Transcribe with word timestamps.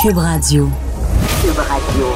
Cube 0.00 0.18
Radio. 0.18 0.70
Cube 1.42 1.58
Radio. 1.58 2.06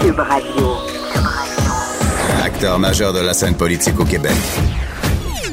Cube 0.00 0.18
Radio. 0.18 0.76
Acteur 2.42 2.80
majeur 2.80 3.12
de 3.12 3.20
la 3.20 3.32
scène 3.34 3.54
politique 3.54 4.00
au 4.00 4.04
Québec. 4.04 4.34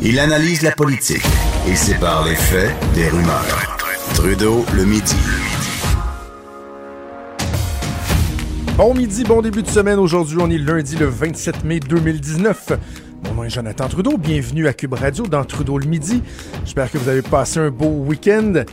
Il 0.02 0.18
analyse 0.18 0.64
la 0.64 0.72
politique 0.72 1.22
et 1.68 1.76
sépare 1.76 2.26
les 2.26 2.34
faits 2.34 2.72
des 2.96 3.08
rumeurs. 3.10 3.78
Trudeau 4.16 4.66
le 4.74 4.86
midi. 4.86 5.16
Bon 8.76 8.96
midi, 8.96 9.24
bon 9.24 9.44
début 9.44 9.62
de 9.62 9.70
semaine. 9.70 10.00
Aujourd'hui, 10.00 10.38
on 10.42 10.50
est 10.50 10.58
lundi 10.58 10.96
le 10.96 11.06
27 11.06 11.64
mai 11.64 11.80
2019. 11.80 12.72
Mon 13.24 13.34
nom 13.34 13.44
est 13.44 13.50
Jonathan 13.50 13.88
Trudeau. 13.88 14.18
Bienvenue 14.18 14.68
à 14.68 14.74
Cube 14.74 14.94
Radio 14.94 15.26
dans 15.26 15.44
Trudeau 15.44 15.78
le 15.78 15.88
midi. 15.88 16.22
J'espère 16.64 16.92
que 16.92 16.98
vous 16.98 17.10
avez 17.10 17.22
passé 17.22 17.60
un 17.60 17.70
beau 17.70 17.88
week-end. 17.88 18.64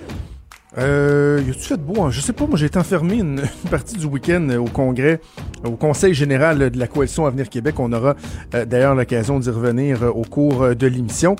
Euh, 0.76 1.40
y 1.46 1.50
a-tu 1.50 1.60
fait 1.60 1.76
beau? 1.76 2.02
Hein? 2.02 2.10
Je 2.10 2.20
sais 2.20 2.32
pas, 2.32 2.46
moi 2.46 2.58
j'ai 2.58 2.66
été 2.66 2.78
enfermé 2.78 3.14
une, 3.18 3.42
partie 3.70 3.96
du 3.96 4.06
week-end 4.06 4.48
au 4.58 4.64
congrès, 4.64 5.20
au 5.64 5.76
Conseil 5.76 6.14
général 6.14 6.70
de 6.70 6.78
la 6.78 6.86
Coalition 6.86 7.26
Avenir 7.26 7.48
Québec. 7.48 7.78
On 7.78 7.92
aura 7.92 8.16
euh, 8.54 8.64
d'ailleurs 8.64 8.94
l'occasion 8.94 9.38
d'y 9.38 9.50
revenir 9.50 10.02
euh, 10.02 10.08
au 10.08 10.22
cours 10.22 10.62
euh, 10.62 10.74
de 10.74 10.86
l'émission. 10.86 11.36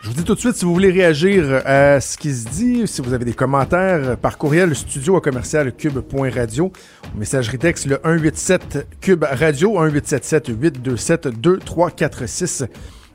Je 0.00 0.08
vous 0.08 0.14
dis 0.14 0.24
tout 0.24 0.34
de 0.34 0.38
suite, 0.40 0.54
si 0.54 0.64
vous 0.64 0.72
voulez 0.72 0.92
réagir 0.92 1.60
à 1.64 2.00
ce 2.00 2.16
qui 2.16 2.32
se 2.32 2.48
dit, 2.48 2.86
si 2.86 3.02
vous 3.02 3.12
avez 3.12 3.24
des 3.24 3.32
commentaires, 3.32 4.16
par 4.16 4.38
courriel 4.38 4.74
studio 4.76 5.16
à 5.16 5.20
commercial 5.20 5.74
cube.radio, 5.74 6.72
messagerie 7.16 7.58
texte 7.58 7.86
le 7.86 7.96
187 8.04 8.86
cube 9.00 9.24
radio, 9.24 9.70
1877 9.72 10.48
827 10.48 11.28
2346. 11.40 12.64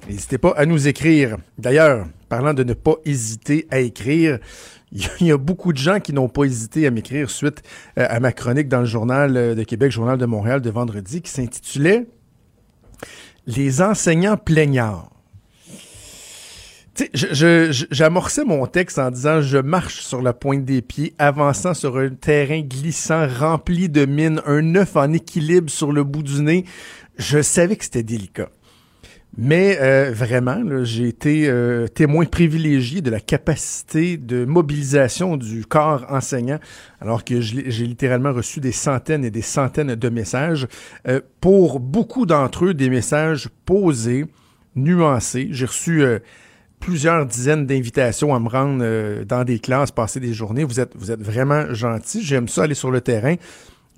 N'hésitez 0.10 0.38
pas 0.38 0.54
à 0.58 0.66
nous 0.66 0.88
écrire. 0.90 1.38
D'ailleurs, 1.58 2.06
parlant 2.28 2.54
de 2.54 2.64
ne 2.66 2.74
pas 2.74 2.96
hésiter 3.06 3.66
à 3.72 3.80
écrire, 3.80 4.40
il 4.92 5.28
y 5.28 5.32
a 5.32 5.38
beaucoup 5.38 5.72
de 5.72 5.78
gens 5.78 6.02
qui 6.02 6.12
n'ont 6.12 6.28
pas 6.28 6.44
hésité 6.44 6.86
à 6.86 6.92
m'écrire 6.92 7.30
suite 7.30 7.64
euh, 7.98 8.06
à 8.10 8.20
ma 8.20 8.34
chronique 8.34 8.68
dans 8.68 8.82
le 8.82 8.86
Journal 8.86 9.38
euh, 9.38 9.56
de 9.56 9.64
Québec, 9.64 9.90
Journal 9.94 10.18
de 10.18 10.26
Montréal 10.26 10.60
de 10.62 10.70
vendredi, 10.70 11.22
qui 11.22 11.32
s'intitulait 11.32 12.06
Les 13.48 13.82
enseignants 13.82 14.36
plaignards. 14.36 15.10
Tu 15.66 15.72
sais, 15.72 15.72
je- 15.72 16.52
je- 16.74 16.83
j'amorçais 17.14 18.46
mon 18.46 18.66
texte 18.68 19.00
en 19.00 19.10
disant 19.10 19.42
je 19.42 19.58
marche 19.58 20.02
sur 20.02 20.22
la 20.22 20.34
pointe 20.34 20.66
des 20.66 20.82
pieds, 20.82 21.14
avançant 21.18 21.74
sur 21.74 21.98
un 21.98 22.10
terrain 22.10 22.62
glissant 22.62 23.28
rempli 23.28 23.90
de 23.90 24.06
mines, 24.06 24.42
un 24.46 24.76
œuf 24.76 24.96
en 24.96 25.12
équilibre 25.14 25.70
sur 25.70 25.92
le 25.92 26.04
bout 26.04 26.24
du 26.24 26.42
nez. 26.42 26.66
Je 27.18 27.42
savais 27.42 27.76
que 27.76 27.84
c'était 27.84 28.04
délicat. 28.04 28.50
Mais 29.36 29.80
euh, 29.82 30.12
vraiment, 30.14 30.84
j'ai 30.84 31.08
été 31.08 31.48
euh, 31.48 31.88
témoin 31.88 32.26
privilégié 32.26 33.02
de 33.02 33.10
la 33.10 33.20
capacité 33.20 34.18
de 34.18 34.46
mobilisation 34.46 35.38
du 35.38 35.66
corps 35.66 36.06
enseignant, 36.10 36.60
alors 37.02 37.24
que 37.24 37.42
je 37.42 37.62
j'ai 37.66 37.86
littéralement 37.88 38.32
reçu 38.32 38.60
des 38.60 38.72
centaines 38.72 39.26
et 39.26 39.32
des 39.32 39.42
centaines 39.42 39.96
de 39.96 40.10
messages. 40.10 40.68
Euh, 41.08 41.20
pour 41.42 41.80
beaucoup 41.80 42.28
d'entre 42.28 42.66
eux, 42.66 42.74
des 42.76 42.92
messages 42.92 43.50
posés, 43.66 44.26
nuancés. 44.76 45.48
J'ai 45.50 45.66
reçu 45.66 46.04
plusieurs 46.84 47.26
dizaines 47.26 47.66
d'invitations 47.66 48.36
à 48.36 48.40
me 48.40 48.50
rendre 48.50 48.82
euh, 48.84 49.24
dans 49.24 49.44
des 49.44 49.60
classes, 49.60 49.92
passer 49.92 50.20
des 50.20 50.34
journées. 50.34 50.66
Vous 50.66 50.80
êtes, 50.80 50.92
vous 50.96 51.12
êtes 51.12 51.22
vraiment 51.22 51.74
gentils. 51.74 52.22
J'aime 52.22 52.48
ça 52.48 52.64
aller 52.64 52.74
sur 52.74 52.92
le 52.92 53.00
terrain. 53.00 53.36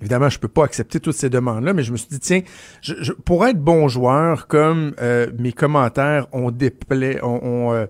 Évidemment, 0.00 0.28
je 0.28 0.38
peux 0.38 0.48
pas 0.48 0.64
accepter 0.64 1.00
toutes 1.00 1.16
ces 1.16 1.30
demandes-là, 1.30 1.72
mais 1.72 1.82
je 1.82 1.90
me 1.90 1.96
suis 1.96 2.08
dit, 2.08 2.20
tiens, 2.20 2.42
je, 2.82 3.12
pour 3.12 3.46
être 3.46 3.58
bon 3.58 3.88
joueur, 3.88 4.46
comme 4.46 4.94
euh, 5.00 5.26
mes 5.38 5.52
commentaires 5.52 6.26
ont 6.32 6.52
euh, 6.52 7.86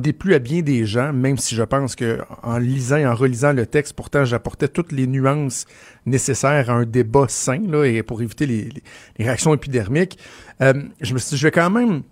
déplu 0.00 0.34
à 0.34 0.38
bien 0.38 0.62
des 0.62 0.86
gens, 0.86 1.12
même 1.12 1.36
si 1.36 1.54
je 1.54 1.62
pense 1.62 1.94
que 1.94 2.20
en 2.42 2.56
lisant 2.56 2.96
et 2.96 3.06
en 3.06 3.14
relisant 3.14 3.52
le 3.52 3.66
texte, 3.66 3.92
pourtant, 3.92 4.24
j'apportais 4.24 4.68
toutes 4.68 4.92
les 4.92 5.06
nuances 5.06 5.66
nécessaires 6.06 6.70
à 6.70 6.72
un 6.72 6.84
débat 6.84 7.26
sain, 7.28 7.60
là, 7.68 7.84
et 7.84 8.02
pour 8.02 8.22
éviter 8.22 8.46
les, 8.46 8.70
réactions 9.18 9.54
épidermiques, 9.54 10.18
je 10.58 11.14
me 11.14 11.18
suis 11.18 11.30
dit, 11.30 11.36
je 11.36 11.46
vais 11.46 11.52
quand 11.52 11.70
même 11.70 12.02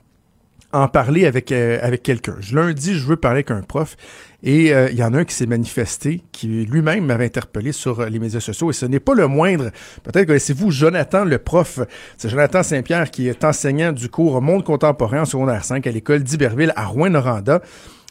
en 0.72 0.88
parler 0.88 1.26
avec, 1.26 1.50
euh, 1.52 1.78
avec 1.82 2.02
quelqu'un. 2.02 2.36
Je- 2.40 2.54
Lundi, 2.54 2.94
je 2.94 3.04
veux 3.06 3.16
parler 3.16 3.38
avec 3.38 3.50
un 3.50 3.62
prof 3.62 3.96
et 4.42 4.72
euh, 4.72 4.88
il 4.90 4.96
y 4.98 5.02
en 5.02 5.12
a 5.14 5.18
un 5.18 5.24
qui 5.24 5.34
s'est 5.34 5.46
manifesté, 5.46 6.22
qui 6.32 6.46
lui-même 6.64 7.04
m'avait 7.06 7.24
interpellé 7.26 7.72
sur 7.72 8.00
euh, 8.00 8.08
les 8.08 8.18
médias 8.18 8.40
sociaux 8.40 8.70
et 8.70 8.72
ce 8.72 8.86
n'est 8.86 9.00
pas 9.00 9.14
le 9.14 9.26
moindre. 9.26 9.70
Peut-être 10.04 10.26
connaissez-vous 10.26 10.70
Jonathan, 10.70 11.24
le 11.24 11.38
prof. 11.38 11.80
C'est 12.16 12.28
Jonathan 12.28 12.62
Saint-Pierre 12.62 13.10
qui 13.10 13.28
est 13.28 13.44
enseignant 13.44 13.92
du 13.92 14.08
cours 14.08 14.40
Monde 14.40 14.64
contemporain 14.64 15.22
en 15.22 15.24
secondaire 15.24 15.64
5 15.64 15.86
à 15.86 15.90
l'école 15.90 16.22
d'Iberville 16.22 16.72
à 16.76 16.86
Rouen-Noranda. 16.86 17.60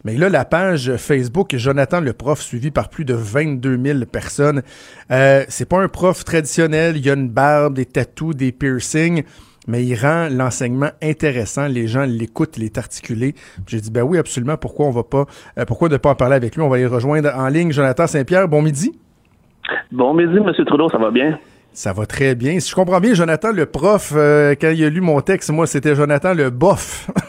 Mais 0.06 0.16
là, 0.16 0.30
la 0.30 0.46
page 0.46 0.96
Facebook 0.96 1.54
Jonathan 1.58 2.00
le 2.00 2.14
prof, 2.14 2.42
suivi 2.42 2.72
par 2.72 2.90
plus 2.90 3.04
de 3.04 3.14
22 3.14 3.78
000 3.84 4.06
personnes. 4.06 4.62
Euh, 5.12 5.44
c'est 5.50 5.66
pas 5.68 5.80
un 5.82 5.90
prof 5.90 6.24
traditionnel. 6.24 6.96
Il 6.96 7.06
y 7.06 7.10
a 7.10 7.16
une 7.16 7.28
barbe, 7.28 7.74
des 7.74 7.86
tattoos, 7.86 8.34
des 8.34 8.54
piercings 8.54 9.24
mais 9.68 9.84
il 9.86 9.96
rend 9.96 10.28
l'enseignement 10.30 10.90
intéressant. 11.02 11.68
Les 11.68 11.88
gens 11.88 12.06
l'écoutent, 12.06 12.58
il 12.58 12.64
est 12.64 12.78
articulé. 12.78 13.36
J'ai 13.68 13.82
dit, 13.82 13.92
ben 13.92 14.04
oui, 14.04 14.18
absolument. 14.18 14.58
Pourquoi 14.58 14.86
on 14.88 14.92
va 14.92 15.04
pas, 15.04 15.26
euh, 15.58 15.66
pourquoi 15.66 15.90
ne 15.90 15.98
pas 15.98 16.12
en 16.12 16.16
parler 16.16 16.36
avec 16.36 16.56
lui? 16.56 16.62
On 16.62 16.70
va 16.70 16.78
aller 16.78 16.86
rejoindre 16.86 17.32
en 17.36 17.48
ligne 17.48 17.72
Jonathan 17.72 18.08
Saint-Pierre. 18.08 18.48
Bon 18.48 18.62
midi. 18.62 18.98
Bon 19.92 20.14
midi, 20.14 20.38
M. 20.38 20.66
Trudeau, 20.66 20.90
ça 20.90 20.98
va 20.98 21.12
bien? 21.12 21.40
Ça 21.72 21.94
va 21.94 22.06
très 22.06 22.36
bien. 22.36 22.60
Si 22.60 22.70
je 22.70 22.76
comprends 22.76 23.00
bien, 23.00 23.14
Jonathan, 23.14 23.52
le 23.52 23.66
prof, 23.66 24.14
euh, 24.16 24.56
quand 24.60 24.70
il 24.70 24.84
a 24.84 24.90
lu 24.90 25.02
mon 25.02 25.22
texte, 25.22 25.52
moi, 25.52 25.68
c'était 25.68 25.96
Jonathan 25.96 26.34
le 26.34 26.50
bof. 26.50 27.10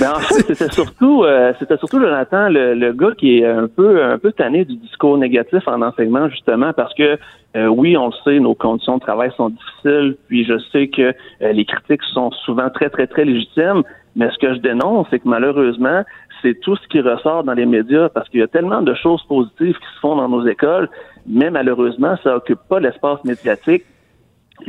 Ben, 0.00 0.12
en 0.12 0.20
fait, 0.20 0.42
c'était 0.54 0.72
surtout, 0.72 1.24
euh, 1.24 1.52
c'était 1.58 1.76
surtout 1.76 2.00
Jonathan, 2.00 2.48
le, 2.48 2.74
le 2.74 2.92
gars 2.92 3.12
qui 3.16 3.38
est 3.38 3.46
un 3.46 3.68
peu, 3.68 4.02
un 4.02 4.18
peu 4.18 4.32
tanné 4.32 4.64
du 4.64 4.76
discours 4.76 5.16
négatif 5.18 5.66
en 5.66 5.82
enseignement, 5.82 6.28
justement, 6.28 6.72
parce 6.72 6.92
que 6.94 7.18
euh, 7.56 7.66
oui, 7.68 7.96
on 7.96 8.06
le 8.08 8.12
sait, 8.24 8.38
nos 8.38 8.54
conditions 8.54 8.96
de 8.96 9.02
travail 9.02 9.30
sont 9.36 9.50
difficiles, 9.50 10.16
puis 10.28 10.44
je 10.44 10.58
sais 10.72 10.88
que 10.88 11.14
euh, 11.42 11.52
les 11.52 11.64
critiques 11.64 12.02
sont 12.12 12.30
souvent 12.44 12.68
très, 12.70 12.90
très, 12.90 13.06
très 13.06 13.24
légitimes, 13.24 13.82
mais 14.14 14.30
ce 14.30 14.38
que 14.38 14.54
je 14.54 14.60
dénonce, 14.60 15.06
c'est 15.10 15.20
que 15.20 15.28
malheureusement, 15.28 16.02
c'est 16.42 16.60
tout 16.60 16.76
ce 16.76 16.86
qui 16.88 17.00
ressort 17.00 17.44
dans 17.44 17.54
les 17.54 17.64
médias, 17.66 18.08
parce 18.10 18.28
qu'il 18.28 18.40
y 18.40 18.42
a 18.42 18.48
tellement 18.48 18.82
de 18.82 18.94
choses 18.94 19.22
positives 19.28 19.74
qui 19.74 19.94
se 19.94 20.00
font 20.00 20.16
dans 20.16 20.28
nos 20.28 20.46
écoles, 20.46 20.90
mais 21.26 21.50
malheureusement, 21.50 22.16
ça 22.22 22.36
occupe 22.36 22.60
pas 22.68 22.78
l'espace 22.78 23.24
médiatique. 23.24 23.84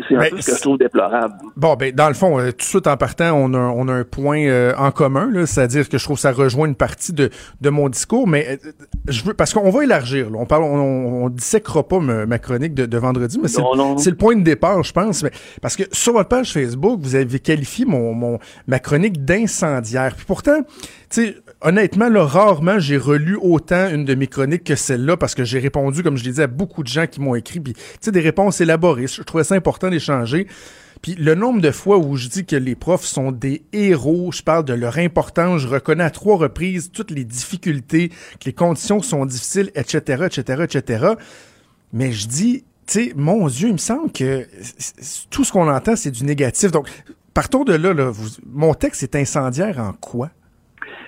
C'est 0.10 0.16
un 0.16 0.20
Ben, 0.20 0.30
peu 0.32 0.42
ce 0.42 0.52
que 0.52 0.58
je 0.58 0.62
trouve 0.62 0.78
déplorable. 0.78 1.34
Bon, 1.56 1.76
ben, 1.76 1.94
dans 1.94 2.08
le 2.10 2.14
fond, 2.14 2.38
euh, 2.40 2.52
tout 2.52 2.58
de 2.58 2.62
suite 2.64 2.88
en 2.88 2.98
partant, 2.98 3.32
on 3.34 3.54
a, 3.54 3.58
un- 3.58 3.70
on 3.70 3.88
a 3.88 3.94
un 3.94 4.04
point 4.04 4.40
euh, 4.42 4.74
en 4.78 4.92
commun, 4.92 5.46
c'est-à-dire 5.46 5.88
que 5.88 5.98
je 5.98 6.04
trouve 6.04 6.18
que 6.18 6.22
ça 6.22 6.32
rejoint 6.32 6.68
une 6.68 6.76
partie 6.76 7.14
de, 7.14 7.30
de 7.62 7.70
mon 7.70 7.88
discours, 7.90 8.28
mais 8.28 8.60
euh, 8.66 8.72
je 9.08 9.24
veux, 9.24 9.34
parce 9.34 9.54
qu'on 9.54 9.70
va 9.70 9.84
élargir, 9.84 10.30
là. 10.30 10.38
on 10.40 10.46
parle, 10.46 10.64
on, 10.64 11.24
on 11.26 11.30
dissèquera 11.30 11.88
pas 11.88 12.00
me- 12.00 12.26
ma 12.26 12.38
chronique 12.38 12.74
de, 12.74 12.86
de 12.86 12.98
vendredi, 12.98 13.40
mais 13.42 13.48
c'est, 13.48 13.62
c'est 13.98 14.10
le 14.10 14.18
point 14.18 14.36
de 14.36 14.44
départ, 14.44 14.84
je 14.84 14.92
pense, 14.92 15.24
mais, 15.24 15.32
parce 15.62 15.76
que 15.76 15.84
sur 15.92 16.14
votre 16.14 16.30
page 16.30 16.52
Facebook, 16.52 17.00
vous 17.02 17.16
avez 17.16 17.40
qualifié 17.40 17.86
mon, 17.86 18.14
mon 18.14 18.40
ma 18.68 18.80
chronique 18.80 19.24
d'incendiaire. 19.24 20.16
Puis 20.16 20.26
pourtant, 20.26 20.62
tu 21.10 21.28
sais, 21.28 21.36
honnêtement, 21.62 22.10
là, 22.10 22.26
rarement 22.26 22.80
j'ai 22.80 22.98
relu 22.98 23.38
autant 23.42 23.90
une 23.90 24.06
de 24.06 24.16
mes 24.16 24.28
chroniques 24.28 24.64
que 24.64 24.76
celle-là 24.76 25.18
parce 25.18 25.36
que 25.36 25.44
j'ai 25.44 25.60
répondu, 25.60 26.04
comme 26.04 26.18
je 26.18 26.24
l'ai 26.24 26.32
dit, 26.32 26.42
à 26.42 26.48
beaucoup 26.48 26.84
de 26.84 26.88
gens 26.88 27.08
qui 27.08 27.22
m'ont 27.22 27.36
écrit, 27.36 27.60
puis 27.60 27.74
tu 27.74 27.82
sais, 28.02 28.12
des 28.12 28.22
réponses 28.22 28.62
élaborées. 28.62 29.08
Je 29.08 29.22
trouvais 29.24 29.44
ça 29.44 29.56
important 29.56 29.90
d'échanger. 29.90 30.48
Puis 31.02 31.16
le 31.16 31.36
nombre 31.36 31.62
de 31.62 31.72
fois 31.72 31.98
où 31.98 32.16
je 32.16 32.28
dis 32.28 32.46
que 32.46 32.56
les 32.56 32.76
profs 32.76 33.06
sont 33.06 33.32
des 33.32 33.64
héros, 33.72 34.32
je 34.32 34.42
parle 34.42 34.66
de 34.66 34.74
leur 34.74 34.98
importance, 34.98 35.62
je 35.62 35.68
reconnais 35.68 36.04
à 36.04 36.10
trois 36.10 36.38
reprises 36.38 36.92
toutes 36.92 37.12
les 37.12 37.24
difficultés, 37.24 38.10
que 38.10 38.46
les 38.46 38.54
conditions 38.54 39.02
sont 39.02 39.26
difficiles, 39.26 39.72
etc., 39.76 40.26
etc., 40.26 40.64
etc. 40.64 41.06
Mais 41.94 42.12
je 42.12 42.28
dis, 42.28 42.64
tu 42.88 42.94
sais, 42.94 43.14
mon 43.16 43.48
Dieu, 43.48 43.68
il 43.68 43.74
me 43.74 43.78
semble 43.78 44.12
que 44.12 44.48
tout 45.30 45.44
ce 45.44 45.52
qu'on 45.52 45.70
entend, 45.70 45.96
c'est 45.96 46.12
du 46.12 46.24
négatif. 46.24 46.72
Donc, 46.72 46.90
partons 47.34 47.64
de 47.64 47.74
là, 47.74 47.94
mon 48.52 48.74
texte 48.74 49.04
est 49.04 49.16
incendiaire 49.16 49.80
en 49.80 49.94
quoi? 49.94 50.32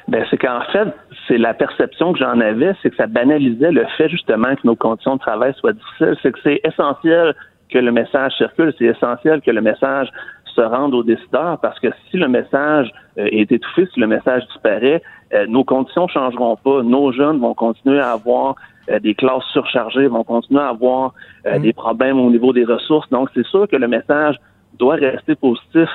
Ben, 0.09 0.25
c'est 0.31 0.37
qu'en 0.37 0.61
fait, 0.71 0.87
c'est 1.27 1.37
la 1.37 1.53
perception 1.53 2.13
que 2.13 2.19
j'en 2.19 2.39
avais, 2.39 2.73
c'est 2.81 2.89
que 2.89 2.95
ça 2.95 3.05
banalisait 3.05 3.71
le 3.71 3.85
fait 3.95 4.09
justement 4.09 4.55
que 4.55 4.61
nos 4.65 4.75
conditions 4.75 5.15
de 5.15 5.19
travail 5.19 5.53
soient 5.53 5.73
difficiles. 5.73 6.15
C'est 6.23 6.31
que 6.31 6.39
c'est 6.41 6.61
essentiel 6.63 7.35
que 7.69 7.77
le 7.77 7.91
message 7.91 8.33
circule, 8.35 8.73
c'est 8.79 8.85
essentiel 8.85 9.41
que 9.41 9.51
le 9.51 9.61
message 9.61 10.09
se 10.55 10.61
rende 10.61 10.95
aux 10.95 11.03
décideurs 11.03 11.59
parce 11.61 11.79
que 11.79 11.89
si 12.09 12.17
le 12.17 12.27
message 12.27 12.91
euh, 13.19 13.27
est 13.31 13.51
étouffé, 13.51 13.87
si 13.93 13.99
le 13.99 14.07
message 14.07 14.47
disparaît, 14.47 15.03
euh, 15.33 15.45
nos 15.45 15.63
conditions 15.63 16.07
changeront 16.07 16.55
pas. 16.55 16.81
Nos 16.81 17.11
jeunes 17.11 17.39
vont 17.39 17.53
continuer 17.53 17.99
à 17.99 18.13
avoir 18.13 18.55
euh, 18.89 18.97
des 18.97 19.13
classes 19.13 19.45
surchargées, 19.51 20.07
vont 20.07 20.23
continuer 20.23 20.61
à 20.61 20.69
avoir 20.69 21.13
euh, 21.45 21.59
des 21.59 21.73
problèmes 21.73 22.19
au 22.19 22.31
niveau 22.31 22.51
des 22.51 22.65
ressources. 22.65 23.07
Donc, 23.11 23.29
c'est 23.35 23.45
sûr 23.45 23.67
que 23.67 23.75
le 23.75 23.87
message 23.87 24.37
doit 24.79 24.95
rester 24.95 25.35
positif 25.35 25.87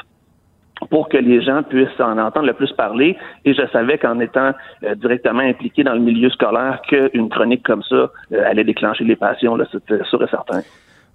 pour 0.90 1.08
que 1.08 1.16
les 1.16 1.42
gens 1.42 1.62
puissent 1.62 2.00
en 2.00 2.18
entendre 2.18 2.46
le 2.46 2.54
plus 2.54 2.72
parler. 2.72 3.16
Et 3.44 3.54
je 3.54 3.62
savais 3.72 3.98
qu'en 3.98 4.20
étant 4.20 4.52
directement 4.96 5.40
impliqué 5.40 5.84
dans 5.84 5.94
le 5.94 6.00
milieu 6.00 6.30
scolaire, 6.30 6.80
qu'une 6.88 7.28
chronique 7.28 7.62
comme 7.64 7.82
ça 7.82 8.10
allait 8.46 8.64
déclencher 8.64 9.04
les 9.04 9.16
passions, 9.16 9.58
c'était 9.70 10.02
sûr 10.04 10.22
et 10.22 10.28
certain. 10.28 10.62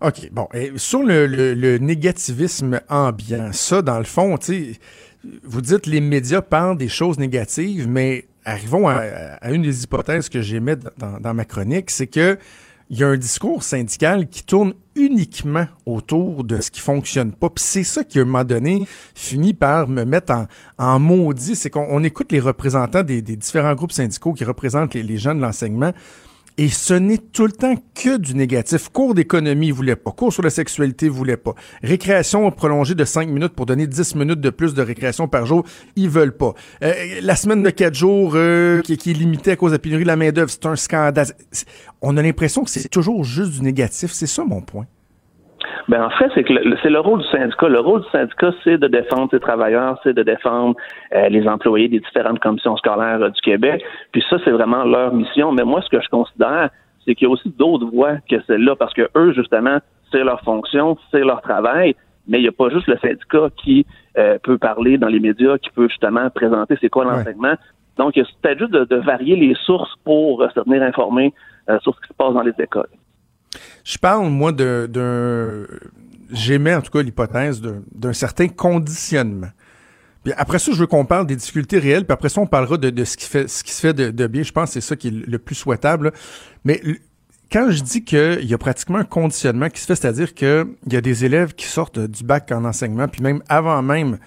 OK, 0.02 0.32
bon. 0.32 0.48
Et 0.54 0.72
sur 0.78 1.04
le, 1.04 1.26
le, 1.28 1.78
négativisme 1.78 2.80
ambiant, 2.90 3.52
ça, 3.52 3.82
dans 3.82 3.98
le 3.98 4.06
fond, 4.06 4.38
tu 4.38 4.46
sais, 4.46 4.80
vous 5.44 5.62
dites 5.62 5.86
les 5.88 6.00
médias 6.00 6.42
parlent 6.42 6.78
des 6.78 6.88
choses 6.88 7.20
négatives, 7.20 7.86
mais 7.90 8.24
arrivons 8.46 8.88
à, 8.88 9.52
une 9.52 9.62
des 9.62 9.84
hypothèses 9.84 10.30
que 10.30 10.42
j'émets 10.42 10.78
dans, 10.98 11.20
dans 11.20 11.34
ma 11.34 11.44
chronique, 11.44 11.90
c'est 11.90 12.08
que 12.08 12.38
il 12.90 13.00
y 13.00 13.04
a 13.04 13.08
un 13.08 13.18
discours 13.18 13.62
syndical 13.64 14.28
qui 14.28 14.44
tourne 14.44 14.74
uniquement 14.96 15.68
autour 15.86 16.44
de 16.44 16.60
ce 16.60 16.72
qui 16.72 16.80
fonctionne 16.80 17.32
pas. 17.32 17.50
Puis 17.50 17.64
c'est 17.64 17.84
ça 17.84 18.04
qui, 18.04 18.18
à 18.18 18.24
un 18.24 18.26
moment 18.26 18.44
donné, 18.44 18.88
finit 19.14 19.54
par 19.54 19.88
me 19.88 20.04
mettre 20.06 20.34
en, 20.78 21.00
maudit. 21.00 21.56
C'est 21.56 21.70
qu'on 21.70 22.04
écoute 22.04 22.32
les 22.32 22.40
représentants 22.40 23.04
des, 23.04 23.22
différents 23.22 23.76
groupes 23.76 23.92
syndicaux 23.92 24.34
qui 24.34 24.44
représentent 24.44 24.96
les 24.96 25.18
gens 25.18 25.36
de 25.36 25.42
l'enseignement. 25.42 25.94
Et 26.62 26.68
ce 26.68 26.94
n'est 26.94 27.20
tout 27.20 27.46
le 27.46 27.54
temps 27.54 27.76
que 27.96 28.18
du 28.18 28.36
négatif. 28.36 28.90
Cours 28.90 29.16
d'économie, 29.16 29.72
voulait 29.72 29.96
pas. 29.96 30.12
Cours 30.12 30.34
sur 30.34 30.44
la 30.44 30.50
sexualité, 30.50 31.08
voulait 31.08 31.38
pas. 31.38 31.56
Récréation 31.82 32.52
prolongée 32.52 32.96
de 32.96 33.06
5 33.06 33.30
minutes 33.30 33.54
pour 33.54 33.66
donner 33.66 33.88
10 33.88 34.16
minutes 34.16 34.42
de 34.42 34.50
plus 34.50 34.74
de 34.74 34.82
récréation 34.82 35.30
par 35.30 35.46
jour, 35.46 35.64
ils 35.96 36.10
veulent 36.10 36.36
pas. 36.36 36.54
Euh, 36.84 36.94
la 37.22 37.38
semaine 37.38 37.64
de 37.64 37.70
4 37.70 37.96
jours 37.96 38.34
euh, 38.36 38.82
qui, 38.82 38.98
qui, 38.98 39.12
est 39.12 39.14
limitée 39.14 39.52
à 39.52 39.56
cause 39.56 39.72
de 39.72 39.76
la 39.76 39.80
pénurie 39.80 40.04
de 40.04 40.08
la 40.08 40.18
main-d'œuvre, 40.18 40.50
c'est 40.50 40.66
un 40.66 40.76
scandale. 40.76 41.28
On 42.02 42.18
a 42.18 42.22
l'impression 42.22 42.66
que 42.66 42.70
c'est 42.70 42.90
toujours 42.90 43.24
juste 43.24 43.54
du 43.54 43.62
négatif. 43.62 44.12
C'est 44.12 44.28
ça 44.28 44.44
mon 44.44 44.60
point. 44.60 44.86
Ben 45.88 46.04
en 46.04 46.10
fait, 46.12 46.30
c'est 46.36 46.44
que 46.44 46.54
c'est 46.82 46.90
le 46.90 47.00
rôle 47.00 47.22
du 47.22 47.28
syndicat. 47.28 47.68
Le 47.68 47.80
rôle 47.80 48.02
du 48.02 48.10
syndicat, 48.10 48.52
c'est 48.64 48.78
de 48.78 48.88
défendre 48.88 49.30
ses 49.32 49.40
travailleurs, 49.40 50.00
c'est 50.04 50.14
de 50.14 50.24
défendre 50.24 50.76
euh, 51.14 51.30
les 51.30 51.48
employés 51.48 51.88
des 51.88 52.00
différentes 52.00 52.40
commissions 52.40 52.78
scolaires 52.78 53.22
euh, 53.22 53.30
du 53.30 53.42
Québec. 53.42 53.84
Puis 54.12 54.24
ça, 54.30 54.38
c'est 54.44 54.52
vraiment 54.52 54.84
leur 54.84 55.14
mission. 55.14 55.52
Mais 55.52 55.64
moi, 55.64 55.82
ce 55.82 55.90
que 55.90 56.02
je 56.02 56.10
considère, 56.10 56.70
c'est 57.06 57.16
qu'il 57.16 57.28
y 57.28 57.30
a 57.30 57.34
aussi 57.34 57.50
d'autres 57.50 57.88
voies 57.88 58.18
que 58.30 58.42
celle-là, 58.48 58.76
parce 58.76 58.94
que 58.94 59.10
eux, 59.16 59.34
justement, 59.34 59.80
c'est 60.12 60.24
leur 60.24 60.42
fonction, 60.42 60.98
c'est 61.12 61.22
leur 61.22 61.42
travail. 61.42 61.96
Mais 62.28 62.38
il 62.38 62.44
n'y 62.44 62.48
a 62.48 62.52
pas 62.52 62.70
juste 62.70 62.88
le 62.88 62.98
syndicat 62.98 63.50
qui 63.58 63.86
euh, 64.18 64.38
peut 64.44 64.58
parler 64.58 64.98
dans 64.98 65.08
les 65.08 65.20
médias, 65.20 65.58
qui 65.58 65.72
peut 65.72 65.88
justement 65.90 66.30
présenter 66.30 66.78
c'est 66.80 66.90
quoi 66.90 67.06
l'enseignement. 67.06 67.56
Donc, 67.98 68.14
c'est 68.16 68.24
peut-être 68.42 68.60
juste 68.60 68.72
de, 68.72 68.96
varier 68.96 69.36
les 69.36 69.56
sources 69.66 69.94
pour 70.06 70.44
se 70.54 70.60
tenir 70.60 70.84
informé 70.84 71.34
sur 71.82 71.94
ce 71.96 72.02
qui 72.02 72.08
se 72.08 72.14
passe 72.14 72.34
dans 72.34 72.42
les 72.42 72.54
écoles. 72.58 72.88
Je 73.84 73.98
parle, 73.98 74.30
moi, 74.30 74.52
d'un. 74.52 75.66
J'émets 76.32 76.76
en 76.76 76.82
tout 76.82 76.92
cas 76.92 77.02
l'hypothèse 77.02 77.60
d'un 77.92 78.14
certain 78.14 78.48
conditionnement. 78.48 79.50
Puis 80.24 80.34
après 80.38 80.60
ça, 80.60 80.72
je 80.72 80.78
veux 80.78 80.86
qu'on 80.86 81.06
parle 81.06 81.26
des 81.26 81.36
difficultés 81.36 81.80
réelles, 81.80 82.06
puis 82.06 82.14
après 82.14 82.30
ça, 82.30 82.42
on 82.42 82.46
parlera 82.46 82.78
de, 82.78 83.04
ce, 83.04 83.18
qui 83.18 83.26
fait, 83.26 83.48
ce 83.48 83.64
qui 83.64 83.72
se 83.72 83.80
fait 83.80 83.94
de, 83.94 84.28
bien. 84.28 84.44
Je 84.44 84.52
pense 84.52 84.70
que 84.70 84.74
c'est 84.74 84.82
ça 84.82 84.96
qui 84.96 85.08
est 85.08 85.28
le 85.28 85.40
plus 85.40 85.56
souhaitable. 85.56 86.12
Mais 86.66 86.82
quand 87.52 87.72
je 87.72 87.82
dis 87.82 88.04
qu'il 88.04 88.46
y 88.46 88.54
a 88.54 88.58
pratiquement 88.60 89.00
un 89.00 89.06
conditionnement 89.06 89.70
qui 89.70 89.82
se 89.82 89.88
fait, 89.88 89.96
c'est-à-dire 89.96 90.36
qu'il 90.36 90.68
y 90.92 90.96
a 90.96 91.02
des 91.02 91.26
élèves 91.26 91.56
qui 91.56 91.66
sortent 91.66 92.00
du 92.00 92.24
bac 92.24 92.52
en 92.52 92.64
enseignement, 92.66 93.08
puis 93.08 93.24
même 93.24 93.42
avant 93.50 93.82
même 93.82 94.20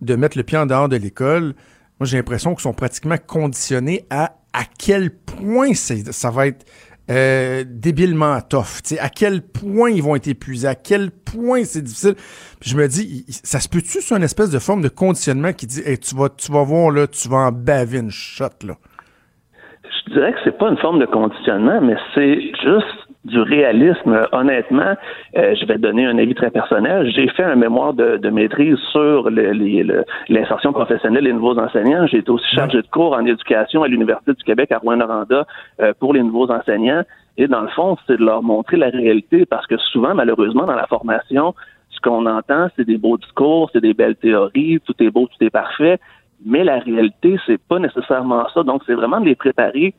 de 0.00 0.14
mettre 0.14 0.38
le 0.38 0.44
pied 0.44 0.58
en 0.58 0.66
dehors 0.66 0.88
de 0.88 0.96
l'école, 0.96 1.54
moi 1.98 2.06
j'ai 2.06 2.18
l'impression 2.18 2.54
qu'ils 2.54 2.62
sont 2.62 2.74
pratiquement 2.74 3.16
conditionnés 3.26 4.06
à 4.10 4.38
à 4.52 4.64
quel 4.78 5.10
point 5.10 5.74
ça 5.74 6.30
va 6.30 6.46
être 6.48 6.64
euh, 7.10 7.64
débilement 7.66 8.38
tough. 8.40 8.82
sais, 8.84 8.98
à 8.98 9.08
quel 9.08 9.42
point 9.42 9.90
ils 9.90 10.02
vont 10.02 10.16
être 10.16 10.28
épuisés, 10.28 10.68
à 10.68 10.74
quel 10.74 11.10
point 11.10 11.64
c'est 11.64 11.82
difficile. 11.82 12.14
Puis 12.60 12.70
je 12.70 12.76
me 12.76 12.86
dis, 12.86 13.24
ça 13.28 13.60
se 13.60 13.68
peut-tu 13.68 14.00
sur 14.00 14.16
une 14.16 14.22
espèce 14.22 14.50
de 14.50 14.58
forme 14.58 14.82
de 14.82 14.88
conditionnement 14.88 15.52
qui 15.52 15.66
dit, 15.66 15.80
hey, 15.84 15.98
tu 15.98 16.14
vas, 16.14 16.28
tu 16.28 16.52
vas 16.52 16.64
voir 16.64 16.90
là, 16.90 17.06
tu 17.06 17.28
vas 17.28 17.38
en 17.38 17.52
baver 17.52 17.98
une 17.98 18.10
shot 18.10 18.66
là? 18.66 18.74
Je 19.84 20.12
dirais 20.12 20.32
que 20.32 20.38
c'est 20.44 20.58
pas 20.58 20.68
une 20.68 20.78
forme 20.78 21.00
de 21.00 21.06
conditionnement, 21.06 21.80
mais 21.80 21.96
c'est 22.14 22.40
juste 22.62 23.07
du 23.24 23.40
réalisme. 23.40 24.26
Honnêtement, 24.32 24.94
euh, 25.36 25.54
je 25.54 25.66
vais 25.66 25.78
donner 25.78 26.06
un 26.06 26.18
avis 26.18 26.34
très 26.34 26.50
personnel. 26.50 27.10
J'ai 27.14 27.28
fait 27.28 27.42
un 27.42 27.56
mémoire 27.56 27.92
de, 27.92 28.28
maîtrise 28.30 28.78
sur 28.92 29.28
l'insertion 30.28 30.72
professionnelle 30.72 31.24
des 31.24 31.32
nouveaux 31.32 31.58
enseignants. 31.58 32.06
J'ai 32.06 32.18
été 32.18 32.30
aussi 32.30 32.54
chargé 32.54 32.78
de 32.78 32.86
cours 32.86 33.14
en 33.14 33.24
éducation 33.24 33.82
à 33.82 33.88
l'Université 33.88 34.32
du 34.32 34.44
Québec 34.44 34.72
à 34.72 34.78
Rouen-Noranda 34.78 35.46
euh, 35.80 35.92
pour 35.98 36.14
les 36.14 36.22
nouveaux 36.22 36.50
enseignants. 36.50 37.02
Et 37.36 37.46
dans 37.48 37.60
le 37.60 37.68
fond, 37.68 37.96
c'est 38.06 38.18
de 38.18 38.24
leur 38.24 38.42
montrer 38.42 38.76
la 38.76 38.88
réalité 38.88 39.46
parce 39.46 39.66
que 39.66 39.76
souvent, 39.76 40.14
malheureusement, 40.14 40.66
dans 40.66 40.74
la 40.74 40.86
formation, 40.86 41.54
ce 41.90 42.00
qu'on 42.00 42.26
entend, 42.26 42.68
c'est 42.76 42.84
des 42.84 42.98
beaux 42.98 43.16
discours, 43.16 43.70
c'est 43.72 43.80
des 43.80 43.94
belles 43.94 44.16
théories, 44.16 44.80
tout 44.84 44.94
est 45.00 45.10
beau, 45.10 45.26
tout 45.26 45.44
est 45.44 45.50
parfait. 45.50 45.98
Mais 46.44 46.62
la 46.62 46.78
réalité, 46.78 47.36
c'est 47.46 47.60
pas 47.60 47.78
nécessairement 47.78 48.46
ça. 48.54 48.62
Donc, 48.62 48.82
c'est 48.86 48.94
vraiment 48.94 49.20
de 49.20 49.26
les 49.26 49.34
préparer 49.34 49.94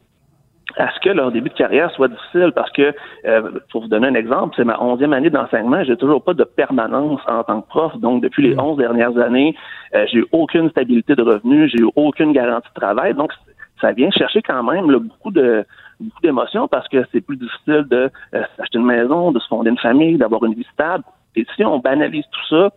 à 0.78 0.92
ce 0.94 1.00
que 1.00 1.10
leur 1.10 1.32
début 1.32 1.50
de 1.50 1.56
carrière 1.56 1.92
soit 1.92 2.08
difficile 2.08 2.52
parce 2.56 2.72
que, 2.72 2.94
euh, 3.26 3.60
pour 3.72 3.82
vous 3.82 3.88
donner 3.88 4.08
un 4.08 4.16
exemple, 4.16 4.54
c'est 4.56 4.64
ma 4.64 4.80
onzième 4.82 5.14
année 5.14 5.30
d'enseignement, 5.30 5.84
j'ai 5.84 5.98
toujours 5.98 6.24
pas 6.24 6.34
de 6.34 6.44
permanence 6.44 7.22
en 7.28 7.44
tant 7.44 7.62
que 7.62 7.68
prof. 7.68 7.98
Donc, 7.98 8.22
depuis 8.22 8.44
les 8.44 8.56
mm. 8.56 8.60
onze 8.60 8.78
dernières 8.78 9.18
années, 9.18 9.56
euh, 9.96 10.06
j'ai 10.12 10.20
eu 10.20 10.28
aucune 10.32 10.70
stabilité 10.70 11.16
de 11.16 11.24
revenus, 11.24 11.72
j'ai 11.72 11.84
eu 11.84 11.90
aucune 11.96 12.34
garantie 12.34 12.70
de 12.70 12.80
travail. 12.80 13.14
Donc, 13.14 13.32
ça 13.82 13.92
vient 13.92 14.12
chercher 14.12 14.42
quand 14.42 14.64
même 14.64 14.88
beaucoup 14.88 15.32
de 15.32 15.66
beaucoup 16.00 16.22
d'émotions 16.22 16.68
parce 16.68 16.88
que 16.88 17.06
c'est 17.12 17.22
plus 17.22 17.36
difficile 17.36 17.86
de 17.90 18.10
euh, 18.34 18.44
s'acheter 18.56 18.78
une 18.78 18.86
maison, 18.86 19.32
de 19.32 19.40
se 19.40 19.48
fonder 19.48 19.70
une 19.70 19.78
famille, 19.78 20.18
d'avoir 20.18 20.44
une 20.46 20.54
vie 20.54 20.68
stable. 20.74 21.04
Et 21.36 21.46
si 21.56 21.64
on 21.66 21.80
banalise 21.80 22.26
tout 22.32 22.48
ça, 22.50 22.70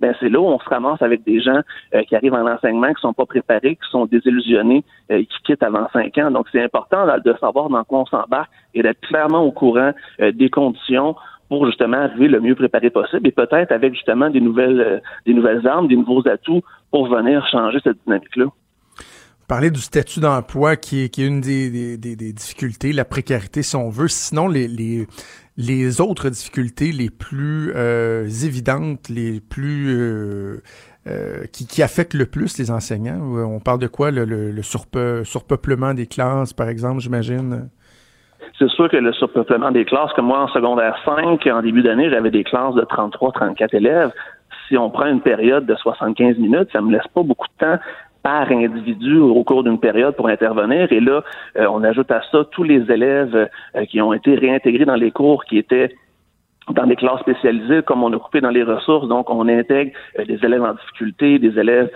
ben 0.00 0.14
c'est 0.20 0.28
là 0.28 0.40
où 0.40 0.46
on 0.46 0.58
se 0.58 0.68
ramasse 0.68 1.02
avec 1.02 1.24
des 1.24 1.40
gens 1.40 1.60
euh, 1.94 2.02
qui 2.04 2.16
arrivent 2.16 2.34
en 2.34 2.46
enseignement, 2.46 2.92
qui 2.92 3.00
sont 3.00 3.12
pas 3.12 3.26
préparés, 3.26 3.76
qui 3.76 3.90
sont 3.90 4.06
désillusionnés, 4.06 4.84
euh, 5.10 5.18
qui 5.20 5.42
quittent 5.44 5.62
avant 5.62 5.86
cinq 5.92 6.16
ans. 6.18 6.30
Donc 6.30 6.46
c'est 6.52 6.62
important 6.62 7.06
de 7.06 7.34
savoir 7.40 7.68
dans 7.68 7.84
quoi 7.84 8.00
on 8.00 8.06
s'embarque 8.06 8.50
et 8.74 8.82
d'être 8.82 9.00
clairement 9.02 9.42
au 9.42 9.52
courant 9.52 9.92
euh, 10.20 10.32
des 10.32 10.50
conditions 10.50 11.16
pour 11.48 11.66
justement 11.66 11.98
arriver 11.98 12.28
le 12.28 12.40
mieux 12.40 12.54
préparé 12.54 12.90
possible 12.90 13.28
et 13.28 13.32
peut-être 13.32 13.70
avec 13.70 13.92
justement 13.92 14.30
des 14.30 14.40
nouvelles 14.40 15.02
des 15.26 15.34
nouvelles 15.34 15.66
armes, 15.66 15.88
des 15.88 15.96
nouveaux 15.96 16.26
atouts 16.26 16.62
pour 16.90 17.06
venir 17.08 17.46
changer 17.48 17.78
cette 17.84 17.98
dynamique-là. 18.04 18.46
Parler 19.46 19.70
du 19.70 19.80
statut 19.80 20.20
d'emploi 20.20 20.76
qui 20.76 21.02
est, 21.02 21.18
une 21.18 21.42
des, 21.42 21.98
des, 21.98 22.16
des, 22.16 22.32
difficultés, 22.32 22.94
la 22.94 23.04
précarité 23.04 23.62
si 23.62 23.76
on 23.76 23.90
veut. 23.90 24.08
Sinon, 24.08 24.48
les, 24.48 24.66
les, 24.66 25.06
les 25.56 26.00
autres 26.00 26.28
difficultés 26.28 26.92
les 26.92 27.10
plus 27.10 27.72
euh, 27.74 28.24
évidentes, 28.24 29.08
les 29.08 29.40
plus 29.40 29.86
euh, 29.88 30.62
euh, 31.06 31.44
qui, 31.52 31.66
qui, 31.66 31.82
affectent 31.82 32.14
le 32.14 32.26
plus 32.26 32.58
les 32.58 32.70
enseignants? 32.70 33.20
On 33.20 33.60
parle 33.60 33.78
de 33.78 33.86
quoi? 33.86 34.10
Le, 34.10 34.24
le, 34.24 34.62
surpeuplement 34.62 35.94
des 35.94 36.06
classes, 36.06 36.52
par 36.52 36.68
exemple, 36.68 37.00
j'imagine? 37.00 37.68
C'est 38.58 38.68
sûr 38.70 38.88
que 38.88 38.96
le 38.96 39.12
surpeuplement 39.12 39.70
des 39.70 39.84
classes, 39.84 40.12
comme 40.14 40.26
moi 40.26 40.42
en 40.42 40.48
secondaire 40.48 40.96
5, 41.04 41.46
en 41.46 41.62
début 41.62 41.82
d'année, 41.82 42.10
j'avais 42.10 42.30
des 42.30 42.44
classes 42.44 42.74
de 42.74 42.82
33-34 42.82 43.76
élèves. 43.76 44.12
Si 44.68 44.78
on 44.78 44.90
prend 44.90 45.06
une 45.06 45.20
période 45.20 45.66
de 45.66 45.74
75 45.74 46.38
minutes, 46.38 46.68
ça 46.72 46.80
me 46.80 46.92
laisse 46.92 47.06
pas 47.14 47.22
beaucoup 47.22 47.46
de 47.48 47.64
temps 47.64 47.78
par 48.24 48.50
individu 48.50 49.18
au 49.18 49.44
cours 49.44 49.62
d'une 49.62 49.78
période 49.78 50.16
pour 50.16 50.28
intervenir. 50.28 50.90
Et 50.90 51.00
là, 51.00 51.22
euh, 51.58 51.66
on 51.70 51.84
ajoute 51.84 52.10
à 52.10 52.22
ça 52.32 52.38
tous 52.50 52.62
les 52.62 52.90
élèves 52.90 53.36
euh, 53.36 53.84
qui 53.84 54.00
ont 54.00 54.14
été 54.14 54.34
réintégrés 54.34 54.86
dans 54.86 54.96
les 54.96 55.10
cours 55.10 55.44
qui 55.44 55.58
étaient 55.58 55.94
dans 56.70 56.86
des 56.86 56.96
classes 56.96 57.20
spécialisées, 57.20 57.82
comme 57.82 58.02
on 58.02 58.10
a 58.14 58.18
coupé 58.18 58.40
dans 58.40 58.48
les 58.48 58.62
ressources, 58.62 59.06
donc 59.08 59.28
on 59.28 59.46
intègre 59.46 59.92
euh, 60.18 60.24
des 60.24 60.42
élèves 60.42 60.62
en 60.62 60.72
difficulté, 60.72 61.38
des 61.38 61.58
élèves 61.58 61.90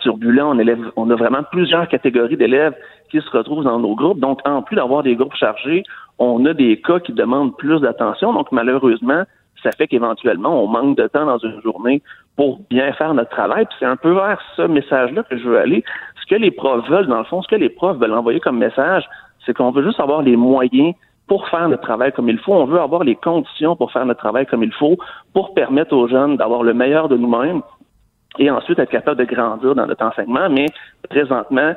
turbulents, 0.00 0.54
on, 0.96 1.10
a 1.10 1.16
vraiment 1.16 1.42
plusieurs 1.50 1.88
catégories 1.88 2.36
d'élèves 2.36 2.74
qui 3.10 3.22
se 3.22 3.30
retrouvent 3.30 3.64
dans 3.64 3.78
nos 3.78 3.94
groupes. 3.94 4.20
Donc, 4.20 4.40
en 4.44 4.60
plus 4.60 4.76
d'avoir 4.76 5.02
des 5.02 5.16
groupes 5.16 5.34
chargés, 5.34 5.82
on 6.18 6.44
a 6.44 6.52
des 6.52 6.78
cas 6.82 7.00
qui 7.00 7.14
demandent 7.14 7.56
plus 7.56 7.80
d'attention. 7.80 8.34
Donc, 8.34 8.52
malheureusement, 8.52 9.22
ça 9.64 9.72
fait 9.72 9.88
qu'éventuellement, 9.88 10.62
on 10.62 10.68
manque 10.68 10.96
de 10.96 11.08
temps 11.08 11.26
dans 11.26 11.38
une 11.38 11.60
journée 11.62 12.02
pour 12.36 12.60
bien 12.70 12.92
faire 12.92 13.14
notre 13.14 13.30
travail. 13.30 13.64
Puis 13.64 13.76
c'est 13.80 13.86
un 13.86 13.96
peu 13.96 14.12
vers 14.12 14.38
ce 14.56 14.62
message-là 14.62 15.24
que 15.24 15.36
je 15.36 15.48
veux 15.48 15.58
aller. 15.58 15.82
Ce 16.20 16.26
que 16.26 16.38
les 16.38 16.50
profs 16.50 16.88
veulent, 16.88 17.06
dans 17.06 17.18
le 17.18 17.24
fond, 17.24 17.42
ce 17.42 17.48
que 17.48 17.56
les 17.56 17.70
profs 17.70 17.98
veulent 17.98 18.14
envoyer 18.14 18.40
comme 18.40 18.58
message, 18.58 19.04
c'est 19.44 19.54
qu'on 19.54 19.70
veut 19.70 19.82
juste 19.82 20.00
avoir 20.00 20.22
les 20.22 20.36
moyens 20.36 20.94
pour 21.26 21.48
faire 21.48 21.68
notre 21.68 21.82
travail 21.82 22.12
comme 22.12 22.28
il 22.28 22.38
faut. 22.38 22.52
On 22.52 22.66
veut 22.66 22.80
avoir 22.80 23.02
les 23.02 23.16
conditions 23.16 23.74
pour 23.76 23.90
faire 23.90 24.04
notre 24.04 24.20
travail 24.20 24.46
comme 24.46 24.62
il 24.62 24.72
faut, 24.72 24.96
pour 25.32 25.54
permettre 25.54 25.96
aux 25.96 26.06
jeunes 26.06 26.36
d'avoir 26.36 26.62
le 26.62 26.74
meilleur 26.74 27.08
de 27.08 27.16
nous-mêmes 27.16 27.62
et 28.38 28.50
ensuite 28.50 28.78
être 28.78 28.90
capable 28.90 29.18
de 29.18 29.24
grandir 29.24 29.74
dans 29.74 29.86
notre 29.86 30.04
enseignement. 30.04 30.48
Mais 30.50 30.66
présentement, 31.08 31.74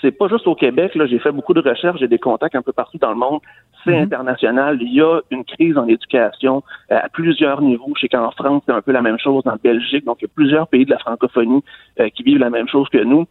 c'est 0.00 0.12
pas 0.12 0.28
juste 0.28 0.46
au 0.46 0.54
Québec. 0.54 0.94
Là, 0.94 1.06
j'ai 1.06 1.18
fait 1.18 1.32
beaucoup 1.32 1.54
de 1.54 1.60
recherches, 1.60 1.98
j'ai 2.00 2.08
des 2.08 2.18
contacts 2.18 2.54
un 2.54 2.62
peu 2.62 2.72
partout 2.72 2.98
dans 2.98 3.10
le 3.10 3.16
monde. 3.16 3.40
C'est 3.84 3.96
mhm. 3.96 4.04
international. 4.04 4.78
Il 4.80 4.92
y 4.92 5.00
a 5.00 5.20
une 5.30 5.44
crise 5.44 5.76
en 5.76 5.86
éducation 5.86 6.62
euh, 6.90 6.98
à 7.02 7.08
plusieurs 7.08 7.62
niveaux. 7.62 7.92
Je 7.96 8.02
sais 8.02 8.08
qu'en 8.08 8.30
France, 8.30 8.62
c'est 8.66 8.72
un 8.72 8.82
peu 8.82 8.92
la 8.92 9.02
même 9.02 9.18
chose, 9.18 9.42
en 9.46 9.56
Belgique. 9.62 10.04
Donc, 10.04 10.18
il 10.20 10.24
y 10.24 10.26
a 10.26 10.32
plusieurs 10.34 10.68
pays 10.68 10.84
de 10.84 10.90
la 10.90 10.98
francophonie 10.98 11.62
euh, 11.98 12.08
qui 12.10 12.22
vivent 12.22 12.38
la 12.38 12.50
même 12.50 12.68
chose 12.68 12.88
que 12.88 13.02
nous. 13.02 13.26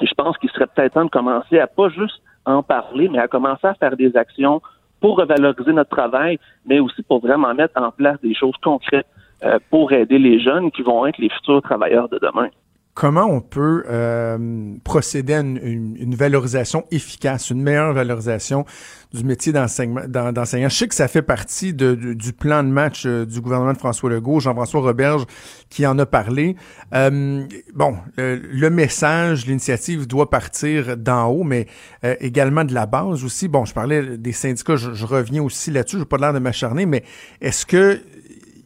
je 0.00 0.14
pense 0.14 0.36
qu'il 0.38 0.50
serait 0.50 0.66
peut-être 0.66 0.94
temps 0.94 1.04
de 1.04 1.10
commencer 1.10 1.58
à 1.58 1.66
pas 1.66 1.88
juste 1.88 2.20
en 2.46 2.62
parler, 2.62 3.08
mais 3.08 3.18
à 3.18 3.28
commencer 3.28 3.66
à 3.66 3.74
faire 3.74 3.96
des 3.96 4.16
actions 4.16 4.60
pour 5.00 5.16
revaloriser 5.16 5.72
notre 5.72 5.90
travail, 5.90 6.38
mais 6.66 6.80
aussi 6.80 7.02
pour 7.02 7.20
vraiment 7.20 7.54
mettre 7.54 7.80
en 7.80 7.90
place 7.90 8.20
des 8.22 8.34
choses 8.34 8.56
concrètes 8.62 9.06
euh, 9.44 9.58
pour 9.70 9.92
aider 9.92 10.18
les 10.18 10.40
jeunes 10.40 10.70
qui 10.70 10.82
vont 10.82 11.06
être 11.06 11.18
les 11.18 11.30
futurs 11.30 11.62
travailleurs 11.62 12.08
de 12.08 12.18
demain 12.18 12.48
comment 12.94 13.26
on 13.26 13.40
peut 13.40 13.84
euh, 13.88 14.74
procéder 14.84 15.34
à 15.34 15.40
une, 15.40 16.14
valorisation 16.14 16.84
efficace, 16.90 17.50
une 17.50 17.62
meilleure 17.62 17.92
valorisation 17.92 18.64
du 19.12 19.24
métier 19.24 19.52
d'enseignant? 19.52 20.68
Je 20.68 20.74
sais 20.74 20.88
que 20.88 20.94
ça 20.94 21.08
fait 21.08 21.22
partie 21.22 21.72
du 21.72 22.32
plan 22.32 22.62
de 22.62 22.68
match 22.68 23.04
euh, 23.06 23.24
du 23.24 23.40
gouvernement 23.40 23.72
de 23.72 23.78
François 23.78 24.10
Legault, 24.10 24.40
Jean-François 24.40 24.80
Roberge 24.80 25.24
qui 25.68 25.86
en 25.86 25.98
a 25.98 26.06
parlé. 26.06 26.56
Euh, 26.94 27.46
bon, 27.74 27.96
le, 28.16 28.68
message, 28.68 29.46
l'initiative 29.46 30.06
doit 30.06 30.28
partir 30.28 30.96
d'en 30.96 31.26
haut, 31.26 31.44
mais 31.44 31.66
également 32.02 32.64
de 32.64 32.74
la 32.74 32.86
base 32.86 33.24
aussi. 33.24 33.46
Bon, 33.46 33.64
je 33.64 33.72
parlais 33.72 34.18
des 34.18 34.32
syndicats, 34.32 34.76
je, 34.76 34.94
je 34.94 35.06
reviens 35.06 35.42
aussi 35.42 35.70
là-dessus, 35.70 35.96
je 35.96 36.02
n'ai 36.02 36.06
pas 36.06 36.18
l'air 36.18 36.32
de 36.32 36.38
m'acharner, 36.40 36.86
mais 36.86 37.04
est-ce 37.40 37.64
que 37.66 38.00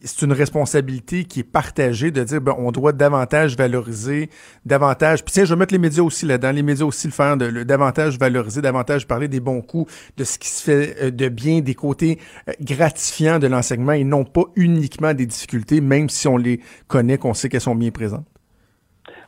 c'est 0.05 0.23
une 0.23 0.33
responsabilité 0.33 1.25
qui 1.25 1.41
est 1.41 1.43
partagée 1.43 2.11
de 2.11 2.23
dire 2.23 2.39
ben, 2.39 2.55
on 2.57 2.71
doit 2.71 2.93
davantage 2.93 3.57
valoriser, 3.57 4.29
davantage. 4.65 5.23
Puis 5.23 5.33
tiens, 5.33 5.45
je 5.45 5.53
vais 5.53 5.59
mettre 5.59 5.73
les 5.73 5.79
médias 5.79 6.03
aussi 6.03 6.25
là-dedans, 6.25 6.51
les 6.51 6.63
médias 6.63 6.85
aussi 6.85 7.07
le 7.07 7.13
faire, 7.13 7.37
de 7.37 7.45
le, 7.45 7.65
davantage 7.65 8.17
valoriser, 8.17 8.61
davantage 8.61 9.07
parler 9.07 9.27
des 9.27 9.39
bons 9.39 9.61
coups, 9.61 9.91
de 10.17 10.23
ce 10.23 10.37
qui 10.37 10.49
se 10.49 10.63
fait 10.63 10.95
euh, 11.01 11.11
de 11.11 11.27
bien, 11.27 11.61
des 11.61 11.75
côtés 11.75 12.19
euh, 12.47 12.53
gratifiants 12.61 13.39
de 13.39 13.47
l'enseignement 13.47 13.93
et 13.93 14.03
non 14.03 14.23
pas 14.23 14.43
uniquement 14.55 15.13
des 15.13 15.25
difficultés, 15.25 15.81
même 15.81 16.09
si 16.09 16.27
on 16.27 16.37
les 16.37 16.61
connaît, 16.87 17.17
qu'on 17.17 17.33
sait 17.33 17.49
qu'elles 17.49 17.61
sont 17.61 17.75
bien 17.75 17.91
présentes. 17.91 18.25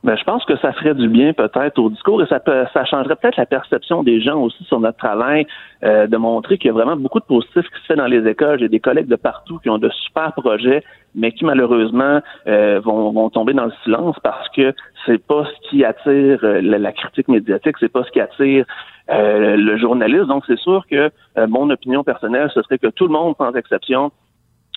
Ben, 0.04 0.16
je 0.16 0.24
pense 0.24 0.46
que 0.46 0.56
ça 0.58 0.74
ferait 0.74 0.94
du 0.94 1.08
bien 1.10 1.34
peut-être 1.34 1.80
au 1.80 1.90
discours 1.90 2.22
et 2.22 2.28
ça, 2.28 2.40
peut, 2.40 2.66
ça 2.74 2.86
changerait 2.86 3.16
peut-être 3.16 3.38
la 3.38 3.46
perception 3.46 4.04
des 4.04 4.22
gens 4.22 4.40
aussi 4.40 4.64
sur 4.66 4.80
notre 4.80 4.98
travail, 4.98 5.48
euh, 5.84 6.08
de 6.08 6.18
montrer 6.18 6.58
qu'il 6.58 6.68
y 6.68 6.70
a 6.70 6.74
vraiment 6.74 6.96
beaucoup 6.96 7.20
de 7.20 7.26
positifs 7.26 7.68
qui 7.70 7.82
se 7.82 7.86
fait 7.88 7.96
dans 7.96 8.06
les 8.06 8.28
écoles. 8.28 8.60
J'ai 8.60 8.70
des 8.70 8.80
collègues 8.80 9.08
de 9.08 9.16
partout 9.16 9.60
qui 9.60 9.70
ont 9.70 9.80
de 9.80 9.90
super 9.90 10.34
projets, 10.34 10.84
mais 11.16 11.32
qui 11.32 11.46
malheureusement 11.46 12.22
euh, 12.48 12.80
vont, 12.84 13.12
vont 13.12 13.30
tomber 13.30 13.54
dans 13.54 13.66
le 13.66 13.74
silence 13.84 14.16
parce 14.22 14.48
que 14.50 14.74
c'est 15.06 15.26
pas 15.26 15.46
ce 15.46 15.70
qui 15.70 15.84
attire 15.84 16.40
euh, 16.44 16.62
la, 16.62 16.92
critique 16.92 17.28
médiatique, 17.28 17.76
c'est 17.80 17.92
pas 17.92 18.04
ce 18.04 18.12
qui 18.12 18.20
attire 18.20 18.66
le 19.10 19.78
journaliste. 19.78 20.26
Donc 20.26 20.44
c'est 20.48 20.60
sûr 20.60 20.86
que 20.92 21.10
mon 21.48 21.70
opinion 21.70 22.04
personnelle, 22.04 22.52
ce 22.54 22.62
serait 22.62 22.78
que 22.78 22.88
tout 22.88 23.08
le 23.08 23.14
monde, 23.14 23.36
sans 23.38 23.54
exception, 23.54 24.12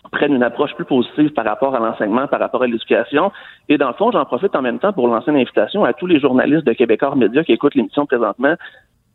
prennent 0.08 0.34
une 0.34 0.42
approche 0.42 0.74
plus 0.74 0.84
positive 0.84 1.30
par 1.30 1.44
rapport 1.44 1.74
à 1.74 1.78
l'enseignement, 1.78 2.26
par 2.26 2.40
rapport 2.40 2.62
à 2.62 2.66
l'éducation. 2.66 3.32
Et 3.68 3.78
dans 3.78 3.88
le 3.88 3.94
fond, 3.94 4.10
j'en 4.10 4.24
profite 4.24 4.54
en 4.56 4.62
même 4.62 4.78
temps 4.78 4.92
pour 4.92 5.08
lancer 5.08 5.30
une 5.30 5.36
invitation 5.36 5.84
à 5.84 5.92
tous 5.92 6.06
les 6.06 6.20
journalistes 6.20 6.66
de 6.66 6.72
Québécois 6.72 7.14
Média 7.14 7.44
qui 7.44 7.52
écoutent 7.52 7.74
l'émission 7.74 8.06
présentement. 8.06 8.54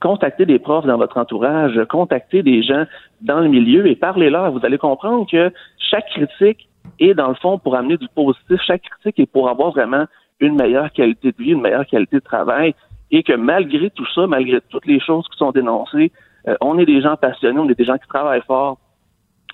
Contactez 0.01 0.46
des 0.46 0.60
profs 0.60 0.86
dans 0.86 0.98
votre 0.98 1.18
entourage, 1.18 1.80
contactez 1.89 2.44
des 2.44 2.62
gens 2.62 2.86
dans 3.22 3.39
le 3.39 3.48
milieu 3.48 3.88
et 3.88 3.96
parlez-leur. 3.96 4.51
Vous 4.51 4.63
allez 4.63 4.77
comprendre 4.77 5.25
que 5.30 5.51
chaque 5.77 6.08
critique 6.10 6.70
est, 7.00 7.13
dans 7.13 7.30
le 7.30 7.36
fond, 7.36 7.58
pour 7.58 7.75
amener 7.75 7.98
du 7.98 8.08
positif. 8.10 8.60
Chaque 8.65 8.84
critique 8.84 9.20
est 9.20 9.32
pour 9.32 9.50
avoir 9.50 9.72
vraiment 9.72 10.06
une 10.39 10.56
meilleure 10.56 10.92
qualité 10.92 11.32
de 11.32 11.44
vie, 11.44 11.51
une 11.51 11.62
meilleure 11.62 11.86
qualité 11.86 12.18
de 12.18 12.24
travail. 12.24 12.75
Et 13.12 13.24
que 13.24 13.34
malgré 13.34 13.89
tout 13.89 14.06
ça, 14.13 14.27
malgré 14.27 14.60
toutes 14.70 14.86
les 14.86 15.00
choses 15.00 15.25
qui 15.32 15.38
sont 15.38 15.51
dénoncées, 15.51 16.12
euh, 16.48 16.56
on 16.62 16.77
est 16.77 16.86
des 16.86 17.01
gens 17.01 17.15
passionnés, 17.15 17.60
on 17.60 17.70
est 17.70 17.77
des 17.77 17.86
gens 17.86 17.98
qui 17.98 18.08
travaillent 18.08 18.42
fort 18.46 18.77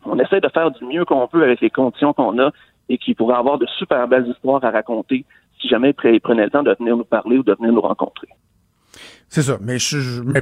on 0.05 0.19
essaie 0.19 0.41
de 0.41 0.49
faire 0.49 0.71
du 0.71 0.85
mieux 0.85 1.05
qu'on 1.05 1.27
peut 1.27 1.43
avec 1.43 1.61
les 1.61 1.69
conditions 1.69 2.13
qu'on 2.13 2.39
a 2.39 2.51
et 2.89 2.97
qui 2.97 3.13
pourraient 3.13 3.37
avoir 3.37 3.57
de 3.57 3.65
super 3.77 4.07
belles 4.07 4.27
histoires 4.27 4.63
à 4.63 4.71
raconter 4.71 5.25
si 5.59 5.67
jamais 5.67 5.93
ils 6.03 6.21
prenaient 6.21 6.45
le 6.45 6.49
temps 6.49 6.63
de 6.63 6.75
venir 6.79 6.97
nous 6.97 7.05
parler 7.05 7.37
ou 7.37 7.43
de 7.43 7.53
venir 7.53 7.71
nous 7.71 7.81
rencontrer. 7.81 8.27
C'est 9.33 9.43
ça. 9.43 9.57
Mais, 9.61 9.77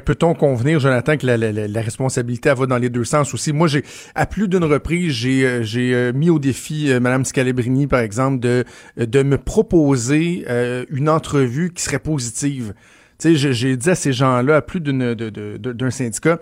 peut-on 0.00 0.34
convenir, 0.34 0.80
Jonathan, 0.80 1.16
que 1.16 1.24
la, 1.24 1.80
responsabilité 1.80 2.52
va 2.52 2.66
dans 2.66 2.76
les 2.76 2.90
deux 2.90 3.04
sens 3.04 3.32
aussi? 3.32 3.52
Moi, 3.52 3.68
j'ai 3.68 3.84
à 4.16 4.26
plus 4.26 4.48
d'une 4.48 4.64
reprise, 4.64 5.12
j'ai 5.12 5.46
euh, 5.46 5.62
euh, 5.76 6.12
mis 6.12 6.28
au 6.28 6.40
défi 6.40 6.90
euh, 6.90 6.98
Mme 6.98 7.24
Scalabrini, 7.24 7.86
par 7.86 8.00
exemple, 8.00 8.40
de 8.40 9.22
me 9.22 9.38
proposer 9.38 10.44
une 10.90 11.08
entrevue 11.08 11.72
qui 11.72 11.82
serait 11.84 12.00
positive. 12.00 12.74
J'ai 13.22 13.76
dit 13.76 13.90
à 13.90 13.94
ces 13.94 14.12
gens-là, 14.12 14.56
à 14.56 14.62
plus 14.62 14.80
d'un 14.80 15.90
syndicat, 15.90 16.38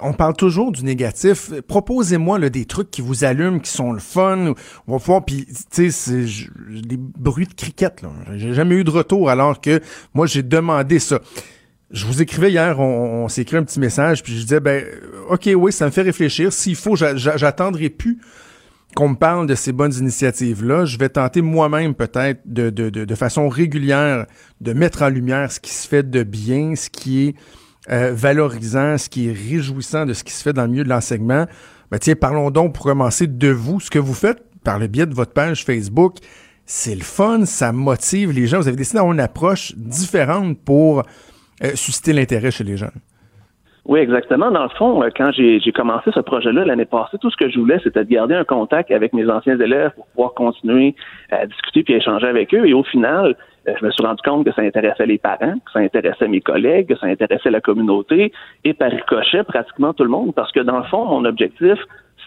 on 0.00 0.12
parle 0.12 0.34
toujours 0.34 0.72
du 0.72 0.84
négatif. 0.84 1.50
Proposez-moi 1.66 2.38
des 2.50 2.64
trucs 2.66 2.90
qui 2.90 3.00
vous 3.00 3.24
allument, 3.24 3.58
qui 3.58 3.70
sont 3.70 3.92
le 3.92 4.00
fun. 4.00 4.54
On 4.86 4.92
va 4.92 4.98
pouvoir, 4.98 5.24
puis 5.24 5.46
tu 5.70 5.90
sais, 5.90 6.24
des 6.68 6.96
bruits 6.98 7.46
de 7.46 7.54
cricket. 7.54 8.02
Là. 8.02 8.10
J'ai 8.36 8.54
jamais 8.54 8.74
eu 8.74 8.84
de 8.84 8.90
retour 8.90 9.30
alors 9.30 9.60
que 9.60 9.80
moi 10.12 10.26
j'ai 10.26 10.42
demandé 10.42 10.98
ça. 10.98 11.20
Je 11.90 12.06
vous 12.06 12.22
écrivais 12.22 12.50
hier, 12.50 12.80
on, 12.80 13.28
s'est 13.28 13.42
écrit 13.42 13.56
un 13.56 13.62
petit 13.62 13.78
message, 13.78 14.22
puis 14.22 14.34
je 14.34 14.42
disais 14.42 14.60
ben 14.60 14.84
ok 15.30 15.50
oui, 15.54 15.72
ça 15.72 15.86
me 15.86 15.90
fait 15.90 16.02
réfléchir. 16.02 16.52
S'il 16.52 16.76
faut, 16.76 16.96
j'attendrai 16.96 17.88
plus 17.88 18.18
qu'on 18.94 19.10
me 19.10 19.16
parle 19.16 19.46
de 19.46 19.54
ces 19.54 19.72
bonnes 19.72 19.92
initiatives-là, 19.92 20.84
je 20.84 20.98
vais 20.98 21.08
tenter 21.08 21.42
moi-même 21.42 21.94
peut-être 21.94 22.40
de, 22.44 22.70
de, 22.70 22.90
de, 22.90 23.04
de, 23.04 23.14
façon 23.14 23.48
régulière 23.48 24.26
de 24.60 24.72
mettre 24.72 25.02
en 25.02 25.08
lumière 25.08 25.50
ce 25.50 25.60
qui 25.60 25.72
se 25.72 25.88
fait 25.88 26.08
de 26.08 26.22
bien, 26.22 26.74
ce 26.76 26.90
qui 26.90 27.28
est 27.28 27.34
euh, 27.90 28.12
valorisant, 28.14 28.96
ce 28.96 29.08
qui 29.08 29.28
est 29.28 29.32
réjouissant 29.32 30.06
de 30.06 30.14
ce 30.14 30.24
qui 30.24 30.32
se 30.32 30.42
fait 30.42 30.52
dans 30.52 30.62
le 30.62 30.68
milieu 30.68 30.84
de 30.84 30.88
l'enseignement. 30.88 31.46
Ben, 31.90 31.98
tiens, 31.98 32.14
parlons 32.14 32.50
donc 32.50 32.74
pour 32.74 32.84
commencer 32.84 33.26
de 33.26 33.48
vous, 33.48 33.80
ce 33.80 33.90
que 33.90 33.98
vous 33.98 34.14
faites 34.14 34.42
par 34.62 34.78
le 34.78 34.86
biais 34.86 35.06
de 35.06 35.14
votre 35.14 35.32
page 35.32 35.64
Facebook. 35.64 36.16
C'est 36.66 36.94
le 36.94 37.02
fun, 37.02 37.44
ça 37.44 37.72
motive 37.72 38.32
les 38.32 38.46
gens. 38.46 38.58
Vous 38.58 38.68
avez 38.68 38.76
décidé 38.76 38.96
d'avoir 38.96 39.12
une 39.12 39.20
approche 39.20 39.74
différente 39.76 40.58
pour 40.64 41.02
euh, 41.62 41.72
susciter 41.74 42.12
l'intérêt 42.12 42.50
chez 42.50 42.64
les 42.64 42.76
jeunes. 42.76 43.00
Oui, 43.86 44.00
exactement. 44.00 44.50
Dans 44.50 44.62
le 44.62 44.70
fond, 44.70 45.02
euh, 45.02 45.10
quand 45.14 45.30
j'ai 45.32 45.60
commencé 45.72 46.10
ce 46.14 46.20
projet-là 46.20 46.64
l'année 46.64 46.86
passée, 46.86 47.18
tout 47.20 47.30
ce 47.30 47.36
que 47.36 47.50
je 47.50 47.58
voulais, 47.58 47.78
c'était 47.84 48.04
de 48.04 48.08
garder 48.08 48.34
un 48.34 48.44
contact 48.44 48.90
avec 48.90 49.12
mes 49.12 49.28
anciens 49.28 49.60
élèves 49.60 49.90
pour 49.94 50.06
pouvoir 50.06 50.32
continuer 50.32 50.94
à 51.30 51.44
discuter 51.46 51.82
puis 51.82 51.94
échanger 51.94 52.26
avec 52.26 52.54
eux. 52.54 52.66
Et 52.66 52.72
au 52.72 52.82
final, 52.82 53.36
euh, 53.68 53.74
je 53.78 53.84
me 53.84 53.90
suis 53.90 54.02
rendu 54.02 54.22
compte 54.24 54.46
que 54.46 54.52
ça 54.52 54.62
intéressait 54.62 55.04
les 55.04 55.18
parents, 55.18 55.58
que 55.66 55.72
ça 55.72 55.80
intéressait 55.80 56.28
mes 56.28 56.40
collègues, 56.40 56.88
que 56.88 56.96
ça 56.96 57.08
intéressait 57.08 57.50
la 57.50 57.60
communauté 57.60 58.32
et 58.64 58.72
par 58.72 58.90
ricochet 58.90 59.44
pratiquement 59.44 59.92
tout 59.92 60.04
le 60.04 60.10
monde. 60.10 60.34
Parce 60.34 60.50
que 60.52 60.60
dans 60.60 60.78
le 60.78 60.84
fond, 60.84 61.04
mon 61.04 61.26
objectif, 61.26 61.78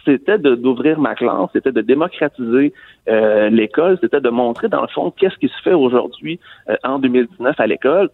c'était 0.05 0.37
d'ouvrir 0.37 0.99
ma 0.99 1.15
classe, 1.15 1.49
c'était 1.53 1.71
de 1.71 1.81
démocratiser 1.81 2.71
euh, 3.09 3.49
l'école, 3.49 3.97
c'était 3.99 4.21
de 4.21 4.29
montrer 4.29 4.67
dans 4.67 4.81
le 4.81 4.87
fond 4.89 5.11
qu'est-ce 5.11 5.37
qui 5.37 5.47
se 5.47 5.61
fait 5.63 5.73
aujourd'hui 5.73 6.39
en 6.83 6.99
2019 6.99 7.59
à 7.59 7.65
l'école 7.65 8.09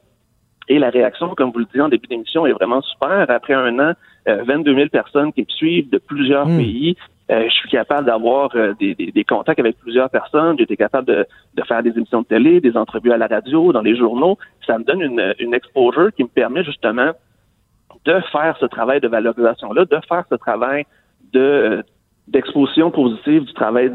et 0.69 0.79
la 0.79 0.89
réaction, 0.89 1.33
comme 1.35 1.51
vous 1.51 1.59
le 1.59 1.65
disiez 1.65 1.81
en 1.81 1.89
début 1.89 2.07
d'émission, 2.07 2.45
est 2.45 2.53
vraiment 2.53 2.81
super. 2.81 3.29
Après 3.29 3.53
un 3.53 3.77
an, 3.79 3.93
22 4.25 4.71
euh, 4.71 4.75
000 4.75 4.89
personnes 4.89 5.33
qui 5.33 5.41
me 5.41 5.49
suivent 5.49 5.89
de 5.89 5.97
plusieurs 5.97 6.47
hmm. 6.47 6.57
pays. 6.57 6.97
Euh, 7.31 7.45
je 7.47 7.53
suis 7.53 7.69
capable 7.69 8.05
d'avoir 8.05 8.51
euh, 8.55 8.73
des, 8.79 8.95
des, 8.95 9.23
contacts 9.23 9.59
avec 9.59 9.77
plusieurs 9.79 10.09
personnes. 10.09 10.57
J'ai 10.57 10.63
été 10.63 10.77
capable 10.77 11.07
de, 11.07 11.25
de, 11.55 11.63
faire 11.63 11.81
des 11.81 11.91
émissions 11.91 12.21
de 12.21 12.27
télé, 12.27 12.59
des 12.59 12.75
entrevues 12.75 13.11
à 13.11 13.17
la 13.17 13.27
radio, 13.27 13.71
dans 13.71 13.81
les 13.81 13.95
journaux. 13.95 14.37
Ça 14.65 14.77
me 14.77 14.83
donne 14.83 15.01
une, 15.01 15.33
une 15.39 15.53
exposure 15.53 16.11
qui 16.13 16.23
me 16.23 16.29
permet 16.29 16.63
justement 16.63 17.11
de 18.05 18.19
faire 18.31 18.57
ce 18.59 18.65
travail 18.65 18.99
de 18.99 19.07
valorisation-là, 19.07 19.85
de 19.85 19.97
faire 20.07 20.25
ce 20.29 20.35
travail 20.35 20.85
de 21.33 21.83
d'exposition 22.25 22.89
positive 22.89 23.43
du 23.43 23.53
travail 23.53 23.91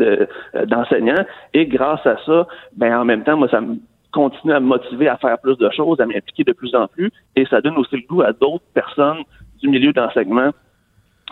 d'enseignant. 0.67 1.25
et 1.55 1.65
grâce 1.65 2.05
à 2.07 2.19
ça, 2.27 2.47
ben 2.77 2.95
en 2.95 3.07
même 3.07 3.25
temps, 3.25 3.39
moi, 3.39 3.49
ça 3.49 3.63
me 3.63 3.79
continuer 4.19 4.55
à 4.55 4.61
me 4.61 4.67
motiver 4.67 5.09
à 5.09 5.17
faire 5.17 5.39
plus 5.39 5.57
de 5.59 5.71
choses, 5.71 6.01
à 6.01 6.07
m'impliquer 6.07 6.43
de 6.43 6.53
plus 6.53 6.75
en 6.75 6.89
plus, 6.89 7.11
et 7.37 7.47
ça 7.47 7.61
donne 7.61 7.77
aussi 7.77 7.97
le 7.97 8.07
goût 8.09 8.23
à 8.23 8.33
d'autres 8.33 8.65
personnes 8.75 9.23
du 9.63 9.69
milieu 9.69 9.93
d'enseignement 9.93 10.51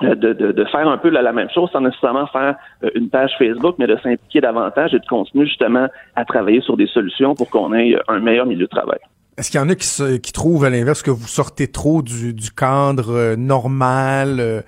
euh, 0.03 0.15
de, 0.15 0.33
de, 0.33 0.65
faire 0.67 0.87
un 0.87 0.99
peu 0.99 1.09
la, 1.09 1.33
même 1.33 1.49
chose 1.51 1.69
sans 1.73 1.81
nécessairement 1.81 2.27
faire 2.29 2.55
euh, 2.85 2.91
une 2.95 3.09
page 3.09 3.33
Facebook, 3.39 3.77
mais 3.79 3.87
de 3.89 3.97
s'impliquer 3.97 4.41
davantage 4.41 4.95
et 4.95 5.01
de 5.01 5.07
continuer 5.07 5.47
justement 5.47 5.89
à 6.15 6.25
travailler 6.25 6.61
sur 6.61 6.77
des 6.77 6.87
solutions 6.87 7.35
pour 7.35 7.51
qu'on 7.51 7.73
ait 7.75 7.97
un 8.07 8.21
meilleur 8.21 8.47
milieu 8.47 8.67
de 8.67 8.71
travail. 8.71 8.99
Est-ce 9.37 9.51
qu'il 9.51 9.59
y 9.59 9.63
en 9.63 9.69
a 9.69 9.75
qui, 9.75 10.21
qui 10.21 10.33
trouvent 10.33 10.65
à 10.65 10.71
l'inverse 10.71 11.03
que 11.03 11.11
vous 11.11 11.27
sortez 11.27 11.67
trop 11.67 12.03
du, 12.03 12.35
cadre 12.57 13.11
euh, 13.11 13.37
normal, 13.37 14.63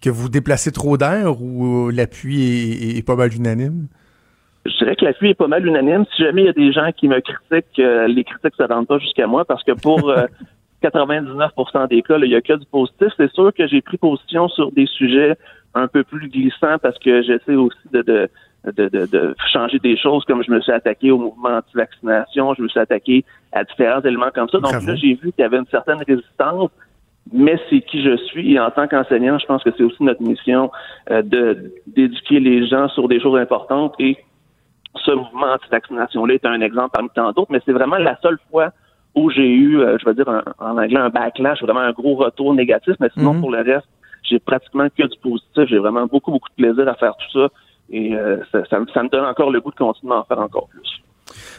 que 0.00 0.10
vous 0.10 0.28
déplacez 0.28 0.72
trop 0.72 0.96
d'air 0.96 1.40
ou 1.40 1.90
l'appui 1.90 2.42
est, 2.42 2.98
est, 2.98 3.06
pas 3.06 3.16
mal 3.16 3.32
unanime? 3.34 3.86
Je 4.66 4.76
dirais 4.76 4.96
que 4.96 5.04
l'appui 5.04 5.30
est 5.30 5.34
pas 5.34 5.48
mal 5.48 5.66
unanime. 5.66 6.04
Si 6.14 6.22
jamais 6.22 6.42
il 6.42 6.46
y 6.46 6.50
a 6.50 6.52
des 6.52 6.72
gens 6.72 6.90
qui 6.96 7.08
me 7.08 7.20
critiquent, 7.20 7.78
euh, 7.78 8.06
les 8.06 8.24
critiques 8.24 8.58
ne 8.58 8.66
rendent 8.66 8.86
pas 8.86 8.98
jusqu'à 8.98 9.26
moi 9.26 9.44
parce 9.44 9.64
que 9.64 9.72
pour 9.72 10.12
99% 10.82 11.50
euh, 11.74 11.86
des 11.90 12.02
cas, 12.02 12.18
il 12.18 12.30
y 12.30 12.34
a 12.34 12.40
que 12.40 12.52
du 12.54 12.66
positif. 12.66 13.08
C'est 13.16 13.32
sûr 13.32 13.52
que 13.54 13.66
j'ai 13.66 13.80
pris 13.80 13.96
position 13.96 14.48
sur 14.48 14.70
des 14.72 14.86
sujets 14.86 15.36
un 15.74 15.88
peu 15.88 16.04
plus 16.04 16.28
glissants 16.28 16.78
parce 16.82 16.98
que 16.98 17.22
j'essaie 17.22 17.54
aussi 17.54 17.78
de, 17.92 18.02
de 18.02 18.28
de, 18.64 18.88
de, 18.88 19.34
changer 19.52 19.78
des 19.78 19.96
choses, 19.96 20.24
comme 20.26 20.42
je 20.42 20.50
me 20.50 20.60
suis 20.60 20.72
attaqué 20.72 21.10
au 21.10 21.16
mouvement 21.16 21.56
anti-vaccination, 21.56 22.52
je 22.52 22.62
me 22.62 22.68
suis 22.68 22.78
attaqué 22.78 23.24
à 23.52 23.64
différents 23.64 24.02
éléments 24.02 24.30
comme 24.34 24.50
ça. 24.50 24.58
Donc 24.58 24.72
là, 24.72 24.94
j'ai 24.96 25.14
vu 25.14 25.32
qu'il 25.32 25.38
y 25.38 25.42
avait 25.42 25.56
une 25.56 25.66
certaine 25.70 26.02
résistance, 26.06 26.70
mais 27.32 27.58
c'est 27.70 27.80
qui 27.80 28.02
je 28.02 28.16
suis. 28.16 28.52
Et 28.52 28.60
en 28.60 28.70
tant 28.70 28.86
qu'enseignant, 28.86 29.38
je 29.38 29.46
pense 29.46 29.62
que 29.62 29.70
c'est 29.76 29.82
aussi 29.82 30.02
notre 30.02 30.22
mission 30.22 30.70
euh, 31.10 31.22
de 31.22 31.72
d'éduquer 31.86 32.40
les 32.40 32.66
gens 32.66 32.88
sur 32.88 33.08
des 33.08 33.20
choses 33.20 33.38
importantes 33.38 33.94
et 33.98 34.18
ce 34.96 35.10
mouvement 35.12 35.52
anti-vaccination-là 35.54 36.34
est 36.34 36.44
un 36.46 36.60
exemple 36.60 36.90
parmi 36.92 37.08
tant 37.10 37.32
d'autres, 37.32 37.50
mais 37.52 37.60
c'est 37.64 37.72
vraiment 37.72 37.96
la 37.98 38.16
seule 38.20 38.38
fois 38.50 38.70
où 39.14 39.30
j'ai 39.30 39.48
eu, 39.48 39.80
euh, 39.80 39.98
je 39.98 40.04
vais 40.04 40.14
dire 40.14 40.28
un- 40.28 40.42
en 40.58 40.78
anglais, 40.78 40.98
un 40.98 41.08
backlash, 41.10 41.62
vraiment 41.62 41.80
un 41.80 41.92
gros 41.92 42.14
retour 42.16 42.54
négatif, 42.54 42.94
mais 43.00 43.08
sinon, 43.14 43.34
Mhm. 43.34 43.40
pour 43.40 43.50
le 43.50 43.58
reste, 43.62 43.88
j'ai 44.22 44.38
pratiquement 44.38 44.86
que 44.88 45.02
du 45.06 45.18
positif. 45.18 45.64
J'ai 45.66 45.78
vraiment 45.78 46.06
beaucoup, 46.06 46.30
beaucoup 46.30 46.48
de 46.50 46.54
plaisir 46.62 46.88
à 46.88 46.94
faire 46.94 47.14
tout 47.16 47.40
ça. 47.40 47.48
Et 47.90 48.14
euh, 48.14 48.36
ça, 48.52 48.64
ça 48.66 48.78
me- 48.78 48.86
ça 48.88 49.02
me 49.02 49.08
donne 49.08 49.24
encore 49.24 49.50
le 49.50 49.60
goût 49.60 49.70
de 49.72 49.76
continuer 49.76 50.14
à 50.14 50.18
en 50.18 50.24
faire 50.24 50.38
encore 50.38 50.68
plus. 50.68 51.00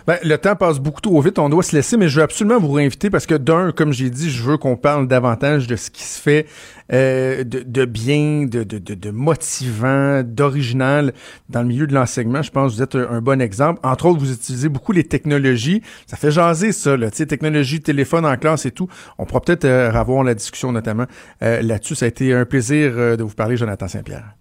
Ben, 0.08 0.18
le 0.24 0.38
temps 0.38 0.56
passe 0.56 0.80
beaucoup 0.80 1.02
trop 1.02 1.22
vite, 1.22 1.40
on 1.40 1.50
doit 1.50 1.64
se 1.64 1.76
laisser, 1.76 1.98
mais 1.98 2.08
je 2.08 2.18
veux 2.18 2.24
absolument 2.24 2.60
vous 2.60 2.72
réinviter 2.72 3.10
parce 3.10 3.26
que 3.26 3.36
d'un, 3.36 3.72
comme 3.72 3.94
j'ai 3.94 4.10
dit, 4.10 4.30
je 4.30 4.44
veux 4.44 4.58
qu'on 4.58 4.78
parle 4.78 5.08
davantage 5.08 5.68
de 5.68 5.76
ce 5.76 5.90
qui 5.90 6.04
se 6.04 6.22
fait 6.22 6.46
euh, 6.94 7.44
de, 7.44 7.60
de 7.60 7.86
bien, 7.86 8.46
de, 8.46 8.64
de, 8.64 8.78
de, 8.78 9.12
motivant, 9.12 10.24
d'original 10.24 11.14
dans 11.50 11.62
le 11.62 11.68
milieu 11.68 11.88
de 11.88 11.94
l'enseignement. 11.94 12.42
Je 12.42 12.52
pense 12.52 12.72
que 12.72 12.78
vous 12.78 12.84
êtes 12.84 12.96
un, 12.96 13.22
bon 13.22 13.42
exemple. 13.42 13.80
Entre 13.84 14.08
autres, 14.08 14.20
vous 14.20 14.34
utilisez 14.34 14.68
beaucoup 14.68 14.92
les 14.92 15.06
technologies. 15.06 15.82
Ça 16.06 16.18
fait 16.18 16.32
jaser 16.32 16.72
ça, 16.72 16.98
là. 16.98 17.10
Technologie, 17.12 17.82
téléphone 17.82 18.26
en 18.26 18.36
classe 18.36 18.66
et 18.66 18.72
tout. 18.72 18.90
On 19.18 19.26
pourra 19.26 19.42
peut-être 19.42 19.66
euh, 19.66 19.92
avoir 19.92 20.24
la 20.24 20.34
discussion 20.34 20.72
notamment 20.72 21.06
euh, 21.44 21.62
là-dessus. 21.62 21.96
Ça 21.96 22.06
a 22.06 22.10
été 22.10 22.34
un 22.34 22.46
plaisir 22.46 22.92
euh, 22.96 23.16
de 23.16 23.24
vous 23.24 23.36
parler, 23.36 23.56
Jonathan 23.56 23.88
Saint-Pierre. 23.88 24.34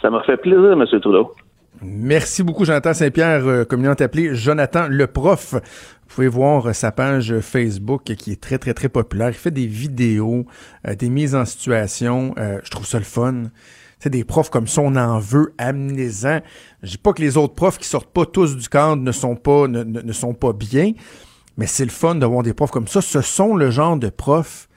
Ça 0.00 0.10
m'a 0.10 0.22
fait 0.22 0.36
plaisir, 0.36 0.72
M. 0.72 0.84
Trudeau. 1.00 1.34
Merci 1.86 2.42
beaucoup, 2.42 2.64
Jonathan 2.64 2.94
Saint-Pierre, 2.94 3.46
euh, 3.46 3.64
communément 3.66 3.94
appelé 3.98 4.34
Jonathan 4.34 4.86
le 4.88 5.06
prof. 5.06 5.52
Vous 5.54 6.14
pouvez 6.14 6.28
voir 6.28 6.68
euh, 6.68 6.72
sa 6.72 6.92
page 6.92 7.38
Facebook 7.40 8.04
qui 8.04 8.32
est 8.32 8.40
très, 8.40 8.56
très, 8.58 8.72
très 8.72 8.88
populaire. 8.88 9.28
Il 9.28 9.34
fait 9.34 9.50
des 9.50 9.66
vidéos, 9.66 10.46
euh, 10.88 10.94
des 10.94 11.10
mises 11.10 11.34
en 11.34 11.44
situation. 11.44 12.34
Euh, 12.38 12.58
je 12.64 12.70
trouve 12.70 12.86
ça 12.86 12.98
le 12.98 13.04
fun. 13.04 13.44
C'est 13.98 14.08
des 14.10 14.24
profs 14.24 14.48
comme 14.50 14.66
ça, 14.66 14.80
on 14.80 14.96
en 14.96 15.18
veut, 15.18 15.52
amenez-en. 15.58 16.40
Je 16.82 16.90
dis 16.92 16.98
pas 16.98 17.12
que 17.12 17.20
les 17.20 17.36
autres 17.36 17.54
profs 17.54 17.78
qui 17.78 17.86
sortent 17.88 18.12
pas 18.12 18.24
tous 18.26 18.56
du 18.56 18.68
cadre 18.68 19.02
ne 19.02 19.12
sont 19.12 19.36
pas, 19.36 19.68
ne, 19.68 19.82
ne- 19.82 20.00
ne 20.00 20.12
sont 20.12 20.34
pas 20.34 20.52
bien, 20.54 20.92
mais 21.58 21.66
c'est 21.66 21.84
le 21.84 21.90
fun 21.90 22.14
d'avoir 22.14 22.42
des 22.42 22.54
profs 22.54 22.70
comme 22.70 22.88
ça. 22.88 23.02
Ce 23.02 23.20
sont 23.20 23.56
le 23.56 23.70
genre 23.70 23.96
de 23.98 24.08
profs 24.08 24.68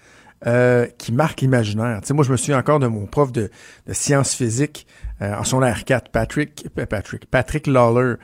euh, 0.46 0.86
qui 0.98 1.12
marquent 1.12 1.42
l'imaginaire. 1.42 2.02
Tu 2.06 2.14
moi, 2.14 2.24
je 2.24 2.32
me 2.32 2.38
souviens 2.38 2.60
encore 2.60 2.80
de 2.80 2.88
mon 2.88 3.06
prof 3.08 3.32
de, 3.32 3.50
de 3.88 3.94
sciences 3.94 4.34
physiques 4.36 4.86
euh, 5.22 5.34
en 5.36 5.44
son 5.44 5.62
R4, 5.62 6.12
Patrick, 6.12 6.68
euh, 6.78 6.86
Patrick, 6.86 7.26
Patrick 7.26 7.66
Lawler, 7.68 8.16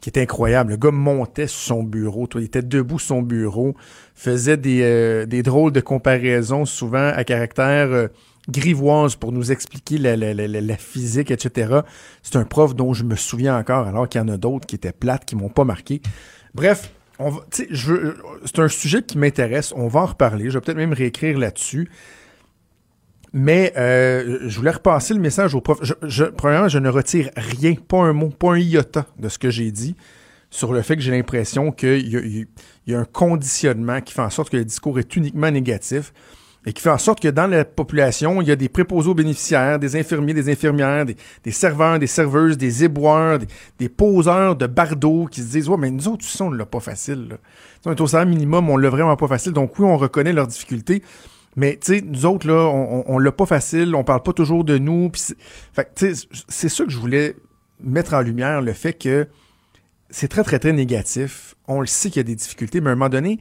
qui 0.00 0.08
était 0.08 0.22
incroyable. 0.22 0.70
Le 0.70 0.76
gars 0.76 0.90
montait 0.92 1.46
sur 1.46 1.60
son 1.60 1.82
bureau, 1.82 2.26
toi, 2.26 2.40
il 2.40 2.44
était 2.44 2.62
debout 2.62 2.98
sur 2.98 3.08
son 3.16 3.22
bureau, 3.22 3.74
faisait 4.14 4.56
des, 4.56 4.80
euh, 4.82 5.26
drôles 5.42 5.72
de 5.72 5.80
comparaisons, 5.80 6.64
souvent 6.64 7.08
à 7.14 7.24
caractère 7.24 8.08
grivoise 8.48 9.14
pour 9.16 9.30
nous 9.32 9.52
expliquer 9.52 9.98
la, 9.98 10.16
la, 10.16 10.32
la- 10.32 10.46
la 10.48 10.76
physique, 10.78 11.30
etc. 11.30 11.80
C'est 12.22 12.36
un 12.36 12.44
prof 12.44 12.74
dont 12.74 12.94
je 12.94 13.04
me 13.04 13.14
souviens 13.14 13.58
encore, 13.58 13.86
alors 13.86 14.08
qu'il 14.08 14.20
y 14.20 14.24
en 14.24 14.28
a 14.28 14.38
d'autres 14.38 14.66
qui 14.66 14.76
étaient 14.76 14.92
plates, 14.92 15.26
qui 15.26 15.36
m'ont 15.36 15.50
pas 15.50 15.64
marqué. 15.64 16.00
Bref, 16.54 16.90
c'est 17.50 18.58
un 18.58 18.68
sujet 18.68 19.02
qui 19.02 19.18
m'intéresse. 19.18 19.72
On 19.76 19.88
va 19.88 20.00
en 20.00 20.06
reparler. 20.06 20.50
Je 20.50 20.58
vais 20.58 20.60
peut-être 20.60 20.76
même 20.76 20.92
réécrire 20.92 21.38
là-dessus. 21.38 21.88
Mais 23.32 23.72
euh, 23.76 24.38
je 24.46 24.56
voulais 24.56 24.70
repasser 24.70 25.14
le 25.14 25.20
message 25.20 25.54
au 25.54 25.60
prof. 25.60 25.78
Premièrement, 26.36 26.68
je 26.68 26.78
ne 26.78 26.88
retire 26.88 27.30
rien, 27.36 27.74
pas 27.74 27.98
un 27.98 28.12
mot, 28.12 28.30
pas 28.30 28.52
un 28.52 28.58
iota 28.58 29.06
de 29.18 29.28
ce 29.28 29.38
que 29.38 29.50
j'ai 29.50 29.70
dit 29.70 29.96
sur 30.50 30.72
le 30.72 30.82
fait 30.82 30.96
que 30.96 31.02
j'ai 31.02 31.10
l'impression 31.10 31.72
qu'il 31.72 32.46
y 32.86 32.94
a 32.94 32.98
un 32.98 33.04
conditionnement 33.04 34.00
qui 34.00 34.14
fait 34.14 34.22
en 34.22 34.30
sorte 34.30 34.50
que 34.50 34.56
le 34.56 34.64
discours 34.64 34.98
est 34.98 35.14
uniquement 35.14 35.50
négatif 35.50 36.12
et 36.66 36.72
qui 36.72 36.82
fait 36.82 36.90
en 36.90 36.98
sorte 36.98 37.20
que 37.20 37.28
dans 37.28 37.46
la 37.46 37.64
population, 37.64 38.42
il 38.42 38.48
y 38.48 38.50
a 38.50 38.56
des 38.56 38.68
préposés 38.68 39.08
aux 39.08 39.14
bénéficiaires, 39.14 39.78
des 39.78 39.96
infirmiers, 39.96 40.34
des 40.34 40.50
infirmières, 40.50 41.06
des, 41.06 41.50
serveurs, 41.50 41.98
des 41.98 42.06
serveuses, 42.06 42.58
des 42.58 42.84
éboueurs, 42.84 43.38
des, 43.78 43.88
poseurs 43.88 44.56
de 44.56 44.66
bardeaux 44.66 45.26
qui 45.30 45.40
se 45.40 45.52
disent 45.52 45.68
Ouais, 45.68 45.76
mais 45.78 45.90
nous 45.90 46.08
autres, 46.08 46.24
tu 46.24 46.28
sais, 46.28 46.42
on 46.42 46.50
l'a 46.50 46.66
pas 46.66 46.80
facile. 46.80 47.28
Là. 47.30 47.36
On 47.86 47.92
est 47.92 48.00
au 48.00 48.06
salaire 48.06 48.26
minimum, 48.26 48.68
on 48.68 48.76
l'a 48.76 48.90
vraiment 48.90 49.16
pas 49.16 49.28
facile. 49.28 49.52
Donc 49.52 49.78
oui, 49.78 49.86
on 49.86 49.96
reconnaît 49.96 50.32
leurs 50.32 50.48
difficultés. 50.48 51.02
Mais 51.56 51.78
tu 51.80 51.94
sais, 51.94 52.00
nous 52.02 52.26
autres, 52.26 52.46
là, 52.46 52.66
on, 52.66 53.04
on, 53.06 53.18
l'a 53.18 53.32
pas 53.32 53.46
facile, 53.46 53.94
on 53.94 54.04
parle 54.04 54.22
pas 54.22 54.32
toujours 54.32 54.64
de 54.64 54.78
nous. 54.78 55.10
c'est- 55.14 55.36
ça 56.68 56.84
que 56.84 56.90
je 56.90 56.98
voulais 56.98 57.34
mettre 57.80 58.14
en 58.14 58.20
lumière, 58.20 58.60
le 58.60 58.72
fait 58.72 58.92
que 58.92 59.26
c'est 60.10 60.28
très, 60.28 60.42
très, 60.42 60.58
très 60.58 60.72
négatif. 60.72 61.54
On 61.66 61.80
le 61.80 61.86
sait 61.86 62.10
qu'il 62.10 62.18
y 62.18 62.20
a 62.20 62.24
des 62.24 62.34
difficultés, 62.34 62.80
mais 62.80 62.90
à 62.90 62.92
un 62.92 62.96
moment 62.96 63.08
donné, 63.08 63.40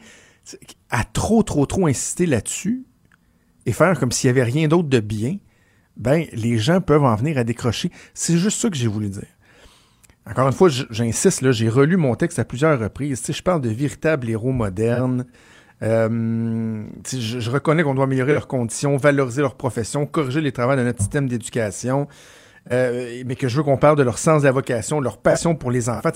à 0.89 1.03
trop, 1.03 1.43
trop, 1.43 1.65
trop 1.65 1.87
insister 1.87 2.25
là-dessus 2.25 2.86
et 3.67 3.73
faire 3.73 3.99
comme 3.99 4.11
s'il 4.11 4.29
y 4.29 4.31
avait 4.31 4.43
rien 4.43 4.67
d'autre 4.67 4.87
de 4.87 4.99
bien, 5.01 5.37
ben, 5.97 6.25
les 6.31 6.57
gens 6.57 6.79
peuvent 6.79 7.03
en 7.03 7.15
venir 7.15 7.37
à 7.37 7.43
décrocher. 7.43 7.91
C'est 8.13 8.37
juste 8.37 8.61
ça 8.61 8.69
que 8.69 8.77
j'ai 8.77 8.87
voulu 8.87 9.09
dire. 9.09 9.27
Encore 10.25 10.47
une 10.47 10.53
fois, 10.53 10.69
j'insiste, 10.69 11.51
j'ai 11.51 11.69
relu 11.69 11.97
mon 11.97 12.15
texte 12.15 12.39
à 12.39 12.45
plusieurs 12.45 12.79
reprises. 12.79 13.19
Sais, 13.19 13.33
je 13.33 13.43
parle 13.43 13.61
de 13.61 13.69
véritables 13.69 14.29
héros 14.29 14.53
modernes. 14.53 15.25
Euh, 15.83 16.85
je, 17.11 17.51
reconnais 17.51 17.83
qu'on 17.83 17.93
doit 17.93 18.05
améliorer 18.05 18.33
leurs 18.33 18.47
conditions, 18.47 18.95
valoriser 18.95 19.41
leur 19.41 19.55
profession, 19.55 20.05
corriger 20.05 20.41
les 20.41 20.53
travaux 20.53 20.75
de 20.75 20.83
notre 20.83 20.99
système 20.99 21.27
d'éducation, 21.27 22.07
euh, 22.71 23.21
mais 23.25 23.35
que 23.35 23.47
je 23.47 23.57
veux 23.57 23.63
qu'on 23.63 23.77
parle 23.77 23.97
de 23.97 24.03
leur 24.03 24.17
sens 24.17 24.41
de 24.41 24.47
la 24.47 24.53
vocation, 24.53 25.01
leur 25.01 25.17
passion 25.17 25.55
pour 25.55 25.71
les 25.71 25.89
enfants. 25.89 26.09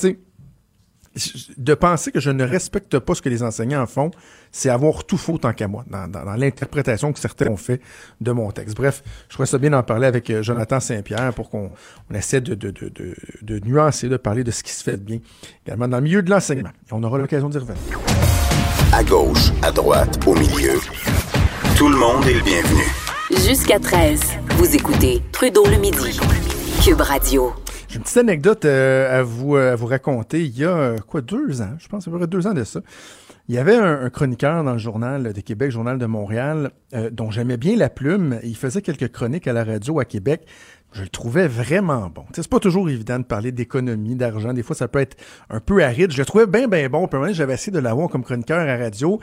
De 1.58 1.74
penser 1.74 2.12
que 2.12 2.20
je 2.22 2.30
ne 2.32 2.44
respecte 2.46 2.98
pas 3.00 3.14
ce 3.16 3.22
que 3.22 3.28
les 3.30 3.44
enseignants 3.44 3.86
font, 3.86 4.12
c'est 4.52 4.70
avoir 4.70 5.04
tout 5.04 5.18
faux 5.18 5.38
tant 5.38 5.52
qu'à 5.54 5.68
moi, 5.68 5.84
dans, 5.90 6.08
dans- 6.08 6.24
dans 6.24 6.36
l'interprétation 6.36 7.12
que 7.12 7.20
certains 7.20 7.48
ont 7.48 7.58
fait 7.58 7.82
de 8.22 8.32
mon 8.32 8.50
texte. 8.52 8.76
Bref, 8.78 9.04
je 9.28 9.34
trouvais 9.34 9.46
ça 9.48 9.58
bien 9.58 9.72
d'en 9.72 9.84
parler 9.84 10.08
avec 10.08 10.30
euh, 10.30 10.42
Jonathan 10.42 10.80
Saint-Pierre 10.80 11.34
pour 11.34 11.50
qu'on 11.50 11.72
on 12.10 12.16
essaie 12.16 12.40
de, 12.42 12.56
de, 12.56 12.72
de, 12.72 12.88
de, 12.90 13.16
de 13.42 13.60
nuancer, 13.66 14.08
de 14.08 14.18
parler 14.18 14.44
de 14.46 14.52
ce 14.52 14.64
qui 14.64 14.72
se 14.72 14.84
fait 14.84 14.94
de 14.98 15.04
bien, 15.04 15.20
également 15.66 15.88
dans 15.90 15.98
le 15.98 16.04
milieu 16.04 16.22
de 16.22 16.30
l'enseignement. 16.30 16.70
Et 16.70 16.94
On 16.94 17.04
aura 17.04 17.18
l'occasion 17.18 17.50
d'y 17.50 17.58
revenir. 17.58 17.78
À 18.94 19.04
gauche, 19.04 19.52
à 19.62 19.72
droite, 19.72 20.20
au 20.26 20.34
milieu. 20.36 20.80
Tout 21.78 21.90
le 21.90 21.98
monde 21.98 22.26
est 22.26 22.34
le 22.34 22.42
bienvenu. 22.42 22.84
Jusqu'à 23.48 23.80
13, 23.80 24.22
vous 24.58 24.76
écoutez 24.76 25.22
Trudeau 25.32 25.66
le 25.66 25.78
midi. 25.78 26.20
Cube 26.84 27.00
Radio. 27.02 27.54
J'ai 27.92 27.98
une 27.98 28.04
petite 28.04 28.18
anecdote 28.20 28.64
euh, 28.64 29.20
à, 29.20 29.22
vous, 29.22 29.58
euh, 29.58 29.74
à 29.74 29.76
vous 29.76 29.86
raconter. 29.86 30.46
Il 30.46 30.58
y 30.58 30.64
a, 30.64 30.70
euh, 30.70 30.98
quoi, 31.00 31.20
deux 31.20 31.62
ans, 31.62 31.74
je 31.78 31.90
pense, 31.90 32.08
à 32.08 32.12
peu 32.12 32.18
près 32.18 32.28
deux 32.28 32.48
ans 32.48 32.54
de 32.54 32.64
ça. 32.64 32.80
Il 33.50 33.56
y 33.56 33.58
avait 33.58 33.76
un, 33.76 34.10
chroniqueur 34.10 34.64
dans 34.64 34.72
le 34.72 34.78
journal 34.78 35.34
de 35.34 35.42
Québec, 35.42 35.72
Journal 35.72 35.98
de 35.98 36.06
Montréal, 36.06 36.72
dont 37.12 37.32
j'aimais 37.32 37.58
bien 37.58 37.76
la 37.76 37.90
plume. 37.90 38.40
Il 38.44 38.56
faisait 38.56 38.82
quelques 38.82 39.12
chroniques 39.12 39.46
à 39.46 39.52
la 39.52 39.66
radio 39.66 40.00
à 40.00 40.06
Québec. 40.06 40.46
Je 40.94 41.02
le 41.02 41.10
trouvais 41.10 41.50
vraiment 41.50 42.10
bon. 42.10 42.24
C'est 42.34 42.48
pas 42.48 42.60
toujours 42.60 42.90
évident 42.90 43.20
de 43.20 43.26
parler 43.26 43.52
d'économie, 43.52 44.16
d'argent. 44.16 44.54
Des 44.54 44.64
fois, 44.64 44.76
ça 44.76 44.88
peut 44.88 45.00
être 45.00 45.18
un 45.50 45.60
peu 45.60 45.84
aride. 45.84 46.14
Je 46.14 46.20
le 46.20 46.26
trouvais 46.26 46.48
bien, 46.48 46.70
bien 46.70 46.88
bon. 46.88 47.10
J'avais 47.32 47.56
essayé 47.56 47.74
de 47.74 47.80
l'avoir 47.80 48.08
comme 48.08 48.24
chroniqueur 48.24 48.60
à 48.60 48.78
radio. 48.78 49.20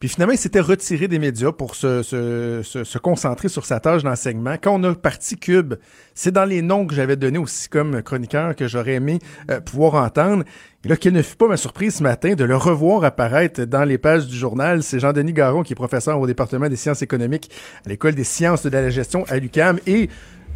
Puis 0.00 0.08
finalement, 0.08 0.32
il 0.32 0.38
s'était 0.38 0.60
retiré 0.60 1.08
des 1.08 1.18
médias 1.18 1.50
pour 1.50 1.74
se, 1.74 2.98
concentrer 2.98 3.48
sur 3.48 3.64
sa 3.64 3.80
tâche 3.80 4.04
d'enseignement. 4.04 4.54
Quand 4.62 4.80
on 4.80 4.84
a 4.84 4.94
parti 4.94 5.36
Cube, 5.36 5.74
c'est 6.14 6.30
dans 6.30 6.44
les 6.44 6.62
noms 6.62 6.86
que 6.86 6.94
j'avais 6.94 7.16
donnés 7.16 7.38
aussi 7.38 7.68
comme 7.68 8.00
chroniqueur 8.02 8.54
que 8.54 8.68
j'aurais 8.68 8.94
aimé 8.94 9.18
euh, 9.50 9.60
pouvoir 9.60 9.94
entendre. 9.94 10.44
Et 10.84 10.88
là, 10.88 10.96
quelle 10.96 11.14
ne 11.14 11.22
fut 11.22 11.36
pas 11.36 11.48
ma 11.48 11.56
surprise 11.56 11.96
ce 11.96 12.02
matin 12.04 12.34
de 12.34 12.44
le 12.44 12.56
revoir 12.56 13.02
apparaître 13.02 13.64
dans 13.64 13.84
les 13.84 13.98
pages 13.98 14.28
du 14.28 14.36
journal. 14.36 14.84
C'est 14.84 15.00
Jean-Denis 15.00 15.32
Garon, 15.32 15.64
qui 15.64 15.72
est 15.72 15.76
professeur 15.76 16.20
au 16.20 16.26
département 16.28 16.68
des 16.68 16.76
sciences 16.76 17.02
économiques 17.02 17.50
à 17.84 17.88
l'École 17.88 18.14
des 18.14 18.24
sciences 18.24 18.62
de 18.64 18.70
la 18.70 18.90
gestion 18.90 19.24
à 19.28 19.38
l'UQAM 19.38 19.80
et 19.88 20.08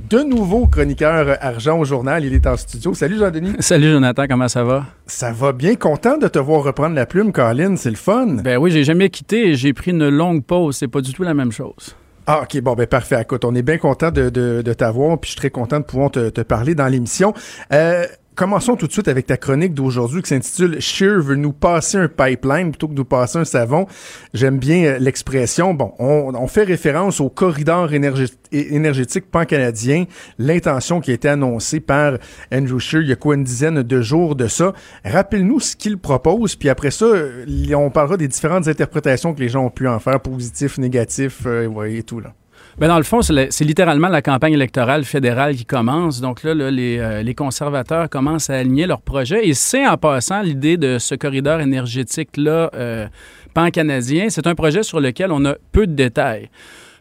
de 0.08 0.18
nouveau 0.18 0.66
chroniqueur 0.66 1.38
argent 1.40 1.78
au 1.78 1.84
journal. 1.84 2.24
Il 2.24 2.34
est 2.34 2.46
en 2.46 2.56
studio. 2.56 2.92
Salut 2.92 3.18
Jean-Denis. 3.18 3.54
Salut 3.60 3.90
Jonathan, 3.90 4.26
comment 4.28 4.48
ça 4.48 4.62
va? 4.62 4.84
Ça 5.06 5.32
va 5.32 5.52
bien. 5.52 5.74
Content 5.74 6.18
de 6.18 6.28
te 6.28 6.38
voir 6.38 6.62
reprendre 6.64 6.94
la 6.94 7.06
plume, 7.06 7.32
Colin. 7.32 7.76
C'est 7.76 7.90
le 7.90 7.96
fun. 7.96 8.26
Ben 8.42 8.58
oui, 8.58 8.70
j'ai 8.70 8.84
jamais 8.84 9.08
quitté 9.08 9.48
et 9.48 9.54
j'ai 9.54 9.72
pris 9.72 9.90
une 9.92 10.08
longue 10.08 10.44
pause. 10.44 10.76
C'est 10.76 10.88
pas 10.88 11.00
du 11.00 11.12
tout 11.12 11.22
la 11.22 11.34
même 11.34 11.52
chose. 11.52 11.96
Ah, 12.26 12.42
OK, 12.42 12.60
bon, 12.60 12.74
ben 12.74 12.86
parfait. 12.86 13.20
Écoute, 13.20 13.44
on 13.44 13.54
est 13.54 13.62
bien 13.62 13.78
content 13.78 14.10
de, 14.12 14.30
de, 14.30 14.62
de 14.62 14.72
t'avoir, 14.74 15.18
puis 15.18 15.28
je 15.28 15.32
suis 15.32 15.38
très 15.38 15.50
content 15.50 15.80
de 15.80 15.84
pouvoir 15.84 16.10
te, 16.10 16.28
te 16.28 16.40
parler 16.40 16.74
dans 16.76 16.86
l'émission. 16.86 17.34
Euh, 17.72 18.06
commençons 18.34 18.76
tout 18.76 18.86
de 18.86 18.92
suite 18.92 19.08
avec 19.08 19.26
ta 19.26 19.36
chronique 19.36 19.74
d'aujourd'hui 19.74 20.22
qui 20.22 20.28
s'intitule 20.28 20.80
Shear 20.80 21.20
veut 21.20 21.36
nous 21.36 21.52
passer 21.52 21.98
un 21.98 22.08
pipeline 22.08 22.70
plutôt 22.70 22.88
que 22.88 22.94
nous 22.94 23.04
passer 23.04 23.38
un 23.38 23.44
savon. 23.44 23.86
J'aime 24.34 24.58
bien 24.58 24.84
euh, 24.84 24.98
l'expression. 24.98 25.74
Bon, 25.74 25.92
on, 25.98 26.34
on 26.34 26.46
fait 26.46 26.64
référence 26.64 27.20
au 27.20 27.28
corridor 27.28 27.92
énergétique 27.92 29.30
pan-canadien, 29.30 30.04
l'intention 30.38 31.00
qui 31.00 31.10
a 31.10 31.14
été 31.14 31.28
annoncée 31.28 31.80
par 31.80 32.18
Andrew 32.52 32.78
Shear 32.78 33.02
il 33.02 33.08
y 33.08 33.12
a 33.12 33.16
quoi 33.16 33.34
une 33.34 33.44
dizaine 33.44 33.82
de 33.82 34.02
jours 34.02 34.36
de 34.36 34.48
ça. 34.48 34.72
Rappelle-nous 35.04 35.60
ce 35.60 35.76
qu'il 35.76 35.98
propose, 35.98 36.56
puis 36.56 36.68
après 36.68 36.90
ça, 36.90 37.06
euh, 37.06 37.74
on 37.74 37.90
parlera 37.90 38.16
des 38.16 38.28
différentes 38.28 38.68
interprétations 38.68 39.34
que 39.34 39.40
les 39.40 39.48
gens 39.48 39.66
ont 39.66 39.70
pu 39.70 39.88
en 39.88 39.98
faire, 39.98 40.20
positifs, 40.20 40.78
négatifs, 40.78 41.42
euh, 41.46 41.84
et 41.84 42.02
tout 42.02 42.20
là. 42.20 42.32
Ben 42.78 42.88
dans 42.88 42.96
le 42.96 43.02
fond, 43.02 43.20
c'est 43.22 43.64
littéralement 43.64 44.08
la 44.08 44.22
campagne 44.22 44.54
électorale 44.54 45.04
fédérale 45.04 45.54
qui 45.54 45.64
commence. 45.64 46.20
Donc 46.20 46.42
là, 46.42 46.54
là, 46.54 46.70
les, 46.70 46.98
euh, 46.98 47.22
les 47.22 47.34
conservateurs 47.34 48.08
commencent 48.08 48.50
à 48.50 48.54
aligner 48.54 48.86
leurs 48.86 49.02
projets. 49.02 49.46
Et 49.46 49.54
c'est 49.54 49.86
en 49.86 49.96
passant 49.96 50.42
l'idée 50.42 50.76
de 50.76 50.98
ce 50.98 51.14
corridor 51.14 51.60
énergétique-là, 51.60 52.70
euh, 52.74 53.06
pan-canadien. 53.54 54.30
C'est 54.30 54.46
un 54.46 54.54
projet 54.54 54.82
sur 54.82 55.00
lequel 55.00 55.32
on 55.32 55.44
a 55.44 55.54
peu 55.72 55.86
de 55.86 55.92
détails. 55.92 56.48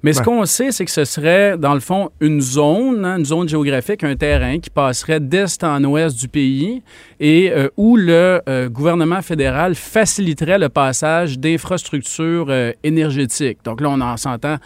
Mais 0.03 0.13
ce 0.13 0.21
qu'on 0.21 0.45
sait, 0.45 0.71
c'est 0.71 0.85
que 0.85 0.91
ce 0.91 1.05
serait, 1.05 1.57
dans 1.57 1.75
le 1.75 1.79
fond, 1.79 2.09
une 2.19 2.41
zone, 2.41 3.05
hein, 3.05 3.19
une 3.19 3.25
zone 3.25 3.47
géographique, 3.47 4.03
un 4.03 4.15
terrain 4.15 4.57
qui 4.59 4.71
passerait 4.71 5.19
d'est 5.19 5.63
en 5.63 5.83
ouest 5.83 6.17
du 6.19 6.27
pays 6.27 6.81
et 7.19 7.51
euh, 7.51 7.69
où 7.77 7.97
le 7.97 8.41
euh, 8.49 8.67
gouvernement 8.67 9.21
fédéral 9.21 9.75
faciliterait 9.75 10.57
le 10.57 10.69
passage 10.69 11.37
d'infrastructures 11.37 12.47
euh, 12.49 12.71
énergétiques. 12.83 13.59
Donc 13.63 13.79
là, 13.79 13.89
on 13.89 14.01
en 14.01 14.17
s'entend 14.17 14.57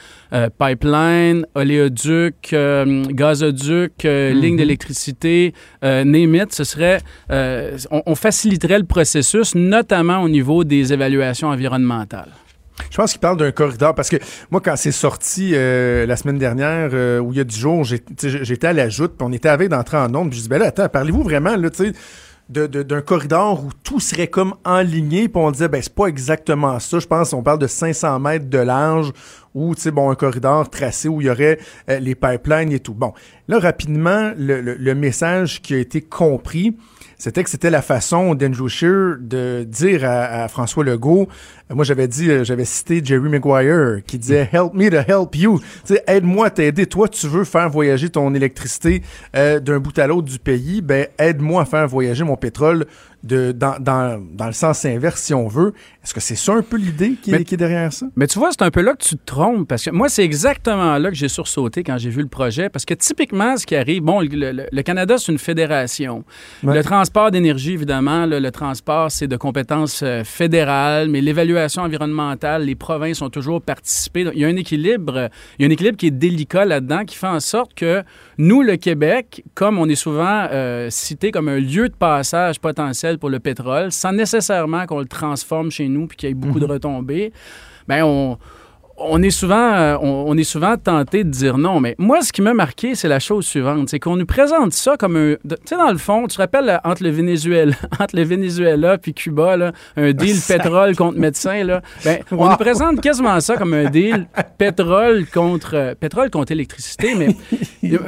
pipeline, 0.57 1.45
oléoduc, 1.55 2.53
gazoduc, 2.53 4.03
ligne 4.03 4.57
d'électricité, 4.57 5.53
name 5.81 6.45
Ce 6.49 6.63
serait, 6.63 6.99
on, 7.29 8.03
on 8.05 8.15
faciliterait 8.15 8.79
le 8.79 8.85
processus, 8.85 9.55
notamment 9.55 10.21
au 10.21 10.29
niveau 10.29 10.63
des 10.63 10.91
évaluations 10.91 11.49
environnementales. 11.49 12.31
Je 12.89 12.97
pense 12.97 13.11
qu'il 13.11 13.21
parle 13.21 13.37
d'un 13.37 13.51
corridor 13.51 13.95
parce 13.95 14.09
que 14.09 14.17
moi, 14.51 14.61
quand 14.63 14.75
c'est 14.75 14.91
sorti 14.91 15.51
euh, 15.53 16.05
la 16.05 16.15
semaine 16.15 16.37
dernière, 16.37 16.89
euh, 16.93 17.19
où 17.19 17.31
il 17.31 17.37
y 17.37 17.41
a 17.41 17.43
du 17.43 17.55
jour, 17.55 17.83
j'étais 17.83 18.67
à 18.67 18.73
la 18.73 18.89
joute, 18.89 19.13
puis 19.17 19.27
on 19.27 19.31
était 19.31 19.49
avec 19.49 19.69
d'entrer 19.69 19.97
en 19.97 20.13
onde, 20.13 20.29
puis 20.29 20.39
je 20.39 20.43
dis, 20.43 20.49
ben 20.49 20.59
là, 20.59 20.67
attends, 20.67 20.89
parlez-vous 20.89 21.23
vraiment, 21.23 21.55
là, 21.55 21.69
d'un 22.49 23.01
corridor 23.01 23.63
où 23.63 23.69
tout 23.83 23.99
serait 23.99 24.27
comme 24.27 24.53
enligné, 24.63 25.27
puis 25.29 25.41
on 25.41 25.51
disait, 25.51 25.67
ben 25.67 25.81
c'est 25.81 25.93
pas 25.93 26.07
exactement 26.07 26.79
ça. 26.79 26.99
Je 26.99 27.07
pense 27.07 27.31
qu'on 27.31 27.43
parle 27.43 27.59
de 27.59 27.67
500 27.67 28.19
mètres 28.19 28.49
de 28.49 28.59
large, 28.59 29.11
ou, 29.53 29.73
tu 29.73 29.81
sais, 29.81 29.91
bon, 29.91 30.11
un 30.11 30.15
corridor 30.15 30.69
tracé 30.69 31.07
où 31.07 31.21
il 31.21 31.27
y 31.27 31.29
aurait 31.29 31.59
euh, 31.89 31.99
les 31.99 32.13
pipelines 32.13 32.71
et 32.73 32.79
tout. 32.79 32.93
Bon, 32.93 33.13
là, 33.47 33.57
rapidement, 33.57 34.31
le 34.37 34.93
message 34.93 35.61
qui 35.61 35.73
a 35.73 35.77
été 35.77 36.01
compris, 36.01 36.75
c'était 37.17 37.43
que 37.43 37.49
c'était 37.49 37.69
la 37.69 37.81
façon 37.81 38.35
d'Andrew 38.35 38.67
Scheer 38.67 39.17
de 39.19 39.63
dire 39.63 40.01
à, 40.03 40.47
François 40.47 40.83
Legault, 40.83 41.27
euh, 41.71 41.75
moi 41.75 41.83
j'avais 41.83 42.07
dit, 42.07 42.29
euh, 42.29 42.43
j'avais 42.43 42.65
cité 42.65 43.01
Jerry 43.03 43.29
Maguire 43.29 44.01
qui 44.05 44.19
disait 44.19 44.49
Help 44.51 44.73
me 44.73 44.89
to 44.89 44.97
help 44.97 45.35
you. 45.35 45.59
aide-moi 46.07 46.47
à 46.47 46.49
t'aider. 46.49 46.85
Toi, 46.85 47.07
tu 47.07 47.27
veux 47.27 47.43
faire 47.43 47.69
voyager 47.69 48.09
ton 48.09 48.33
électricité 48.33 49.01
euh, 49.35 49.59
d'un 49.59 49.79
bout 49.79 49.97
à 49.97 50.07
l'autre 50.07 50.27
du 50.27 50.39
pays, 50.39 50.81
ben 50.81 51.07
aide-moi 51.17 51.63
à 51.63 51.65
faire 51.65 51.87
voyager 51.87 52.23
mon 52.23 52.35
pétrole 52.35 52.85
de, 53.25 53.51
dans, 53.51 53.77
dans, 53.79 54.23
dans, 54.33 54.45
le 54.45 54.53
sens 54.53 54.85
inverse, 54.85 55.19
si 55.19 55.33
on 55.33 55.47
veut. 55.47 55.73
Est-ce 56.03 56.13
que 56.13 56.19
c'est 56.19 56.35
ça 56.35 56.53
un 56.53 56.61
peu 56.61 56.77
l'idée 56.77 57.15
qui, 57.21 57.31
qui, 57.43 57.53
est 57.55 57.57
derrière 57.57 57.91
ça? 57.91 58.05
Mais 58.15 58.27
tu 58.27 58.37
vois, 58.37 58.51
c'est 58.51 58.61
un 58.61 58.69
peu 58.69 58.81
là 58.81 58.93
que 58.93 59.03
tu 59.03 59.17
te 59.17 59.25
trompes, 59.25 59.67
parce 59.67 59.83
que 59.83 59.89
moi, 59.89 60.09
c'est 60.09 60.23
exactement 60.23 60.97
là 60.97 61.09
que 61.09 61.15
j'ai 61.15 61.27
sursauté 61.27 61.83
quand 61.83 61.97
j'ai 61.97 62.11
vu 62.11 62.21
le 62.21 62.27
projet, 62.27 62.69
parce 62.69 62.85
que 62.85 62.93
typiquement, 62.93 63.57
ce 63.57 63.65
qui 63.65 63.75
arrive, 63.75 64.03
bon, 64.03 64.21
le, 64.21 64.81
Canada, 64.83 65.17
c'est 65.17 65.31
une 65.31 65.39
fédération. 65.39 66.23
Le 66.63 66.83
transport 66.83 67.31
d'énergie, 67.31 67.73
évidemment, 67.73 68.27
le, 68.27 68.51
transport, 68.51 69.09
c'est 69.09 69.27
de 69.27 69.37
compétences 69.37 70.01
euh, 70.03 70.23
fédérales, 70.23 71.09
mais 71.09 71.19
l'évaluation 71.19 71.81
environnementale, 71.81 72.63
les 72.63 72.75
provinces 72.75 73.21
ont 73.23 73.31
toujours 73.31 73.61
participé. 73.61 74.29
il 74.33 74.39
y 74.39 74.45
a 74.45 74.47
un 74.47 74.55
équilibre, 74.55 75.29
il 75.57 75.63
y 75.63 75.65
a 75.65 75.67
un 75.67 75.71
équilibre 75.71 75.97
qui 75.97 76.07
est 76.07 76.11
délicat 76.11 76.65
là-dedans, 76.65 77.03
qui 77.03 77.15
fait 77.15 77.27
en 77.27 77.39
sorte 77.39 77.73
que 77.73 78.03
nous, 78.37 78.61
le 78.61 78.77
Québec, 78.77 79.43
comme 79.55 79.79
on 79.79 79.89
est 79.89 79.95
souvent 79.95 80.47
euh, 80.51 80.89
cité 80.91 81.31
comme 81.31 81.49
un 81.49 81.59
lieu 81.59 81.89
de 81.89 81.95
passage 81.95 82.59
potentiel 82.59 83.14
pour 83.17 83.29
le 83.29 83.39
pétrole, 83.39 83.91
sans 83.91 84.11
nécessairement 84.11 84.85
qu'on 84.85 84.99
le 84.99 85.05
transforme 85.05 85.71
chez 85.71 85.87
nous 85.87 86.07
puis 86.07 86.17
qu'il 86.17 86.29
y 86.29 86.31
ait 86.31 86.35
beaucoup 86.35 86.59
de 86.59 86.65
mhm. 86.65 86.71
retombées, 86.71 87.33
ben 87.87 88.03
on, 88.03 88.37
on 88.97 89.21
est 89.21 89.29
souvent, 89.29 89.73
euh, 89.73 89.97
on, 90.01 90.37
est 90.37 90.45
souvent 90.45 90.77
tenté 90.77 91.23
de 91.23 91.29
dire 91.29 91.57
non, 91.57 91.79
mais 91.79 91.95
moi, 91.97 92.21
ce 92.21 92.31
qui 92.31 92.41
m'a 92.41 92.53
marqué, 92.53 92.95
c'est 92.95 93.07
la 93.07 93.19
chose 93.19 93.45
suivante, 93.45 93.89
c'est 93.89 93.99
qu'on 93.99 94.15
nous 94.15 94.25
présente 94.25 94.73
ça 94.73 94.95
comme 94.95 95.17
un, 95.17 95.35
tu 95.35 95.55
sais, 95.65 95.75
dans 95.75 95.91
le 95.91 95.97
fond, 95.97 96.27
tu 96.27 96.37
te 96.37 96.41
rappelles 96.41 96.69
euh, 96.69 96.77
entre 96.83 97.03
le 97.03 97.09
Venezuela, 97.09 97.75
entre 97.99 98.15
le 98.15 98.23
Venezuela 98.23 98.97
puis 98.97 99.13
Cuba, 99.13 99.57
là, 99.57 99.73
un 99.97 100.13
deal 100.13 100.37
pétrole 100.47 100.95
contre 100.95 101.17
médecin, 101.17 101.63
là, 101.63 101.81
ben, 102.05 102.19
on 102.31 102.49
nous 102.49 102.57
présente 102.57 103.01
quasiment 103.01 103.39
ça 103.41 103.57
comme 103.57 103.73
un 103.73 103.89
deal 103.89 104.27
pétrole 104.57 105.25
contre 105.27 105.75
euh, 105.75 105.95
pétrole 105.95 106.29
contre 106.29 106.53
électricité, 106.53 107.15
mais 107.15 107.35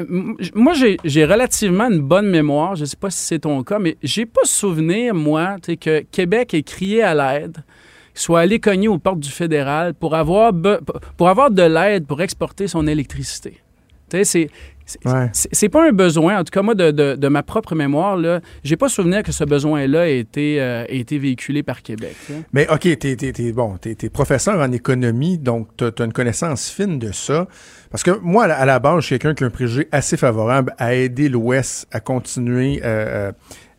moi, 0.55 0.73
j'ai 1.03 1.25
relativement 1.25 1.89
une 1.89 2.01
bonne 2.01 2.29
mémoire, 2.29 2.75
je 2.75 2.85
sais 2.85 2.97
pas 2.97 3.09
si 3.09 3.19
c'est 3.19 3.39
ton 3.39 3.61
cas, 3.63 3.79
mais 3.79 3.97
j'ai 4.03 4.25
pas 4.25 4.45
souvenir, 4.45 5.13
moi, 5.13 5.55
tu 5.61 5.71
sais, 5.71 5.77
que 5.77 6.05
Québec 6.11 6.53
ait 6.53 6.63
crié 6.63 7.03
à 7.03 7.13
l'aide 7.13 7.57
soit 8.19 8.41
allé 8.41 8.59
cogner 8.59 8.87
aux 8.87 8.97
portes 8.97 9.19
du 9.19 9.29
fédéral 9.29 9.93
pour 9.93 10.15
avoir, 10.15 10.51
pour 11.17 11.29
avoir 11.29 11.51
de 11.51 11.63
l'aide 11.63 12.05
pour 12.05 12.21
exporter 12.21 12.67
son 12.67 12.87
électricité. 12.87 13.61
Tu 14.09 14.23
sais, 14.23 14.49
c'est. 15.53 15.69
pas 15.69 15.85
un 15.85 15.91
besoin, 15.91 16.39
en 16.39 16.43
tout 16.45 16.51
cas 16.51 16.61
moi 16.61 16.75
de, 16.75 16.91
de, 16.91 17.27
ma 17.27 17.43
propre 17.43 17.75
mémoire, 17.75 18.15
là, 18.15 18.39
j'ai 18.63 18.77
pas 18.77 18.87
souvenir 18.87 19.21
que 19.21 19.33
ce 19.33 19.43
besoin-là 19.43 20.09
ait 20.09 20.19
été, 20.19 20.61
euh, 20.61 20.85
été 20.87 21.17
véhiculé 21.17 21.61
par 21.61 21.81
Québec. 21.81 22.15
Mais 22.53 22.69
OK, 22.69 22.83
t'es 22.97 23.17
es, 23.19 23.51
bon, 23.51 23.75
es, 23.83 24.09
professeur 24.09 24.59
en 24.61 24.71
économie, 24.71 25.37
donc 25.37 25.67
tu 25.75 25.83
as, 25.83 26.05
une 26.05 26.13
connaissance 26.13 26.69
fine 26.69 26.99
de 26.99 27.11
ça. 27.11 27.47
Parce 27.91 28.03
que 28.03 28.11
moi, 28.21 28.45
à 28.45 28.65
la, 28.65 28.79
base, 28.79 29.01
je 29.01 29.07
suis 29.07 29.19
quelqu'un 29.19 29.33
qui 29.33 29.43
a 29.43 29.47
un 29.47 29.49
préjugé 29.49 29.89
assez 29.91 30.15
favorable 30.15 30.73
à 30.77 30.93
aider 30.93 31.27
l'Ouest 31.27 31.87
à 31.91 31.99
continuer 31.99 32.79
euh, 32.83 33.31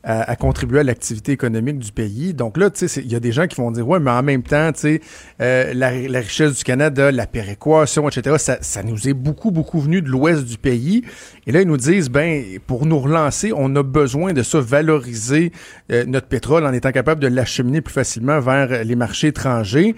à, 0.05 0.37
contribuer 0.37 0.81
à 0.81 0.83
l'activité 0.85 1.33
économique 1.33 1.79
du 1.79 1.91
pays. 1.91 2.33
Donc 2.33 2.57
là, 2.57 2.71
tu 2.71 2.87
sais, 2.87 3.03
il 3.03 3.11
y 3.11 3.17
a 3.17 3.21
des 3.21 3.33
gens 3.33 3.47
qui 3.47 3.57
vont 3.57 3.71
dire, 3.71 3.87
ouais, 3.87 3.99
mais 3.99 4.13
en 4.13 4.23
même 4.23 4.43
temps, 4.43 4.73
tu 4.73 4.81
sais, 4.81 5.01
euh, 5.43 5.75
la, 5.75 5.89
richesse 5.91 6.57
du 6.57 6.65
Canada, 6.65 7.11
la 7.11 7.27
péréquation, 7.27 8.09
etc., 8.09 8.37
ça, 8.61 8.83
nous 8.85 9.09
est 9.09 9.13
beaucoup, 9.13 9.51
beaucoup 9.51 9.81
venu 9.81 10.01
de 10.01 10.09
l'ouest 10.09 10.45
du 10.45 10.57
pays. 10.57 11.03
Et 11.47 11.53
là, 11.53 11.63
ils 11.63 11.69
nous 11.69 11.77
disent, 11.77 12.11
ben, 12.11 12.43
pour 12.67 12.87
nous 12.87 12.99
relancer, 12.99 13.53
on 13.55 13.75
a 13.75 13.83
besoin 13.83 14.33
de 14.33 14.43
ça, 14.43 14.61
valoriser 14.61 15.53
euh, 15.91 16.05
notre 16.07 16.29
pétrole 16.29 16.65
en 16.65 16.73
étant 16.73 16.93
capable 16.93 17.21
de 17.21 17.29
l'acheminer 17.29 17.81
plus 17.81 17.93
facilement 17.93 18.39
vers 18.41 18.85
les 18.85 18.97
marchés 18.97 19.29
étrangers. 19.29 19.97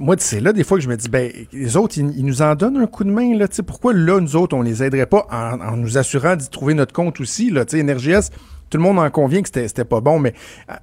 moi, 0.00 0.16
c'est 0.18 0.40
là 0.40 0.52
des 0.52 0.64
fois 0.64 0.76
que 0.76 0.82
je 0.82 0.88
me 0.88 0.96
dis, 0.96 1.08
ben, 1.08 1.30
les 1.52 1.76
autres, 1.76 1.96
ils, 1.98 2.24
nous 2.26 2.42
en 2.42 2.56
donnent 2.56 2.78
un 2.78 2.86
coup 2.86 3.04
de 3.04 3.10
main, 3.10 3.36
là, 3.36 3.46
tu 3.46 3.56
sais, 3.56 3.62
pourquoi 3.62 3.92
là, 3.92 4.20
nous 4.20 4.34
autres, 4.34 4.56
on 4.56 4.62
les 4.62 4.82
aiderait 4.82 5.06
pas 5.06 5.28
en, 5.30 5.60
en 5.60 5.76
nous 5.76 5.98
assurant 5.98 6.34
d'y 6.34 6.50
trouver 6.50 6.74
notre 6.74 6.92
compte 6.92 7.20
aussi, 7.20 7.50
là, 7.50 7.64
tu 7.64 7.78
sais, 7.78 7.82
NRGS, 7.84 8.30
tout 8.70 8.78
le 8.78 8.82
monde 8.82 8.98
en 8.98 9.10
convient 9.10 9.42
que 9.42 9.48
c'était 9.48 9.84
pas 9.84 10.00
bon, 10.00 10.18
mais 10.18 10.32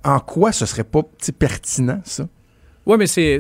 en 0.04 0.20
quoi 0.20 0.52
ce 0.52 0.66
serait 0.66 0.84
pas 0.84 1.02
pertinent, 1.40 2.02
ça? 2.04 2.28
Oui, 2.86 2.98
mais 2.98 3.08
c'est. 3.08 3.40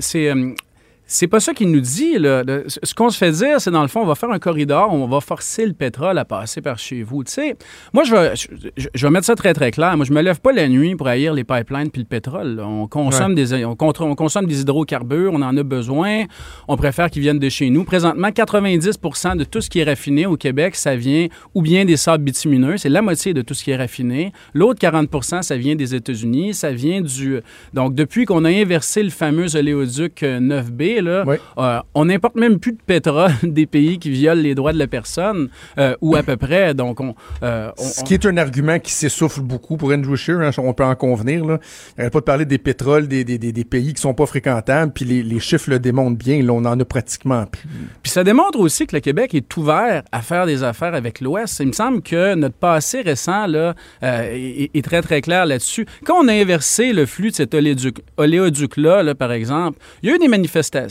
Euh, 1.08 1.13
c'est 1.17 1.28
pas 1.28 1.39
ça 1.39 1.54
qu'il 1.54 1.72
nous 1.72 1.80
dit. 1.80 2.17
Là. 2.17 2.43
Ce 2.67 2.93
qu'on 2.93 3.10
se 3.10 3.17
fait 3.17 3.32
dire, 3.32 3.60
c'est 3.60 3.72
dans 3.72 3.82
le 3.82 3.88
fond, 3.88 4.02
on 4.02 4.06
va 4.06 4.15
faire 4.15 4.30
un 4.30 4.39
corridor, 4.39 4.93
on 4.93 5.08
va 5.08 5.22
forcer 5.22 5.65
le 5.65 5.74
pétrole 5.74 6.17
à 6.17 6.26
passer 6.26 6.62
par 6.62 6.78
chez 6.78 7.04
vous. 7.04 7.24
Tu 7.24 7.34
sais, 7.34 7.56
moi, 7.93 8.04
je 8.04 8.13
vais, 8.13 8.34
je, 8.36 9.06
vais 9.06 9.12
mettre 9.12 9.26
ça 9.26 9.36
très, 9.36 9.54
très 9.54 9.72
clair. 9.72 9.96
Moi, 9.96 10.06
je 10.06 10.13
me 10.13 10.22
lève 10.22 10.39
pas 10.39 10.52
la 10.52 10.67
nuit 10.67 10.96
pour 10.96 11.08
haïr 11.08 11.34
les 11.34 11.43
pipelines 11.43 11.89
puis 11.89 12.02
le 12.02 12.08
pétrole. 12.08 12.62
On 12.63 12.88
consomme, 12.88 13.36
des, 13.36 13.65
on, 13.65 13.76
on, 13.80 14.15
consomme 14.15 14.46
des 14.46 14.62
hydrocarbures, 14.62 15.32
on 15.34 15.41
en 15.41 15.56
a 15.56 15.63
besoin. 15.63 16.26
On 16.67 16.78
préfère 16.78 17.10
qu'ils 17.10 17.22
viennent 17.22 17.39
de 17.39 17.50
chez 17.50 17.70
nous. 17.70 17.84
Présentement, 17.84 18.28
90% 18.30 19.38
de 19.38 19.43
tout 19.43 19.62
ce 19.62 19.70
qui 19.70 19.80
est 19.80 19.84
raffiné 19.84 20.26
au 20.26 20.36
Québec, 20.38 20.76
ça 20.76 20.96
vient 20.96 21.28
ou 21.56 21.62
bien 21.62 21.86
des 21.86 21.98
sables 21.98 22.24
bitumineux, 22.24 22.78
c'est 22.78 22.89
la 22.89 23.02
moitié 23.02 23.34
de 23.34 23.41
tout 23.41 23.54
ce 23.54 23.63
qui 23.63 23.72
est 23.72 23.78
raffiné. 23.78 24.32
L'autre 24.54 24.80
40% 24.80 25.41
ça 25.41 25.58
vient 25.58 25.76
des 25.76 25.96
États-Unis, 25.96 26.54
ça 26.54 26.72
vient 26.72 27.02
du... 27.02 27.39
Donc, 27.74 27.96
depuis 27.96 28.26
qu'on 28.26 28.46
a 28.46 28.50
inversé 28.50 29.04
le 29.04 29.10
fameux 29.10 29.56
oléoduc 29.56 30.22
9B, 30.22 30.97
euh, 31.06 31.80
on 31.94 32.06
n'importe 32.06 32.36
même 32.36 32.60
plus 32.60 32.74
de 32.74 32.82
pétrole 32.86 33.32
des 33.44 33.66
pays 33.66 34.00
qui 34.00 34.10
violent 34.10 34.42
les 34.42 34.56
droits 34.56 34.74
de 34.74 34.80
la 34.80 34.88
personne, 34.88 35.50
euh, 35.78 35.96
ou 36.02 36.16
à 36.16 36.24
peu 36.24 36.38
près. 36.38 36.74
Donc, 36.74 37.00
euh, 37.44 37.72
on, 37.78 37.84
Ce 37.84 38.04
qui 38.04 38.14
est 38.14 38.26
un 38.26 38.38
argument 38.38 38.80
qui 38.80 38.92
s'essouffle 38.92 39.42
beaucoup 39.42 39.78
pour 39.78 39.92
Andrew 39.92 40.16
Scheer, 40.16 40.40
hein, 40.42 40.52
on 40.58 40.74
peut 40.74 40.86
en 40.86 40.96
convenir. 40.96 41.46
Là. 41.46 41.60
Il 41.98 42.00
n'arrête 42.00 42.14
pas 42.14 42.20
de 42.20 42.26
parler 42.26 42.46
des 42.46 42.58
pétroles 42.58 43.08
des, 43.08 43.26
pays 43.70 43.94
qui 43.94 44.02
sont 44.02 44.14
pas 44.14 44.26
fréquentables, 44.26 44.92
puis 44.94 45.06
les, 45.06 45.40
chiffres 45.40 45.70
le 45.70 45.80
démontrent 45.80 46.18
bien. 46.18 46.42
Là, 46.42 46.54
on 46.54 46.66
en 46.66 46.80
a 46.80 46.86
pratiquement 46.86 47.46
plus. 47.46 47.68
Puis 48.02 48.12
ça 48.12 48.24
démontre 48.24 48.60
aussi 48.60 48.88
que 48.88 48.96
le 48.96 49.02
Québec 49.02 49.34
est 49.34 49.58
ouvert 49.58 50.04
à 50.12 50.22
faire 50.22 50.46
des 50.46 50.64
affaires 50.64 50.94
avec 50.94 51.22
l'Ouest. 51.22 51.60
Il 51.60 51.68
me 51.68 51.72
semble 51.74 52.02
que 52.02 52.36
notre 52.36 52.56
passé 52.56 53.02
récent 53.02 53.48
là, 53.48 53.76
est, 54.02 54.86
très, 54.86 55.02
très 55.02 55.22
clair 55.22 55.46
là-dessus. 55.46 55.86
Quand 56.06 56.16
on 56.24 56.28
a 56.28 56.34
inversé 56.34 56.94
le 56.94 57.06
flux 57.06 57.32
de 57.32 57.36
cet 57.36 57.54
oléoduc-là, 57.54 59.04
là, 59.04 59.16
par 59.16 59.32
exemple, 59.32 59.80
il 60.02 60.10
y 60.10 60.12
a 60.12 60.16
eu 60.16 60.20
des 60.20 60.28
manifestations 60.28 60.87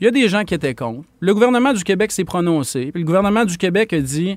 il 0.00 0.04
y 0.04 0.08
a 0.08 0.10
des 0.10 0.28
gens 0.28 0.44
qui 0.44 0.54
étaient 0.54 0.74
contre. 0.74 1.04
Le 1.20 1.32
gouvernement 1.32 1.72
du 1.72 1.84
Québec 1.84 2.10
s'est 2.12 2.24
prononcé. 2.24 2.90
Le 2.94 3.04
gouvernement 3.04 3.44
du 3.44 3.56
Québec 3.56 3.92
a 3.92 4.00
dit 4.00 4.36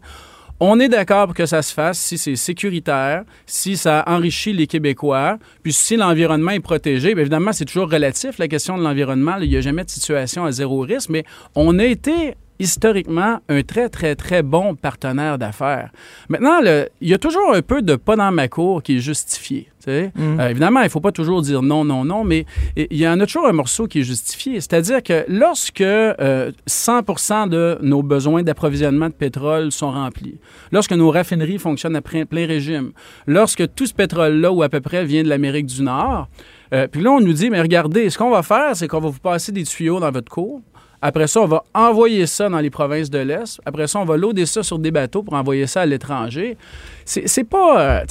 on 0.60 0.80
est 0.80 0.88
d'accord 0.88 1.26
pour 1.26 1.36
que 1.36 1.46
ça 1.46 1.62
se 1.62 1.74
fasse 1.74 2.00
si 2.00 2.18
c'est 2.18 2.38
sécuritaire, 2.38 3.24
si 3.46 3.76
ça 3.76 4.04
enrichit 4.08 4.54
les 4.54 4.68
Québécois, 4.68 5.38
puis 5.64 5.74
si 5.74 5.98
l'environnement 5.98 6.52
est 6.52 6.62
protégé. 6.62 7.12
Évidemment, 7.12 7.52
c'est 7.52 7.66
toujours 7.66 7.92
relatif, 7.92 8.38
la 8.38 8.48
question 8.48 8.78
de 8.78 8.84
l'environnement. 8.84 9.36
Il 9.42 9.50
n'y 9.50 9.58
a 9.58 9.62
jamais 9.62 9.84
de 9.84 9.90
situation 9.90 10.46
à 10.46 10.54
zéro 10.54 10.80
risque, 10.80 11.10
mais 11.10 11.26
on 11.56 11.78
a 11.78 11.84
été 11.84 12.36
historiquement 12.60 13.40
un 13.50 13.62
très, 13.64 13.90
très, 13.90 14.16
très 14.16 14.44
bon 14.44 14.76
partenaire 14.76 15.38
d'affaires. 15.38 15.92
Maintenant, 16.30 16.60
il 17.02 17.10
y 17.10 17.14
a 17.14 17.18
toujours 17.18 17.54
un 17.54 17.62
peu 17.62 17.82
de 17.82 17.96
pas 17.96 18.16
dans 18.16 18.32
ma 18.32 18.48
cour 18.48 18.84
qui 18.84 18.98
est 18.98 19.00
justifié. 19.00 19.70
Mm. 19.88 20.40
Euh, 20.40 20.50
évidemment, 20.50 20.82
il 20.82 20.86
ne 20.86 20.90
faut 20.90 21.00
pas 21.00 21.12
toujours 21.12 21.42
dire 21.42 21.62
non, 21.62 21.84
non, 21.84 22.06
non, 22.06 22.24
mais 22.24 22.46
il 22.76 22.98
y 22.98 23.08
en 23.08 23.20
a 23.20 23.26
toujours 23.26 23.48
un 23.48 23.54
morceau 23.54 23.88
qui 23.88 24.00
est 24.00 24.04
justifié. 24.04 24.56
C'est-à-dire 24.56 25.04
que 25.04 25.26
lorsque 25.28 25.82
100% 25.82 25.84
euh, 26.20 27.46
de 27.48 27.78
nos 27.86 28.04
besoins 28.04 28.44
d'approvisionnement 28.44 29.10
de 29.10 29.14
pétrole 29.14 29.72
sont 29.72 29.92
remplis, 29.92 30.40
lorsque 30.72 30.94
nos 30.94 31.12
raffineries 31.12 31.60
fonctionnent 31.60 31.96
à 31.96 32.02
plein 32.02 32.26
régime, 32.34 32.92
lorsque 33.28 33.74
tout 33.76 33.86
ce 33.86 33.94
pétrole-là, 33.94 34.52
ou 34.52 34.64
à 34.64 34.70
peu 34.70 34.82
près, 34.82 35.06
vient 35.06 35.24
de 35.24 35.30
l'Amérique 35.30 35.68
du 35.68 35.84
Nord, 35.84 36.28
euh, 36.74 36.88
puis 36.88 37.02
là, 37.02 37.12
on 37.12 37.22
nous 37.22 37.34
dit, 37.34 37.50
mais 37.50 37.62
regardez, 37.62 38.10
ce 38.10 38.18
qu'on 38.18 38.32
va 38.32 38.44
faire, 38.44 38.76
c'est 38.76 38.88
qu'on 38.88 39.00
va 39.00 39.10
vous 39.10 39.20
passer 39.20 39.52
des 39.52 39.64
tuyaux 39.64 40.00
dans 40.00 40.12
votre 40.12 40.32
cour, 40.32 40.62
Après 41.08 41.28
ça, 41.28 41.40
on 41.40 41.46
va 41.46 41.64
envoyer 41.76 42.26
ça 42.26 42.50
dans 42.50 42.58
les 42.58 42.72
provinces 42.72 43.12
de 43.12 43.20
l'Est. 43.20 43.62
Après 43.64 43.86
ça, 43.86 44.00
on 44.00 44.06
va 44.06 44.18
loader 44.18 44.48
ça 44.48 44.64
sur 44.64 44.80
des 44.80 44.90
bateaux 44.90 45.22
pour 45.22 45.36
envoyer 45.36 45.68
ça 45.68 45.82
à 45.82 45.86
l'étranger. 45.86 46.58
C'est 47.06 47.44
pas. 47.44 48.02
Euh, 48.02 48.06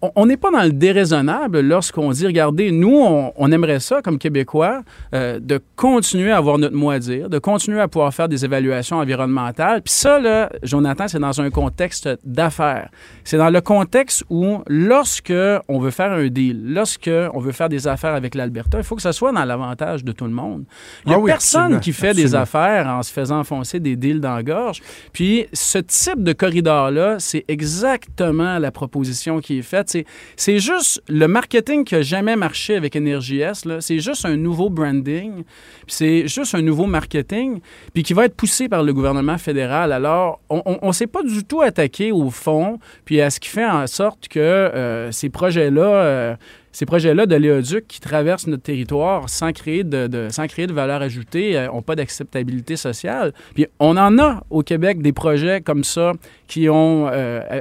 on 0.00 0.26
n'est 0.26 0.36
pas 0.36 0.52
dans 0.52 0.62
le 0.62 0.70
déraisonnable 0.70 1.58
lorsqu'on 1.58 2.10
dit, 2.12 2.24
regardez, 2.24 2.70
nous, 2.70 3.32
on, 3.36 3.52
aimerait 3.52 3.80
ça, 3.80 4.00
comme 4.00 4.16
Québécois, 4.16 4.82
euh, 5.12 5.40
de 5.40 5.60
continuer 5.74 6.30
à 6.30 6.36
avoir 6.36 6.56
notre 6.56 6.76
mot 6.76 6.90
à 6.90 7.00
dire, 7.00 7.28
de 7.28 7.40
continuer 7.40 7.80
à 7.80 7.88
pouvoir 7.88 8.14
faire 8.14 8.28
des 8.28 8.44
évaluations 8.44 8.98
environnementales. 8.98 9.82
Puis 9.82 9.92
ça, 9.92 10.20
là, 10.20 10.50
Jonathan, 10.62 11.08
c'est 11.08 11.18
dans 11.18 11.40
un 11.40 11.50
contexte 11.50 12.08
d'affaires. 12.24 12.90
C'est 13.24 13.38
dans 13.38 13.50
le 13.50 13.60
contexte 13.60 14.22
où, 14.30 14.58
lorsque 14.68 15.32
on 15.66 15.80
veut 15.80 15.90
faire 15.90 16.12
un 16.12 16.28
deal, 16.28 16.62
lorsque 16.72 17.10
on 17.34 17.40
veut 17.40 17.52
faire 17.52 17.68
des 17.68 17.88
affaires 17.88 18.14
avec 18.14 18.36
l'Alberta, 18.36 18.78
il 18.78 18.84
faut 18.84 18.94
que 18.94 19.02
ça 19.02 19.12
soit 19.12 19.32
dans 19.32 19.44
l'avantage 19.44 20.04
de 20.04 20.12
tout 20.12 20.26
le 20.26 20.30
monde. 20.30 20.64
Il 21.06 21.08
n'y 21.08 21.14
a 21.14 21.16
Ah 21.16 21.20
oui, 21.20 21.30
personne 21.32 21.60
absolument, 21.62 21.80
qui 21.80 21.92
fait 21.92 22.14
des 22.14 22.36
affaires 22.36 22.86
en 22.86 23.02
se 23.02 23.12
faisant 23.12 23.40
enfoncer 23.40 23.80
des 23.80 23.96
deals 23.96 24.20
dans 24.20 24.36
la 24.36 24.44
gorge. 24.44 24.80
Puis 25.12 25.46
ce 25.52 25.78
type 25.78 26.22
de 26.22 26.32
corridor-là, 26.32 27.16
c'est 27.18 27.44
exactement 27.48 28.27
la 28.32 28.70
proposition 28.70 29.40
qui 29.40 29.58
est 29.58 29.62
faite. 29.62 29.88
C'est- 30.36 30.58
juste 30.58 31.02
le 31.08 31.28
marketing 31.28 31.84
qui 31.84 31.94
n'a 31.94 32.02
jamais 32.02 32.34
marché 32.36 32.76
avec 32.76 32.96
Énergie 32.96 33.40
S. 33.40 33.64
là. 33.64 33.80
C'est 33.80 34.00
juste 34.00 34.24
un 34.24 34.36
nouveau 34.36 34.70
branding. 34.70 35.44
C'est 35.86 36.26
juste 36.28 36.54
un 36.54 36.62
nouveau 36.62 36.86
marketing. 36.86 37.60
Puis 37.94 38.02
qui 38.02 38.12
va 38.12 38.24
être 38.24 38.34
poussé 38.34 38.68
par 38.68 38.82
le 38.82 38.92
gouvernement 38.92 39.38
fédéral. 39.38 39.92
Alors, 39.92 40.40
on 40.50 40.78
ne 40.82 40.92
s'est 40.92 41.06
pas 41.06 41.22
du 41.22 41.44
tout 41.44 41.62
attaqué 41.62 42.12
au 42.12 42.30
fond. 42.30 42.78
Puis 43.04 43.20
à 43.20 43.30
ce 43.30 43.38
qui 43.40 43.48
fait 43.48 43.64
en 43.66 43.86
sorte 43.86 44.28
que 44.28 44.38
euh, 44.40 45.10
ces 45.12 45.28
projets-là. 45.30 45.82
euh, 45.82 46.36
ces 46.78 46.86
projets-là 46.86 47.26
de 47.26 47.34
l'éoduc 47.34 47.88
qui 47.88 47.98
traversent 47.98 48.46
notre 48.46 48.62
territoire 48.62 49.28
sans 49.28 49.52
créer 49.52 49.82
de, 49.82 50.28
sans 50.30 50.46
créer 50.46 50.68
de 50.68 50.72
valeur 50.72 51.02
ajoutée 51.02 51.66
n'ont 51.66 51.82
pas 51.82 51.96
d'acceptabilité 51.96 52.76
sociale. 52.76 53.32
Puis 53.52 53.66
on 53.80 53.96
en 53.96 54.16
a 54.20 54.44
au 54.48 54.62
Québec 54.62 55.02
des 55.02 55.12
projets 55.12 55.60
comme 55.60 55.82
ça 55.82 56.12
qui, 56.46 56.68
ont, 56.68 57.08
euh, 57.08 57.40
euh, 57.50 57.60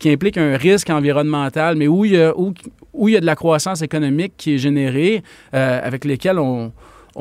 qui 0.00 0.10
impliquent 0.10 0.38
un 0.38 0.56
risque 0.56 0.90
environnemental, 0.90 1.76
mais 1.76 1.86
où 1.86 2.04
il 2.04 2.14
y 2.14 2.20
a, 2.20 2.36
où, 2.36 2.52
où 2.94 3.08
il 3.08 3.14
y 3.14 3.16
a 3.16 3.20
de 3.20 3.26
la 3.26 3.36
croissance 3.36 3.80
économique 3.80 4.32
qui 4.36 4.56
est 4.56 4.58
générée, 4.58 5.22
euh, 5.54 5.80
avec 5.80 6.04
lesquels 6.04 6.40
on, 6.40 6.72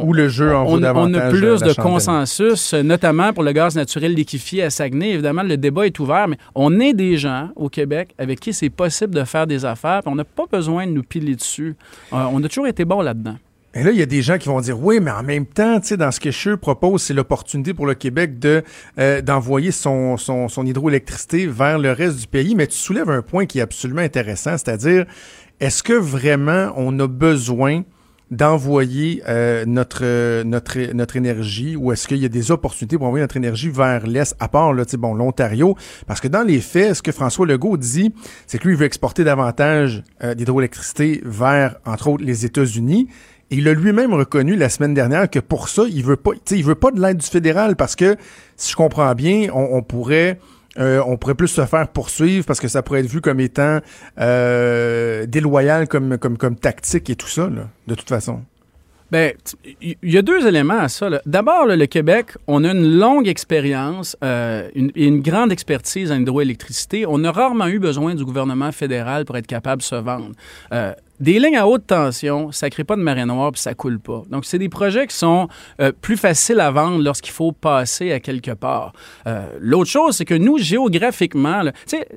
Où 0.03 0.13
le 0.13 0.27
jeu 0.29 0.55
en 0.55 0.65
vaut 0.65 0.77
on, 0.79 1.13
a 1.13 1.29
plus 1.29 1.41
la 1.41 1.67
de 1.67 1.73
consensus, 1.73 2.73
euh, 2.73 2.83
notamment 2.83 3.33
pour 3.33 3.43
le 3.43 3.51
gaz 3.51 3.75
naturel 3.75 4.13
liquéfié 4.13 4.63
à 4.63 4.69
Saguenay. 4.69 5.11
Évidemment, 5.11 5.43
le 5.43 5.57
débat 5.57 5.85
est 5.85 5.99
ouvert, 5.99 6.27
mais 6.27 6.37
on 6.55 6.79
est 6.79 6.93
des 6.93 7.17
gens 7.17 7.49
au 7.55 7.69
Québec 7.69 8.13
avec 8.17 8.39
qui 8.39 8.53
c'est 8.53 8.69
possible 8.69 9.15
de 9.15 9.23
faire 9.23 9.47
des 9.47 9.65
affaires, 9.65 10.01
puis 10.03 10.11
on 10.11 10.15
n'a 10.15 10.23
pas 10.23 10.45
besoin 10.51 10.85
de 10.85 10.91
nous 10.91 11.03
piler 11.03 11.35
dessus. 11.35 11.75
Euh, 12.13 12.25
on 12.31 12.43
a 12.43 12.47
toujours 12.47 12.67
été 12.67 12.85
bon 12.85 13.01
là-dedans. 13.01 13.37
Et 13.73 13.83
là, 13.83 13.91
il 13.91 13.97
y 13.97 14.01
a 14.01 14.07
des 14.07 14.23
gens 14.23 14.39
qui 14.39 14.49
vont 14.49 14.59
dire 14.59 14.81
oui, 14.81 14.99
mais 14.99 15.11
en 15.11 15.21
même 15.21 15.45
temps, 15.45 15.79
tu 15.79 15.89
sais, 15.89 15.97
dans 15.97 16.09
ce 16.09 16.19
que 16.19 16.31
Scheer 16.31 16.57
propose, 16.57 17.03
c'est 17.03 17.13
l'opportunité 17.13 17.75
pour 17.75 17.85
le 17.85 17.93
Québec 17.93 18.39
de 18.39 18.63
euh, 18.97 19.21
d'envoyer 19.21 19.71
son, 19.71 20.17
son, 20.17 20.47
son 20.47 20.65
hydroélectricité 20.65 21.45
vers 21.45 21.77
le 21.77 21.91
reste 21.91 22.19
du 22.19 22.27
pays. 22.27 22.55
Mais 22.55 22.65
tu 22.65 22.77
soulèves 22.77 23.09
un 23.09 23.21
point 23.21 23.45
qui 23.45 23.59
est 23.59 23.61
absolument 23.61 24.01
intéressant, 24.01 24.57
c'est-à-dire, 24.57 25.05
est-ce 25.59 25.83
que 25.83 25.93
vraiment 25.93 26.71
on 26.75 26.97
a 26.99 27.07
besoin 27.07 27.83
d'envoyer 28.29 29.23
euh, 29.27 29.65
notre, 29.65 30.03
euh, 30.03 30.43
notre, 30.43 30.79
notre 30.93 31.15
énergie 31.15 31.75
ou 31.75 31.91
est-ce 31.91 32.07
qu'il 32.07 32.17
y 32.17 32.25
a 32.25 32.29
des 32.29 32.51
opportunités 32.51 32.97
pour 32.97 33.07
envoyer 33.07 33.23
notre 33.23 33.37
énergie 33.37 33.69
vers 33.69 34.05
l'Est, 34.05 34.35
à 34.39 34.47
part 34.49 34.73
là, 34.73 34.83
bon, 34.97 35.13
l'Ontario? 35.13 35.77
Parce 36.07 36.19
que 36.19 36.27
dans 36.27 36.43
les 36.43 36.59
faits, 36.59 36.95
ce 36.95 37.01
que 37.01 37.11
François 37.11 37.45
Legault 37.45 37.77
dit, 37.77 38.13
c'est 38.45 38.57
que 38.57 38.67
lui, 38.67 38.73
il 38.73 38.77
veut 38.77 38.85
exporter 38.85 39.23
davantage 39.23 40.03
euh, 40.23 40.33
d'hydroélectricité 40.33 41.21
vers, 41.23 41.77
entre 41.85 42.09
autres, 42.09 42.23
les 42.23 42.45
États-Unis. 42.45 43.07
Et 43.49 43.55
il 43.57 43.67
a 43.69 43.73
lui-même 43.73 44.13
reconnu 44.13 44.57
la 44.57 44.67
semaine 44.67 44.93
dernière 44.93 45.29
que 45.29 45.39
pour 45.39 45.69
ça, 45.69 45.83
il 45.89 46.03
veut 46.03 46.17
pas, 46.17 46.31
il 46.51 46.65
veut 46.65 46.75
pas 46.75 46.91
de 46.91 46.99
l'aide 46.99 47.17
du 47.17 47.25
fédéral 47.25 47.77
parce 47.77 47.95
que, 47.95 48.17
si 48.57 48.71
je 48.71 48.75
comprends 48.75 49.15
bien, 49.15 49.47
on 49.53 49.81
pourrait, 49.81 50.37
euh, 50.79 51.01
on 51.05 51.17
pourrait 51.17 51.35
plus 51.35 51.47
se 51.47 51.65
faire 51.65 51.87
poursuivre 51.87 52.45
parce 52.45 52.59
que 52.59 52.67
ça 52.67 52.81
pourrait 52.81 53.01
être 53.01 53.09
vu 53.09 53.21
comme 53.21 53.39
étant 53.39 53.79
euh, 54.19 55.25
déloyal 55.25 55.87
comme, 55.87 56.17
tactique 56.61 57.09
et 57.09 57.15
tout 57.15 57.27
ça, 57.27 57.49
de 57.87 57.95
toute 57.95 58.09
façon. 58.09 58.41
Bien, 59.09 59.31
il 59.81 59.95
y 60.03 60.17
a 60.17 60.21
deux 60.21 60.45
éléments 60.45 60.79
à 60.79 60.89
ça. 60.89 61.09
D'abord, 61.25 61.65
le 61.65 61.85
Québec, 61.85 62.31
on 62.45 62.65
a 62.65 62.71
une 62.73 62.97
longue 62.99 63.29
expérience 63.29 64.17
euh, 64.21 64.67
une- 64.75 65.21
grande 65.21 65.53
expertise 65.53 66.11
en 66.11 66.19
hydroélectricité. 66.19 67.05
On 67.07 67.23
a 67.23 67.31
rarement 67.31 67.67
eu 67.67 67.79
besoin 67.79 68.15
du 68.15 68.25
gouvernement 68.25 68.73
fédéral 68.73 69.23
pour 69.23 69.37
être 69.37 69.47
capable 69.47 69.81
de 69.81 69.85
se 69.87 69.95
vendre. 69.95 70.31
Des 71.19 71.39
lignes 71.39 71.57
à 71.57 71.67
haute 71.67 71.87
tension, 71.87 72.51
ça 72.51 72.69
crée 72.69 72.83
pas 72.83 72.95
de 72.95 73.01
marée 73.01 73.25
noire 73.25 73.51
puis 73.51 73.61
ça 73.61 73.73
coule 73.73 73.99
pas. 73.99 74.23
Donc, 74.29 74.45
c'est 74.45 74.59
des 74.59 74.69
projets 74.69 75.07
qui 75.07 75.15
sont 75.15 75.47
euh, 75.81 75.91
plus 75.91 76.17
faciles 76.17 76.59
à 76.59 76.71
vendre 76.71 77.03
lorsqu'il 77.03 77.33
faut 77.33 77.51
passer 77.51 78.11
à 78.11 78.19
quelque 78.19 78.51
part. 78.51 78.93
Euh, 79.25 79.47
L'autre 79.59 79.89
chose, 79.89 80.17
c'est 80.17 80.25
que 80.25 80.33
nous, 80.33 80.57
géographiquement, 80.57 81.63
là, 81.63 81.71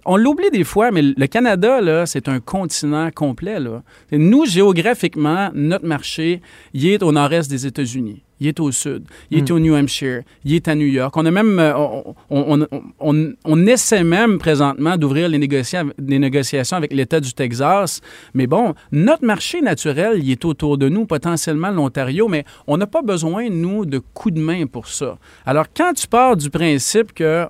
on 0.04 0.16
l'oublie 0.16 0.50
des 0.50 0.64
fois, 0.64 0.90
mais 0.90 1.02
le 1.02 1.26
Canada, 1.26 2.04
c'est 2.06 2.28
un 2.28 2.40
continent 2.40 3.10
complet. 3.10 3.58
Là. 3.58 3.82
Nous, 4.12 4.46
géographiquement, 4.46 5.50
notre 5.54 5.86
marché, 5.86 6.40
il 6.74 6.86
est 6.86 7.02
au 7.02 7.12
nord-est 7.12 7.50
des 7.50 7.66
États-Unis. 7.66 8.22
Il 8.40 8.46
est 8.48 8.58
au 8.58 8.72
sud. 8.72 9.04
Il 9.30 9.38
est 9.38 9.50
au 9.50 9.58
New 9.58 9.74
Hampshire. 9.74 10.22
Il 10.44 10.54
est 10.54 10.66
à 10.66 10.74
New 10.74 10.86
York. 10.86 11.14
On 11.16 11.26
a 11.26 11.30
même, 11.30 11.58
euh, 11.58 11.76
on, 11.76 12.14
on, 12.30 12.62
on- 12.62 12.82
on- 12.98 13.32
on 13.44 13.66
essaie 13.66 14.02
même 14.02 14.38
présentement 14.38 14.96
d'ouvrir 14.96 15.28
les, 15.28 15.38
négocia- 15.38 15.92
les 15.98 16.18
négociations 16.18 16.76
avec 16.78 16.92
l'État 16.92 17.20
du 17.20 17.34
Texas. 17.34 18.00
Mais 18.32 18.46
bon, 18.46 18.74
notre 18.92 19.24
marché 19.26 19.60
naturel, 19.60 20.20
il 20.22 20.30
est 20.30 20.44
autour 20.46 20.78
de 20.78 20.88
nous, 20.88 21.04
potentiellement 21.04 21.70
l'Ontario, 21.70 22.28
mais 22.28 22.44
on 22.66 22.78
n'a 22.78 22.86
pas 22.86 23.02
besoin, 23.02 23.50
nous, 23.50 23.84
de 23.84 23.98
coups 23.98 24.34
de 24.34 24.40
main 24.40 24.64
pour 24.66 24.88
ça. 24.88 25.18
Alors, 25.44 25.66
quand 25.76 25.92
tu 25.92 26.06
pars 26.06 26.36
du 26.36 26.48
principe 26.48 27.12
que 27.12 27.46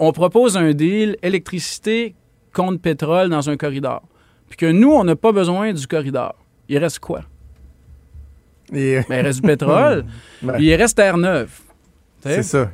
on 0.00 0.10
propose 0.10 0.56
un 0.56 0.72
deal 0.72 1.16
électricité 1.22 2.16
contre 2.52 2.80
pétrole 2.80 3.28
dans 3.28 3.48
un 3.48 3.56
corridor, 3.56 4.02
puis 4.48 4.56
que 4.56 4.66
nous, 4.72 4.90
on 4.90 5.04
n'a 5.04 5.14
pas 5.14 5.30
besoin 5.30 5.72
du 5.72 5.86
corridor, 5.86 6.34
il 6.68 6.78
reste 6.78 6.98
quoi? 6.98 7.20
Et 8.74 9.00
Ben, 9.08 9.20
il 9.20 9.26
reste 9.26 9.40
du 9.40 9.46
pétrole, 9.46 10.04
il 10.58 10.74
reste 10.74 10.96
Terre-Neuve. 10.96 11.50
C'est 12.22 12.42
ça. 12.42 12.70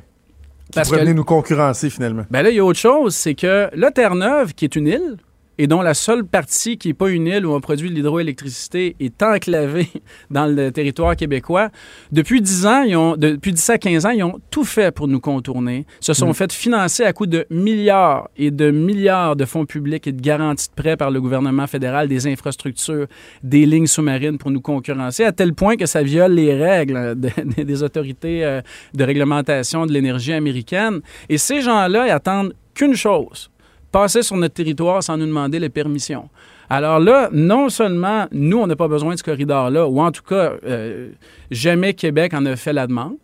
Qui 0.66 0.72
Parce 0.76 0.88
pourrait 0.88 1.00
que- 1.00 1.04
venir 1.06 1.16
nous 1.16 1.24
concurrencer 1.24 1.90
finalement. 1.90 2.24
Ben 2.30 2.42
là, 2.42 2.50
il 2.50 2.56
y 2.56 2.60
a 2.60 2.64
autre 2.64 2.78
chose, 2.78 3.14
c'est 3.16 3.34
que 3.34 3.68
là, 3.74 3.90
Terre-Neuve, 3.90 4.54
qui 4.54 4.64
est 4.66 4.76
une 4.76 4.86
île, 4.86 5.16
et 5.58 5.66
dont 5.66 5.82
la 5.82 5.94
seule 5.94 6.24
partie 6.24 6.78
qui 6.78 6.88
n'est 6.88 6.94
pas 6.94 7.10
une 7.10 7.26
île 7.26 7.44
où 7.44 7.52
on 7.52 7.60
produit 7.60 7.90
de 7.90 7.94
l'hydroélectricité 7.94 8.96
est 9.00 9.22
enclavée 9.22 9.88
dans 10.30 10.46
le 10.46 10.70
territoire 10.72 11.16
québécois, 11.16 11.68
depuis 12.12 12.40
10 12.40 12.66
ans, 12.66 12.82
ils 12.82 12.96
ont, 12.96 13.16
depuis 13.16 13.52
10 13.52 13.70
à 13.70 13.78
15 13.78 14.06
ans, 14.06 14.10
ils 14.10 14.22
ont 14.22 14.40
tout 14.50 14.64
fait 14.64 14.90
pour 14.94 15.06
nous 15.08 15.20
contourner, 15.20 15.84
se 16.00 16.14
sont 16.14 16.32
fait 16.32 16.52
financer 16.52 17.04
à 17.04 17.12
coût 17.12 17.26
de 17.26 17.46
milliards 17.50 18.28
et 18.36 18.50
de 18.50 18.70
milliards 18.70 19.36
de 19.36 19.44
fonds 19.44 19.66
publics 19.66 20.06
et 20.06 20.12
de 20.12 20.20
garanties 20.20 20.68
de 20.68 20.74
prêts 20.82 20.96
par 20.96 21.10
le 21.10 21.20
gouvernement 21.20 21.66
fédéral, 21.66 22.08
des 22.08 22.26
infrastructures, 22.26 23.06
des 23.42 23.66
lignes 23.66 23.86
sous-marines 23.86 24.38
pour 24.38 24.50
nous 24.50 24.60
concurrencer, 24.60 25.24
à 25.24 25.32
tel 25.32 25.52
point 25.54 25.76
que 25.76 25.86
ça 25.86 26.02
viole 26.02 26.32
les 26.32 26.54
règles 26.54 27.18
de- 27.20 27.30
des 27.62 27.82
autorités 27.82 28.44
euh, 28.44 28.60
de 28.94 29.04
réglementation 29.04 29.84
de 29.86 29.92
l'énergie 29.92 30.32
américaine. 30.32 31.00
Et 31.28 31.36
ces 31.38 31.60
gens-là, 31.60 32.06
ils 32.06 32.10
attendent 32.10 32.54
qu'une 32.74 32.94
chose, 32.94 33.49
passer 33.92 34.22
sur 34.22 34.36
notre 34.36 34.54
territoire 34.54 35.02
sans 35.02 35.16
nous 35.16 35.26
demander 35.26 35.58
les 35.58 35.68
permissions. 35.68 36.28
Alors 36.68 37.00
là, 37.00 37.28
non 37.32 37.68
seulement 37.68 38.26
nous, 38.30 38.58
on 38.58 38.66
n'a 38.66 38.76
pas 38.76 38.88
besoin 38.88 39.14
de 39.14 39.18
ce 39.18 39.24
corridor-là, 39.24 39.88
ou 39.88 40.00
en 40.00 40.12
tout 40.12 40.22
cas, 40.22 40.52
euh, 40.64 41.10
jamais 41.50 41.94
Québec 41.94 42.32
en 42.32 42.46
a 42.46 42.54
fait 42.54 42.72
la 42.72 42.86
demande, 42.86 43.16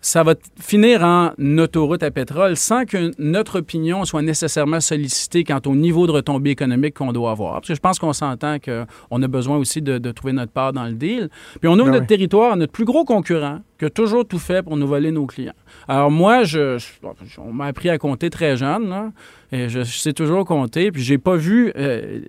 ça 0.00 0.22
va 0.22 0.34
finir 0.60 1.02
en 1.02 1.32
autoroute 1.58 2.04
à 2.04 2.10
pétrole 2.12 2.56
sans 2.56 2.84
que 2.84 3.10
notre 3.18 3.58
opinion 3.58 4.04
soit 4.04 4.22
nécessairement 4.22 4.80
sollicitée 4.80 5.42
quant 5.42 5.60
au 5.66 5.74
niveau 5.74 6.06
de 6.06 6.12
retombée 6.12 6.50
économique 6.50 6.94
qu'on 6.94 7.12
doit 7.12 7.32
avoir. 7.32 7.54
Parce 7.54 7.68
que 7.68 7.74
je 7.74 7.80
pense 7.80 7.98
qu'on 7.98 8.12
s'entend 8.12 8.58
qu'on 8.60 9.22
a 9.22 9.26
besoin 9.28 9.56
aussi 9.56 9.82
de, 9.82 9.98
de 9.98 10.10
trouver 10.12 10.32
notre 10.32 10.52
part 10.52 10.72
dans 10.72 10.84
le 10.84 10.92
deal. 10.92 11.28
Puis 11.60 11.68
on 11.68 11.74
ouvre 11.74 11.88
Ah 11.88 11.92
notre 11.94 12.06
territoire 12.06 12.52
à 12.52 12.56
notre 12.56 12.72
plus 12.72 12.84
gros 12.84 13.04
concurrent 13.04 13.58
qui 13.78 13.86
a 13.86 13.90
toujours 13.90 14.24
tout 14.24 14.38
fait 14.38 14.62
pour 14.62 14.76
nous 14.76 14.86
voler 14.86 15.10
nos 15.10 15.26
clients. 15.26 15.52
Alors 15.88 16.10
moi, 16.12 16.44
je, 16.44 16.78
je- 16.78 17.40
on 17.40 17.52
m'a 17.52 17.66
appris 17.66 17.88
à 17.90 17.98
compter 17.98 18.30
très 18.30 18.56
jeune, 18.56 18.88
là, 18.88 19.10
et 19.50 19.68
je, 19.68 19.80
je 19.80 19.98
sais 19.98 20.12
toujours 20.12 20.44
compter, 20.44 20.92
puis 20.92 21.02
j'ai 21.02 21.18
pas 21.18 21.36
vu... 21.36 21.72
euh, 21.76 22.20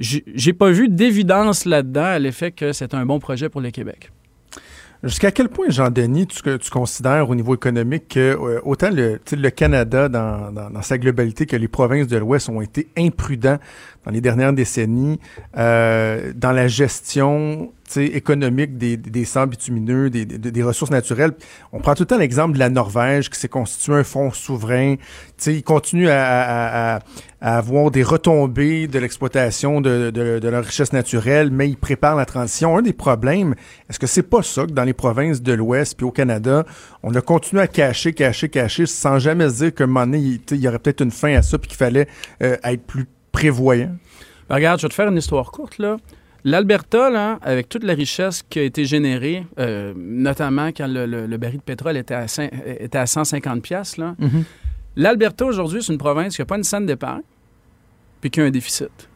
j'ai 0.00 0.52
pas 0.52 0.70
vu 0.70 0.88
d'évidence 0.88 1.64
là-dedans 1.64 2.04
à 2.04 2.18
l'effet 2.20 2.52
que 2.52 2.72
c'est 2.72 2.94
un 2.94 3.04
bon 3.04 3.18
projet 3.18 3.48
pour 3.48 3.60
le 3.60 3.70
Québec. 3.70 4.12
Jusqu'à 5.04 5.30
quel 5.30 5.48
point, 5.48 5.66
Jean-Denis, 5.68 6.26
tu, 6.26 6.42
considères 6.70 7.30
au 7.30 7.34
niveau 7.36 7.54
économique 7.54 8.08
que 8.08 8.18
euh, 8.18 8.60
autant 8.64 8.90
le, 8.90 9.20
le 9.30 9.50
Canada 9.50 10.08
dans, 10.08 10.50
dans, 10.50 10.70
dans 10.70 10.82
sa 10.82 10.98
globalité 10.98 11.46
que 11.46 11.54
les 11.54 11.68
provinces 11.68 12.08
de 12.08 12.16
l'Ouest 12.16 12.48
ont 12.48 12.60
été 12.60 12.88
imprudents 12.98 13.58
dans 14.04 14.10
les 14.10 14.20
dernières 14.20 14.52
décennies 14.52 15.20
euh, 15.56 16.32
dans 16.34 16.50
la 16.50 16.66
gestion 16.66 17.72
économique 17.96 18.76
des, 18.76 18.96
des 18.96 19.26
bitumineux, 19.48 20.10
des, 20.10 20.62
ressources 20.62 20.90
naturelles. 20.90 21.32
On 21.72 21.80
prend 21.80 21.94
tout 21.94 22.02
le 22.02 22.06
temps 22.06 22.18
l'exemple 22.18 22.54
de 22.54 22.58
la 22.58 22.70
Norvège 22.70 23.30
qui 23.30 23.38
s'est 23.38 23.48
constitué 23.48 23.94
un 23.94 24.04
fonds 24.04 24.30
souverain. 24.30 24.96
ils 25.46 25.62
continuent 25.62 26.10
à, 26.10 27.00
avoir 27.40 27.92
des 27.92 28.02
retombées 28.02 28.88
de 28.88 28.98
l'exploitation 28.98 29.80
de, 29.80 30.10
de, 30.10 30.40
de, 30.40 30.48
leur 30.48 30.64
richesse 30.64 30.92
naturelle, 30.92 31.50
mais 31.52 31.68
ils 31.68 31.76
préparent 31.76 32.16
la 32.16 32.26
transition. 32.26 32.76
Un 32.76 32.82
des 32.82 32.92
problèmes, 32.92 33.54
est-ce 33.88 34.00
que 34.00 34.08
c'est 34.08 34.24
pas 34.24 34.42
ça 34.42 34.66
que 34.66 34.72
dans 34.72 34.82
les 34.82 34.92
provinces 34.92 35.40
de 35.40 35.52
l'Ouest 35.52 35.96
puis 35.96 36.04
au 36.04 36.10
Canada, 36.10 36.64
on 37.04 37.14
a 37.14 37.20
continué 37.20 37.62
à 37.62 37.68
cacher, 37.68 38.12
cacher, 38.12 38.48
cacher, 38.48 38.86
sans 38.86 39.20
jamais 39.20 39.48
se 39.50 39.64
dire 39.64 39.74
qu'à 39.74 39.84
un 39.84 39.86
moment 39.86 40.06
donné, 40.06 40.40
il, 40.50 40.56
y 40.56 40.66
aurait 40.66 40.80
peut-être 40.80 41.00
une 41.00 41.12
fin 41.12 41.34
à 41.34 41.42
ça 41.42 41.58
puis 41.58 41.68
qu'il 41.68 41.78
fallait 41.78 42.08
euh, 42.42 42.56
être 42.64 42.82
plus 42.82 43.06
prévoyant? 43.30 43.94
Ben, 44.48 44.56
regarde, 44.56 44.80
je 44.80 44.86
vais 44.86 44.90
te 44.90 44.94
faire 44.94 45.08
une 45.08 45.16
histoire 45.16 45.50
courte, 45.52 45.78
là. 45.78 45.96
L'Alberta, 46.44 47.10
là, 47.10 47.38
avec 47.42 47.68
toute 47.68 47.84
la 47.84 47.94
richesse 47.94 48.42
qui 48.48 48.58
a 48.60 48.62
été 48.62 48.84
générée, 48.84 49.44
euh, 49.58 49.92
notamment 49.96 50.68
quand 50.68 50.86
le, 50.88 51.36
baril 51.36 51.58
de 51.58 51.62
pétrole 51.62 51.96
était 51.96 52.14
à, 52.14 52.26
était 52.80 52.98
à 52.98 53.06
150 53.06 53.62
pièces, 53.62 53.96
là, 53.96 54.14
mm-hmm. 54.20 54.44
l'Alberta 54.96 55.44
aujourd'hui, 55.44 55.82
c'est 55.82 55.92
une 55.92 55.98
province 55.98 56.36
qui 56.36 56.42
n'a 56.42 56.46
pas 56.46 56.56
une 56.56 56.64
scène 56.64 56.86
d'épargne, 56.86 57.22
puis 58.20 58.30
qui 58.30 58.40
a 58.40 58.44
un 58.44 58.50
déficit. 58.50 59.08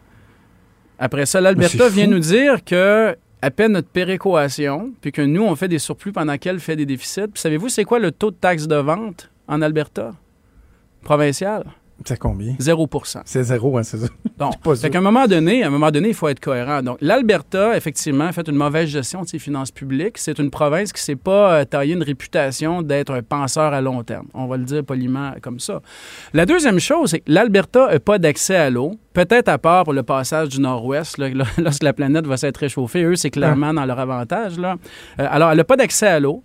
Après 0.99 1.27
ça, 1.27 1.41
l'Alberta 1.41 1.89
vient 1.89 2.07
nous 2.07 2.19
dire 2.19 2.65
que 2.65 3.17
à 3.43 3.51
peine 3.51 3.73
notre 3.73 3.89
péréquation, 3.89 4.93
puis 5.01 5.11
que 5.11 5.21
nous, 5.21 5.43
on 5.43 5.57
fait 5.57 5.67
des 5.67 5.81
surplus 5.81 6.13
pendant 6.13 6.39
qu'elle 6.39 6.61
fait 6.61 6.77
des 6.77 6.87
déficits. 6.87 7.27
Puis 7.33 7.41
savez-vous, 7.41 7.69
c'est 7.69 7.85
quoi 7.85 7.99
le 7.99 8.13
taux 8.13 8.31
de 8.31 8.37
taxe 8.37 8.69
de 8.69 8.77
vente 8.77 9.31
en 9.49 9.61
Alberta? 9.63 10.13
Provincial? 11.03 11.65
C'est 12.05 12.19
combien? 12.19 12.55
0% 12.55 13.23
C'est 13.25 13.43
zéro, 13.43 13.79
hein, 13.79 13.83
c'est 13.83 13.99
ça. 13.99 14.07
Donc, 14.39 14.55
fait 14.77 14.91
qu'à 14.91 14.99
un 14.99 15.03
moment 15.03 15.27
donné, 15.27 15.63
à 15.63 15.69
un 15.69 15.71
moment 15.71 15.91
donné, 15.91 16.09
il 16.09 16.15
faut 16.15 16.29
être 16.29 16.41
cohérent. 16.41 16.83
Donc, 16.83 16.99
l'Alberta, 17.01 17.77
effectivement, 17.77 18.25
a 18.25 18.33
fait 18.33 18.49
une 18.49 18.57
mauvaise 18.57 18.89
gestion 18.89 19.23
de 19.23 19.29
ses 19.29 19.39
finances 19.39 19.71
publiques. 19.71 20.19
C'est 20.19 20.39
une 20.39 20.51
province 20.51 20.93
qui 20.93 21.01
ne 21.01 21.05
s'est 21.05 21.17
pas 21.17 21.55
euh, 21.55 21.65
taillée 21.65 21.95
une 21.95 22.03
réputation 22.03 22.83
d'être 22.83 23.13
un 23.13 23.23
penseur 23.23 23.73
à 23.73 23.81
long 23.81 24.03
terme. 24.03 24.27
On 24.35 24.47
va 24.47 24.57
le 24.57 24.65
dire 24.65 24.85
poliment 24.85 25.33
comme 25.41 25.61
ça. 25.61 25.81
La 26.33 26.47
deuxième 26.47 26.81
chose, 26.81 27.11
c'est 27.11 27.21
que 27.21 27.31
l'Alberta 27.31 27.93
n'a 27.93 28.01
pas 28.01 28.19
d'accès 28.19 28.57
à 28.57 28.71
l'eau. 28.71 28.93
Peut-être 29.13 29.49
à 29.49 29.59
part 29.59 29.85
pour 29.85 29.93
le 29.93 30.03
passage 30.03 30.49
du 30.49 30.61
nord-ouest, 30.61 31.19
lorsque 31.59 31.83
la 31.83 31.93
planète 31.93 32.27
va 32.27 32.37
s'être 32.37 32.59
réchauffée. 32.59 33.05
Eux, 33.05 33.17
c'est 33.17 33.31
clairement 33.31 33.71
ah. 33.71 33.75
dans 33.75 33.85
leur 33.85 33.99
avantage. 33.99 34.59
Là. 34.59 34.77
Euh, 35.21 35.27
alors, 35.31 35.51
elle 35.51 35.59
n'a 35.59 35.65
pas 35.65 35.77
d'accès 35.77 36.07
à 36.07 36.21
l'eau. 36.21 36.43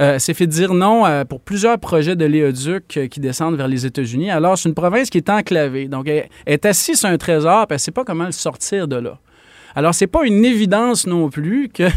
Euh, 0.00 0.20
s'est 0.20 0.34
fait 0.34 0.46
dire 0.46 0.74
non 0.74 1.04
euh, 1.06 1.24
pour 1.24 1.40
plusieurs 1.40 1.76
projets 1.78 2.14
de 2.14 2.24
léoduc 2.24 2.96
euh, 2.96 3.08
qui 3.08 3.18
descendent 3.18 3.56
vers 3.56 3.66
les 3.66 3.84
États-Unis. 3.84 4.30
Alors, 4.30 4.56
c'est 4.56 4.68
une 4.68 4.74
province 4.74 5.10
qui 5.10 5.18
est 5.18 5.28
enclavée. 5.28 5.88
Donc, 5.88 6.06
elle, 6.06 6.28
est 6.46 6.64
assise 6.66 7.00
sur 7.00 7.08
un 7.08 7.18
trésor, 7.18 7.66
puis 7.66 7.74
elle 7.74 7.76
ne 7.76 7.80
sait 7.80 7.90
pas 7.90 8.04
comment 8.04 8.26
le 8.26 8.32
sortir 8.32 8.86
de 8.86 8.94
là. 8.94 9.18
Alors, 9.74 9.94
c'est 9.94 10.06
pas 10.06 10.24
une 10.24 10.44
évidence 10.44 11.04
non 11.04 11.30
plus 11.30 11.68
que, 11.68 11.88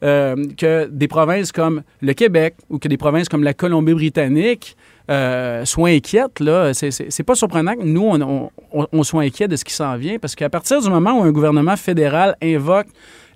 que 0.00 0.86
des 0.90 1.08
provinces 1.08 1.50
comme 1.50 1.82
le 2.02 2.12
Québec 2.12 2.56
ou 2.68 2.78
que 2.78 2.88
des 2.88 2.98
provinces 2.98 3.28
comme 3.28 3.42
la 3.42 3.54
Colombie-Britannique 3.54 4.76
soient 5.08 5.88
inquiètes. 5.88 6.40
Là. 6.40 6.72
C'est, 6.74 7.22
pas 7.24 7.34
surprenant 7.34 7.74
que 7.74 7.84
nous, 7.84 8.02
on, 8.02 8.50
on 8.72 9.02
soit 9.02 9.22
inquiets 9.22 9.48
de 9.48 9.56
ce 9.56 9.64
qui 9.64 9.72
s'en 9.72 9.96
vient, 9.96 10.18
parce 10.18 10.34
qu'à 10.34 10.48
partir 10.50 10.80
du 10.80 10.88
moment 10.88 11.20
où 11.20 11.22
un 11.22 11.32
gouvernement 11.32 11.76
fédéral 11.76 12.36
invoque 12.42 12.86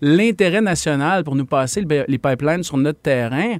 l'intérêt 0.00 0.60
national 0.60 1.24
pour 1.24 1.36
nous 1.36 1.46
passer 1.46 1.84
les 2.08 2.18
pipelines 2.18 2.62
sur 2.62 2.76
notre 2.76 3.00
terrain, 3.00 3.56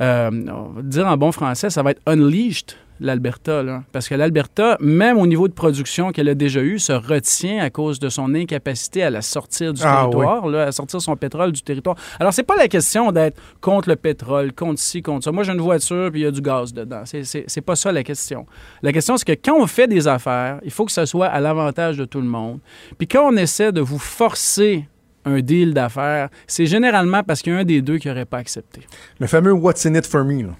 euh, 0.00 0.30
on 0.30 0.72
va 0.74 0.82
dire 0.82 1.06
en 1.06 1.16
bon 1.16 1.32
français, 1.32 1.70
ça 1.70 1.82
va 1.82 1.92
être 1.92 2.02
unleashed 2.06 2.76
l'Alberta. 3.00 3.62
Parce 3.92 4.08
que 4.08 4.14
l'Alberta, 4.14 4.76
même 4.80 5.18
au 5.18 5.26
niveau 5.26 5.48
de 5.48 5.52
production 5.52 6.12
qu'elle 6.12 6.28
a 6.28 6.34
déjà 6.34 6.60
eu, 6.60 6.78
se 6.78 6.92
retient 6.92 7.62
à 7.62 7.70
cause 7.70 7.98
de 7.98 8.08
son 8.08 8.34
incapacité 8.34 9.02
à 9.02 9.10
la 9.10 9.22
sortir 9.22 9.72
du 9.72 9.82
ah, 9.84 10.02
territoire, 10.02 10.48
là, 10.48 10.64
à 10.64 10.72
sortir 10.72 11.00
son 11.00 11.16
pétrole 11.16 11.52
du 11.52 11.62
territoire. 11.62 11.96
Alors, 12.18 12.32
c'est 12.32 12.42
pas 12.42 12.56
la 12.56 12.68
question 12.68 13.12
d'être 13.12 13.40
contre 13.60 13.88
le 13.88 13.96
pétrole, 13.96 14.52
contre 14.52 14.80
ci, 14.80 15.02
contre 15.02 15.24
ça. 15.24 15.32
Moi, 15.32 15.44
j'ai 15.44 15.52
une 15.52 15.60
voiture 15.60 16.10
puis 16.10 16.20
il 16.20 16.24
y 16.24 16.26
a 16.26 16.30
du 16.30 16.40
gaz 16.40 16.72
dedans. 16.72 17.02
C'est 17.04 17.60
pas 17.60 17.76
ça 17.76 17.92
la 17.92 18.02
question. 18.02 18.46
La 18.82 18.92
question, 18.92 19.16
c'est 19.16 19.26
que 19.26 19.40
quand 19.42 19.56
on 19.56 19.66
fait 19.66 19.86
des 19.86 20.08
affaires, 20.08 20.58
il 20.64 20.70
faut 20.70 20.84
que 20.84 20.92
ce 20.92 21.04
soit 21.04 21.26
à 21.26 21.40
l'avantage 21.40 21.96
de 21.96 22.04
tout 22.04 22.20
le 22.20 22.26
monde. 22.26 22.60
Puis 22.96 23.06
quand 23.06 23.32
on 23.32 23.36
essaie 23.36 23.72
de 23.72 23.80
vous 23.80 23.98
forcer 23.98 24.88
un 25.28 25.40
deal 25.40 25.74
d'affaires, 25.74 26.28
c'est 26.46 26.66
généralement 26.66 27.22
parce 27.22 27.42
qu'il 27.42 27.52
y 27.52 27.56
a 27.56 27.58
un 27.58 27.64
des 27.64 27.82
deux 27.82 27.98
qui 27.98 28.08
n'aurait 28.08 28.24
pas 28.24 28.38
accepté. 28.38 28.82
Le 29.18 29.26
fameux 29.26 29.52
What's 29.52 29.86
in 29.86 29.94
it 29.94 30.06
for 30.06 30.24
me. 30.24 30.42
Là. 30.42 30.56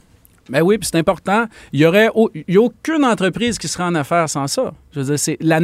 Ben 0.49 0.63
oui, 0.63 0.79
puis 0.79 0.89
c'est 0.91 0.99
important. 0.99 1.47
Il 1.73 1.81
n'y 1.81 1.87
aurait 1.87 2.07
a 2.07 2.61
aucune 2.61 3.05
entreprise 3.05 3.59
qui 3.59 3.69
serait 3.69 3.85
en 3.85 3.95
affaires 3.95 4.29
sans 4.29 4.47
ça. 4.47 4.73
Je 4.93 5.01
veux 5.01 5.07
dire, 5.07 5.19
c'est 5.19 5.37
la, 5.41 5.61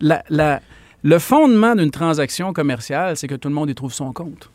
la, 0.00 0.60
le 1.02 1.18
fondement 1.18 1.74
d'une 1.74 1.90
transaction 1.90 2.52
commerciale, 2.52 3.16
c'est 3.16 3.28
que 3.28 3.36
tout 3.36 3.48
le 3.48 3.54
monde 3.54 3.70
y 3.70 3.74
trouve 3.74 3.92
son 3.92 4.12
compte. 4.12 4.50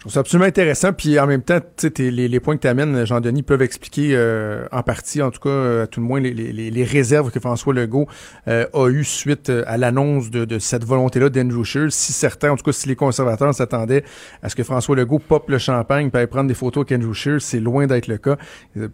Je 0.00 0.04
trouve 0.04 0.14
ça 0.14 0.20
absolument 0.20 0.46
intéressant. 0.46 0.94
Puis 0.94 1.20
en 1.20 1.26
même 1.26 1.42
temps, 1.42 1.58
les, 1.98 2.10
les 2.26 2.40
points 2.40 2.56
que 2.56 2.62
tu 2.62 2.68
amènes, 2.68 3.04
Jean-Denis, 3.04 3.42
peuvent 3.42 3.60
expliquer 3.60 4.12
euh, 4.14 4.64
en 4.72 4.82
partie, 4.82 5.20
en 5.20 5.30
tout 5.30 5.40
cas, 5.40 5.50
euh, 5.50 5.84
à 5.84 5.86
tout 5.86 6.00
le 6.00 6.06
moins, 6.06 6.20
les, 6.20 6.32
les, 6.32 6.70
les 6.70 6.84
réserves 6.84 7.30
que 7.30 7.38
François 7.38 7.74
Legault 7.74 8.06
euh, 8.48 8.64
a 8.72 8.88
eues 8.88 9.04
suite 9.04 9.52
à 9.66 9.76
l'annonce 9.76 10.30
de, 10.30 10.46
de, 10.46 10.58
cette 10.58 10.84
volonté-là 10.84 11.28
d'Andrew 11.28 11.64
Scheer. 11.64 11.92
Si 11.92 12.14
certains, 12.14 12.50
en 12.50 12.56
tout 12.56 12.64
cas, 12.64 12.72
si 12.72 12.88
les 12.88 12.96
conservateurs 12.96 13.54
s'attendaient 13.54 14.02
à 14.42 14.48
ce 14.48 14.56
que 14.56 14.62
François 14.62 14.96
Legault 14.96 15.18
pop 15.18 15.50
le 15.50 15.58
champagne 15.58 16.08
et 16.14 16.26
prendre 16.26 16.48
des 16.48 16.54
photos 16.54 16.86
avec 16.88 16.98
Andrew 16.98 17.12
Scheer, 17.12 17.42
c'est 17.42 17.60
loin 17.60 17.86
d'être 17.86 18.06
le 18.06 18.16
cas. 18.16 18.38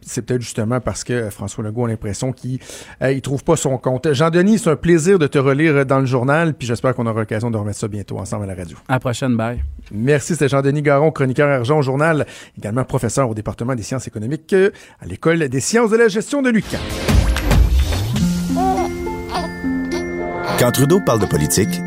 C'est 0.01 0.23
peut-être 0.23 0.43
justement 0.43 0.81
parce 0.81 1.05
que 1.05 1.31
François 1.31 1.63
Legault 1.63 1.85
a 1.85 1.89
l'impression 1.89 2.33
qu'il 2.33 2.59
ne 3.01 3.21
trouve 3.21 3.45
pas 3.45 3.55
son 3.55 3.79
compte. 3.79 4.13
Jean-Denis, 4.13 4.59
c'est 4.59 4.71
un 4.71 4.77
plaisir 4.77 5.21
de 5.21 5.29
te 5.29 5.39
relire 5.39 5.87
dans 5.87 6.01
le 6.01 6.07
journal, 6.07 6.55
puis 6.55 6.67
j'espère 6.67 6.97
qu'on 6.97 7.07
aura 7.07 7.21
l'occasion 7.21 7.53
de 7.53 7.57
remettre 7.57 7.79
ça 7.79 7.87
bientôt 7.87 8.19
ensemble 8.19 8.43
à 8.43 8.47
la 8.49 8.55
radio. 8.57 8.77
À 8.89 8.95
la 8.95 9.01
prochaine, 9.01 9.37
bye. 9.37 9.63
Merci, 9.93 10.33
c'était 10.33 10.49
Jean-Denis 10.49 10.83
chroniqueur 11.13 11.49
argent 11.49 11.79
au 11.79 11.83
journal, 11.83 12.27
également 12.59 12.85
professeur 12.85 13.31
au 13.31 13.35
département 13.35 13.75
des 13.75 13.83
sciences 13.83 14.07
économiques 14.07 14.53
euh, 14.53 14.71
à 15.01 15.07
l'École 15.07 15.49
des 15.49 15.61
sciences 15.61 15.91
de 15.91 15.97
la 15.97 16.09
gestion 16.09 16.43
de 16.43 16.51
l'UQAM. 16.51 16.81
Quand 20.59 20.73
Trudeau 20.73 21.01
parle 21.01 21.21
de 21.21 21.27
politique, 21.27 21.81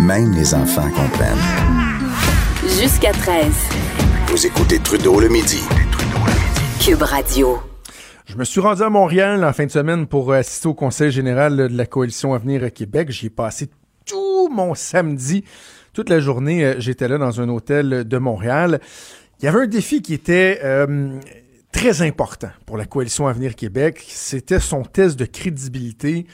même 0.00 0.32
les 0.34 0.54
enfants 0.54 0.90
comprennent. 0.90 1.38
Jusqu'à 2.80 3.12
13. 3.12 3.52
Vous 4.26 4.46
écoutez 4.46 4.78
Trudeau 4.78 5.20
le 5.20 5.28
midi. 5.28 5.60
Cube 6.84 7.02
Radio. 7.02 7.58
Je 8.26 8.36
me 8.36 8.44
suis 8.44 8.60
rendu 8.60 8.82
à 8.82 8.90
Montréal 8.90 9.44
en 9.44 9.52
fin 9.52 9.66
de 9.66 9.70
semaine 9.70 10.06
pour 10.06 10.32
assister 10.32 10.68
au 10.68 10.74
Conseil 10.74 11.10
général 11.10 11.56
de 11.56 11.76
la 11.76 11.86
Coalition 11.86 12.34
Avenir 12.34 12.72
Québec. 12.72 13.10
J'y 13.10 13.26
ai 13.26 13.30
passé 13.30 13.70
tout 14.04 14.48
mon 14.50 14.74
samedi 14.74 15.44
toute 15.94 16.10
la 16.10 16.20
journée, 16.20 16.64
euh, 16.64 16.74
j'étais 16.78 17.08
là 17.08 17.16
dans 17.16 17.40
un 17.40 17.48
hôtel 17.48 18.04
de 18.04 18.18
Montréal. 18.18 18.80
Il 19.40 19.46
y 19.46 19.48
avait 19.48 19.62
un 19.62 19.66
défi 19.66 20.02
qui 20.02 20.12
était 20.12 20.60
euh, 20.62 21.18
très 21.72 22.02
important 22.02 22.50
pour 22.66 22.76
la 22.76 22.84
coalition 22.84 23.26
Avenir 23.26 23.54
Québec. 23.54 24.04
C'était 24.06 24.60
son 24.60 24.82
test 24.82 25.18
de 25.18 25.24
crédibilité 25.24 26.26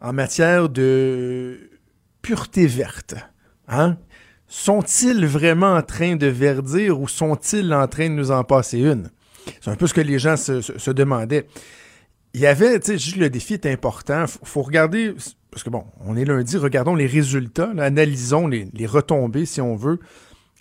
en 0.00 0.12
matière 0.12 0.68
de 0.68 1.58
pureté 2.22 2.66
verte. 2.66 3.16
Hein? 3.66 3.98
Sont-ils 4.46 5.26
vraiment 5.26 5.74
en 5.74 5.82
train 5.82 6.16
de 6.16 6.26
verdir 6.26 7.00
ou 7.00 7.08
sont-ils 7.08 7.74
en 7.74 7.86
train 7.88 8.08
de 8.08 8.14
nous 8.14 8.30
en 8.30 8.44
passer 8.44 8.78
une? 8.78 9.10
C'est 9.60 9.70
un 9.70 9.76
peu 9.76 9.86
ce 9.86 9.94
que 9.94 10.00
les 10.00 10.18
gens 10.18 10.36
se, 10.36 10.90
demandaient. 10.90 11.46
Il 12.34 12.40
y 12.40 12.46
avait, 12.46 12.78
tu 12.78 12.92
sais, 12.92 12.98
juste 12.98 13.16
le 13.16 13.30
défi 13.30 13.54
est 13.54 13.66
important. 13.66 14.26
Il 14.42 14.48
faut 14.48 14.62
regarder 14.62 15.14
parce 15.50 15.62
que 15.62 15.70
bon, 15.70 15.84
on 16.04 16.16
est 16.16 16.24
lundi, 16.24 16.56
regardons 16.56 16.94
les 16.94 17.06
résultats, 17.06 17.70
analysons 17.78 18.46
les, 18.46 18.86
retombées, 18.86 19.46
si 19.46 19.60
on 19.60 19.76
veut, 19.76 19.98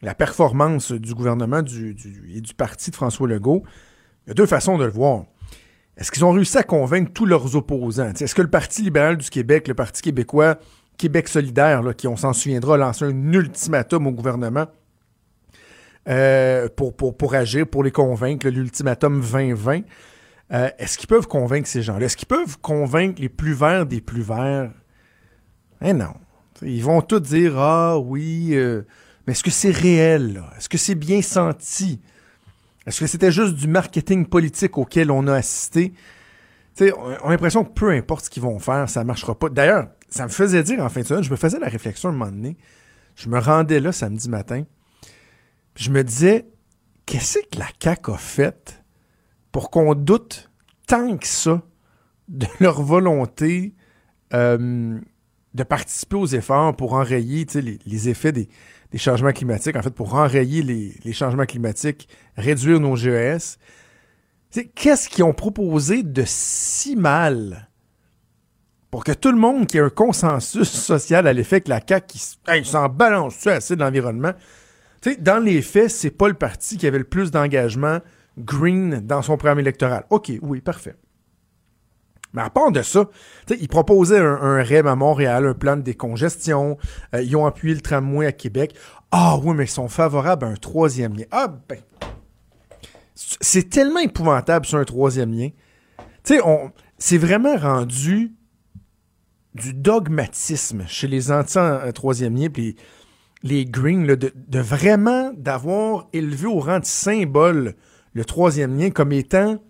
la 0.01 0.15
performance 0.15 0.91
du 0.91 1.13
gouvernement 1.13 1.59
et 1.59 2.41
du 2.41 2.53
parti 2.55 2.91
de 2.91 2.95
François 2.95 3.27
Legault. 3.27 3.63
Il 4.25 4.29
y 4.29 4.31
a 4.31 4.33
deux 4.33 4.45
façons 4.45 4.77
de 4.77 4.85
le 4.85 4.91
voir. 4.91 5.25
Est-ce 5.97 6.11
qu'ils 6.11 6.23
ont 6.23 6.31
réussi 6.31 6.57
à 6.57 6.63
convaincre 6.63 7.11
tous 7.11 7.25
leurs 7.25 7.55
opposants? 7.55 8.11
Est-ce 8.13 8.35
que 8.35 8.41
le 8.41 8.49
Parti 8.49 8.83
libéral 8.83 9.17
du 9.17 9.29
Québec, 9.29 9.67
le 9.67 9.73
Parti 9.73 10.01
québécois, 10.01 10.59
Québec 10.97 11.27
solidaire, 11.27 11.81
qui, 11.97 12.07
on 12.07 12.15
s'en 12.15 12.33
souviendra, 12.33 12.75
a 12.75 12.77
lancé 12.77 13.05
un 13.05 13.33
ultimatum 13.33 14.07
au 14.07 14.11
gouvernement 14.11 14.67
euh, 16.07 16.69
pour 16.69 17.33
agir, 17.33 17.67
pour 17.67 17.83
les 17.83 17.91
convaincre, 17.91 18.47
l'ultimatum 18.47 19.21
2020, 19.21 19.81
euh, 20.53 20.69
est-ce 20.77 20.97
qu'ils 20.97 21.07
peuvent 21.07 21.27
convaincre 21.27 21.67
ces 21.67 21.81
gens-là? 21.81 22.05
Est-ce 22.05 22.17
qu'ils 22.17 22.27
peuvent 22.27 22.57
convaincre 22.59 23.21
les 23.21 23.29
plus 23.29 23.53
verts 23.53 23.85
des 23.85 24.01
plus 24.01 24.21
verts? 24.21 24.71
Eh 25.81 25.93
non. 25.93 26.13
Ils 26.61 26.83
vont 26.83 27.01
tous 27.01 27.19
dire 27.19 27.57
Ah 27.57 27.99
oui, 27.99 28.51
euh, 28.53 28.83
mais 29.25 29.33
est-ce 29.33 29.43
que 29.43 29.51
c'est 29.51 29.71
réel? 29.71 30.41
Est-ce 30.57 30.69
que 30.69 30.77
c'est 30.77 30.95
bien 30.95 31.21
senti? 31.21 32.01
Est-ce 32.85 33.01
que 33.01 33.07
c'était 33.07 33.31
juste 33.31 33.55
du 33.55 33.67
marketing 33.67 34.25
politique 34.25 34.77
auquel 34.77 35.11
on 35.11 35.27
a 35.27 35.35
assisté? 35.35 35.93
T'sais, 36.73 36.93
on 36.95 37.27
a 37.27 37.29
l'impression 37.31 37.65
que 37.65 37.73
peu 37.73 37.91
importe 37.91 38.25
ce 38.25 38.29
qu'ils 38.29 38.43
vont 38.43 38.59
faire, 38.59 38.89
ça 38.89 39.01
ne 39.01 39.05
marchera 39.05 39.37
pas. 39.37 39.49
D'ailleurs, 39.49 39.89
ça 40.09 40.23
me 40.23 40.29
faisait 40.29 40.63
dire 40.63 40.79
en 40.79 40.87
fin 40.87 41.01
de 41.01 41.05
semaine, 41.05 41.23
je 41.23 41.31
me 41.31 41.35
faisais 41.35 41.59
la 41.59 41.67
réflexion 41.67 42.09
à 42.09 42.11
un 42.13 42.15
moment 42.15 42.31
donné. 42.31 42.55
Je 43.15 43.27
me 43.27 43.39
rendais 43.39 43.81
là 43.81 43.91
samedi 43.91 44.29
matin. 44.29 44.63
Je 45.75 45.89
me 45.89 46.03
disais, 46.03 46.47
qu'est-ce 47.05 47.39
que 47.51 47.59
la 47.59 47.67
CAQ 47.81 48.11
a 48.11 48.17
fait 48.17 48.83
pour 49.57 49.71
qu'on 49.71 49.95
doute 49.95 50.51
tant 50.85 51.17
que 51.17 51.25
ça 51.25 51.63
de 52.27 52.45
leur 52.59 52.83
volonté 52.83 53.73
euh, 54.35 54.99
de 55.55 55.63
participer 55.63 56.15
aux 56.15 56.27
efforts 56.27 56.75
pour 56.75 56.93
enrayer 56.93 57.47
les, 57.83 58.07
effets 58.07 58.31
des, 58.31 58.47
changements 58.97 59.31
climatiques, 59.31 59.75
en 59.75 59.81
fait, 59.81 59.95
pour 59.95 60.13
enrayer 60.13 60.61
les, 60.61 60.93
les 61.03 61.11
changements 61.11 61.47
climatiques, 61.47 62.07
réduire 62.35 62.79
nos 62.79 62.95
GES. 62.95 63.57
Qu'est-ce 64.75 65.09
qu'ils 65.09 65.23
ont 65.23 65.33
proposé 65.33 66.03
de 66.03 66.23
si 66.23 66.95
mal 66.95 67.67
pour 68.91 69.03
que 69.03 69.11
tout 69.11 69.31
le 69.31 69.39
monde 69.39 69.65
qui 69.65 69.77
ait 69.77 69.81
un 69.81 69.89
consensus 69.89 70.69
social 70.69 71.25
à 71.25 71.33
l'effet 71.33 71.61
que 71.61 71.69
la 71.69 71.81
CAQ 71.81 72.05
qui 72.05 72.63
s'en 72.63 72.89
balance 72.89 73.47
assez 73.47 73.75
de 73.75 73.81
l'environnement? 73.81 74.33
Dans 75.17 75.43
les 75.43 75.63
faits, 75.63 75.89
c'est 75.89 76.11
pas 76.11 76.27
le 76.27 76.35
parti 76.35 76.77
qui 76.77 76.85
avait 76.85 76.99
le 76.99 77.05
plus 77.05 77.31
d'engagement 77.31 78.01
green 78.37 79.01
dans 79.05 79.21
son 79.21 79.37
programme 79.37 79.59
électoral. 79.59 80.05
OK, 80.09 80.31
oui, 80.41 80.61
parfait. 80.61 80.95
Mais 82.33 82.41
à 82.41 82.49
part 82.49 82.71
de 82.71 82.81
ça, 82.81 83.05
ils 83.49 83.67
proposaient 83.67 84.19
un, 84.19 84.61
REM 84.61 84.85
à 84.85 84.95
Montréal, 84.95 85.47
un 85.47 85.53
plan 85.53 85.77
de 85.77 85.81
décongestion. 85.81 86.77
Euh, 87.15 87.21
ils 87.21 87.35
ont 87.35 87.45
appuyé 87.45 87.73
le 87.73 87.81
tramway 87.81 88.25
à 88.25 88.31
Québec. 88.31 88.75
Ah 89.11 89.37
oui, 89.41 89.55
mais 89.55 89.65
ils 89.65 89.69
sont 89.69 89.87
favorables 89.87 90.45
à 90.45 90.49
un 90.49 90.55
troisième 90.55 91.15
lien. 91.15 91.25
Ah 91.31 91.47
ben, 91.67 91.79
c'est 93.15 93.69
tellement 93.69 94.01
épouvantable 94.01 94.65
sur 94.65 94.77
un 94.77 94.83
troisième 94.83 95.33
lien. 95.33 95.49
Tu 96.23 96.35
sais, 96.35 96.41
c'est 96.97 97.17
vraiment 97.17 97.55
rendu 97.55 98.33
du 99.55 99.73
dogmatisme 99.73 100.83
chez 100.87 101.07
les 101.07 101.31
anti-troisième 101.31 102.35
lien, 102.35 102.49
puis 102.49 102.75
les, 103.41 103.65
Greens, 103.65 104.05
de, 104.05 104.31
de, 104.35 104.59
vraiment 104.59 105.31
d'avoir 105.35 106.07
élevé 106.13 106.45
au 106.45 106.59
rang 106.59 106.79
de 106.79 106.85
symbole 106.85 107.75
le 108.17 108.25
troisième 108.25 108.77
lien 108.77 108.89
comme 108.89 109.11
étant 109.11 109.61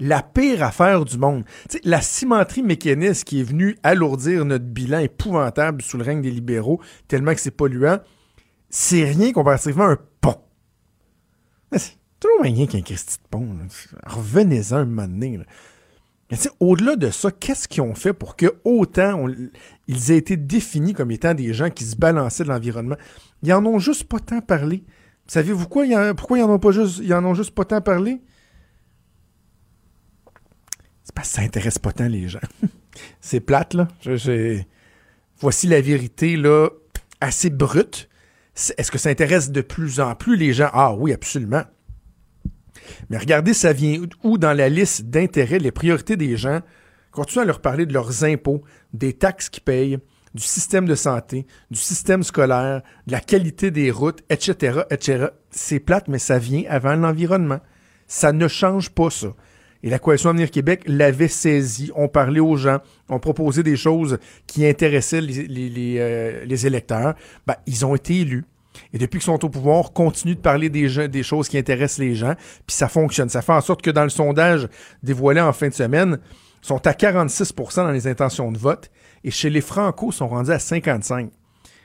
la 0.00 0.22
pire 0.22 0.62
affaire 0.62 1.04
du 1.04 1.18
monde. 1.18 1.44
la 1.84 2.00
cimenterie 2.00 2.62
mécaniste 2.62 3.24
qui 3.24 3.40
est 3.40 3.44
venue 3.44 3.76
alourdir 3.82 4.46
notre 4.46 4.64
bilan 4.64 5.00
épouvantable 5.00 5.82
sous 5.82 5.98
le 5.98 6.04
règne 6.04 6.22
des 6.22 6.30
libéraux, 6.30 6.80
tellement 7.06 7.34
que 7.34 7.40
c'est 7.40 7.50
polluant, 7.50 7.98
c'est 8.70 9.04
rien 9.04 9.32
comparativement 9.32 9.84
à 9.84 9.90
un 9.90 9.98
pont. 10.22 10.40
C'est 11.76 11.98
toujours 12.18 12.40
rien 12.40 12.66
qu'un 12.66 12.80
Christy 12.80 13.18
de 13.18 13.28
pont. 13.28 13.46
Revenez-en 14.06 14.76
un 14.76 14.84
moment 14.86 15.06
donné. 15.06 15.40
Au-delà 16.58 16.96
de 16.96 17.10
ça, 17.10 17.30
qu'est-ce 17.30 17.68
qu'ils 17.68 17.82
ont 17.82 17.94
fait 17.94 18.14
pour 18.14 18.36
que 18.36 18.46
autant 18.64 19.26
ils 19.88 20.10
aient 20.10 20.16
été 20.16 20.38
définis 20.38 20.94
comme 20.94 21.10
étant 21.10 21.34
des 21.34 21.52
gens 21.52 21.68
qui 21.68 21.84
se 21.84 21.96
balançaient 21.96 22.44
de 22.44 22.48
l'environnement? 22.48 22.96
Ils 23.42 23.52
en 23.52 23.66
ont 23.66 23.78
juste 23.78 24.04
pas 24.04 24.20
tant 24.20 24.40
parlé. 24.40 24.84
Savez-vous 25.30 25.68
quoi? 25.68 25.84
pourquoi 26.14 26.38
ils 26.38 26.42
en 26.42 26.50
ont 26.50 26.58
pas 26.58 26.72
juste 26.72 27.54
pas 27.54 27.64
tant 27.64 27.80
parlé? 27.80 28.20
C'est 31.04 31.14
parce 31.14 31.28
que 31.28 31.34
ça 31.36 31.42
intéresse 31.42 31.78
pas 31.78 31.92
tant 31.92 32.08
les 32.08 32.26
gens. 32.26 32.40
c'est 33.20 33.38
plate, 33.38 33.74
là. 33.74 33.86
Voici 35.38 35.68
la 35.68 35.80
vérité, 35.80 36.36
là, 36.36 36.70
assez 37.20 37.48
brute. 37.48 38.08
Est-ce 38.76 38.90
que 38.90 38.98
ça 38.98 39.10
intéresse 39.10 39.52
de 39.52 39.60
plus 39.60 40.00
en 40.00 40.16
plus 40.16 40.34
les 40.34 40.52
gens? 40.52 40.70
Ah 40.72 40.94
oui, 40.96 41.12
absolument. 41.12 41.62
Mais 43.08 43.18
regardez, 43.18 43.54
ça 43.54 43.72
vient 43.72 44.02
où 44.24 44.36
dans 44.36 44.52
la 44.52 44.68
liste 44.68 45.10
d'intérêts, 45.10 45.60
les 45.60 45.70
priorités 45.70 46.16
des 46.16 46.36
gens. 46.36 46.58
Continuez 47.12 47.44
à 47.44 47.46
leur 47.46 47.60
parler 47.60 47.86
de 47.86 47.92
leurs 47.92 48.24
impôts, 48.24 48.64
des 48.94 49.12
taxes 49.12 49.48
qu'ils 49.48 49.62
payent, 49.62 49.98
du 50.34 50.42
système 50.42 50.86
de 50.86 50.94
santé, 50.94 51.46
du 51.70 51.78
système 51.78 52.22
scolaire, 52.22 52.82
de 53.06 53.12
la 53.12 53.20
qualité 53.20 53.70
des 53.70 53.90
routes, 53.90 54.22
etc., 54.30 54.80
etc. 54.90 55.26
C'est 55.50 55.80
plate, 55.80 56.08
mais 56.08 56.18
ça 56.18 56.38
vient 56.38 56.64
avant 56.68 56.94
l'environnement. 56.94 57.60
Ça 58.06 58.32
ne 58.32 58.48
change 58.48 58.90
pas 58.90 59.10
ça. 59.10 59.34
Et 59.82 59.90
la 59.90 59.98
Coalition 59.98 60.30
Avenir 60.30 60.50
Québec 60.50 60.82
l'avait 60.86 61.28
saisi. 61.28 61.90
On 61.94 62.08
parlait 62.08 62.40
aux 62.40 62.56
gens, 62.56 62.78
on 63.08 63.18
proposait 63.18 63.62
des 63.62 63.76
choses 63.76 64.18
qui 64.46 64.66
intéressaient 64.66 65.22
les, 65.22 65.96
euh, 65.98 66.46
électeurs. 66.46 67.14
Ben, 67.46 67.56
ils 67.66 67.86
ont 67.86 67.94
été 67.94 68.20
élus. 68.20 68.44
Et 68.92 68.98
depuis 68.98 69.18
qu'ils 69.18 69.26
sont 69.26 69.44
au 69.44 69.48
pouvoir, 69.48 69.92
continuent 69.92 70.34
de 70.34 70.40
parler 70.40 70.68
des, 70.68 71.08
des 71.08 71.22
choses 71.22 71.48
qui 71.48 71.58
intéressent 71.58 71.98
les 71.98 72.14
gens. 72.14 72.34
Puis 72.66 72.76
ça 72.76 72.88
fonctionne. 72.88 73.28
Ça 73.28 73.42
fait 73.42 73.52
en 73.52 73.60
sorte 73.60 73.82
que 73.82 73.90
dans 73.90 74.04
le 74.04 74.10
sondage 74.10 74.68
dévoilé 75.02 75.40
en 75.40 75.52
fin 75.52 75.68
de 75.68 75.74
semaine, 75.74 76.18
ils 76.62 76.66
sont 76.66 76.86
à 76.86 76.92
46% 76.92 77.76
dans 77.76 77.90
les 77.90 78.06
intentions 78.06 78.52
de 78.52 78.58
vote. 78.58 78.90
Et 79.24 79.30
chez 79.30 79.50
les 79.50 79.60
Franco, 79.60 80.10
ils 80.10 80.14
sont 80.14 80.28
rendus 80.28 80.50
à 80.50 80.58
55 80.58 81.30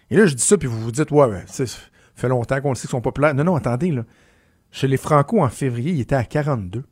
Et 0.10 0.16
là, 0.16 0.26
je 0.26 0.36
dis 0.36 0.44
ça, 0.44 0.58
puis 0.58 0.68
vous 0.68 0.80
vous 0.80 0.92
dites, 0.92 1.12
ouais, 1.12 1.44
ça 1.48 1.66
fait 2.16 2.30
longtemps 2.30 2.62
qu'on 2.62 2.70
le 2.70 2.76
sait 2.76 2.82
qu'ils 2.82 2.92
sont 2.92 3.02
populaires. 3.02 3.34
Non, 3.34 3.44
non, 3.44 3.56
attendez, 3.56 3.92
là. 3.92 4.06
Chez 4.72 4.88
les 4.88 4.98
Franco, 4.98 5.42
en 5.42 5.50
février, 5.50 5.92
ils 5.92 6.02
étaient 6.02 6.16
à 6.16 6.26
42. 6.26 6.84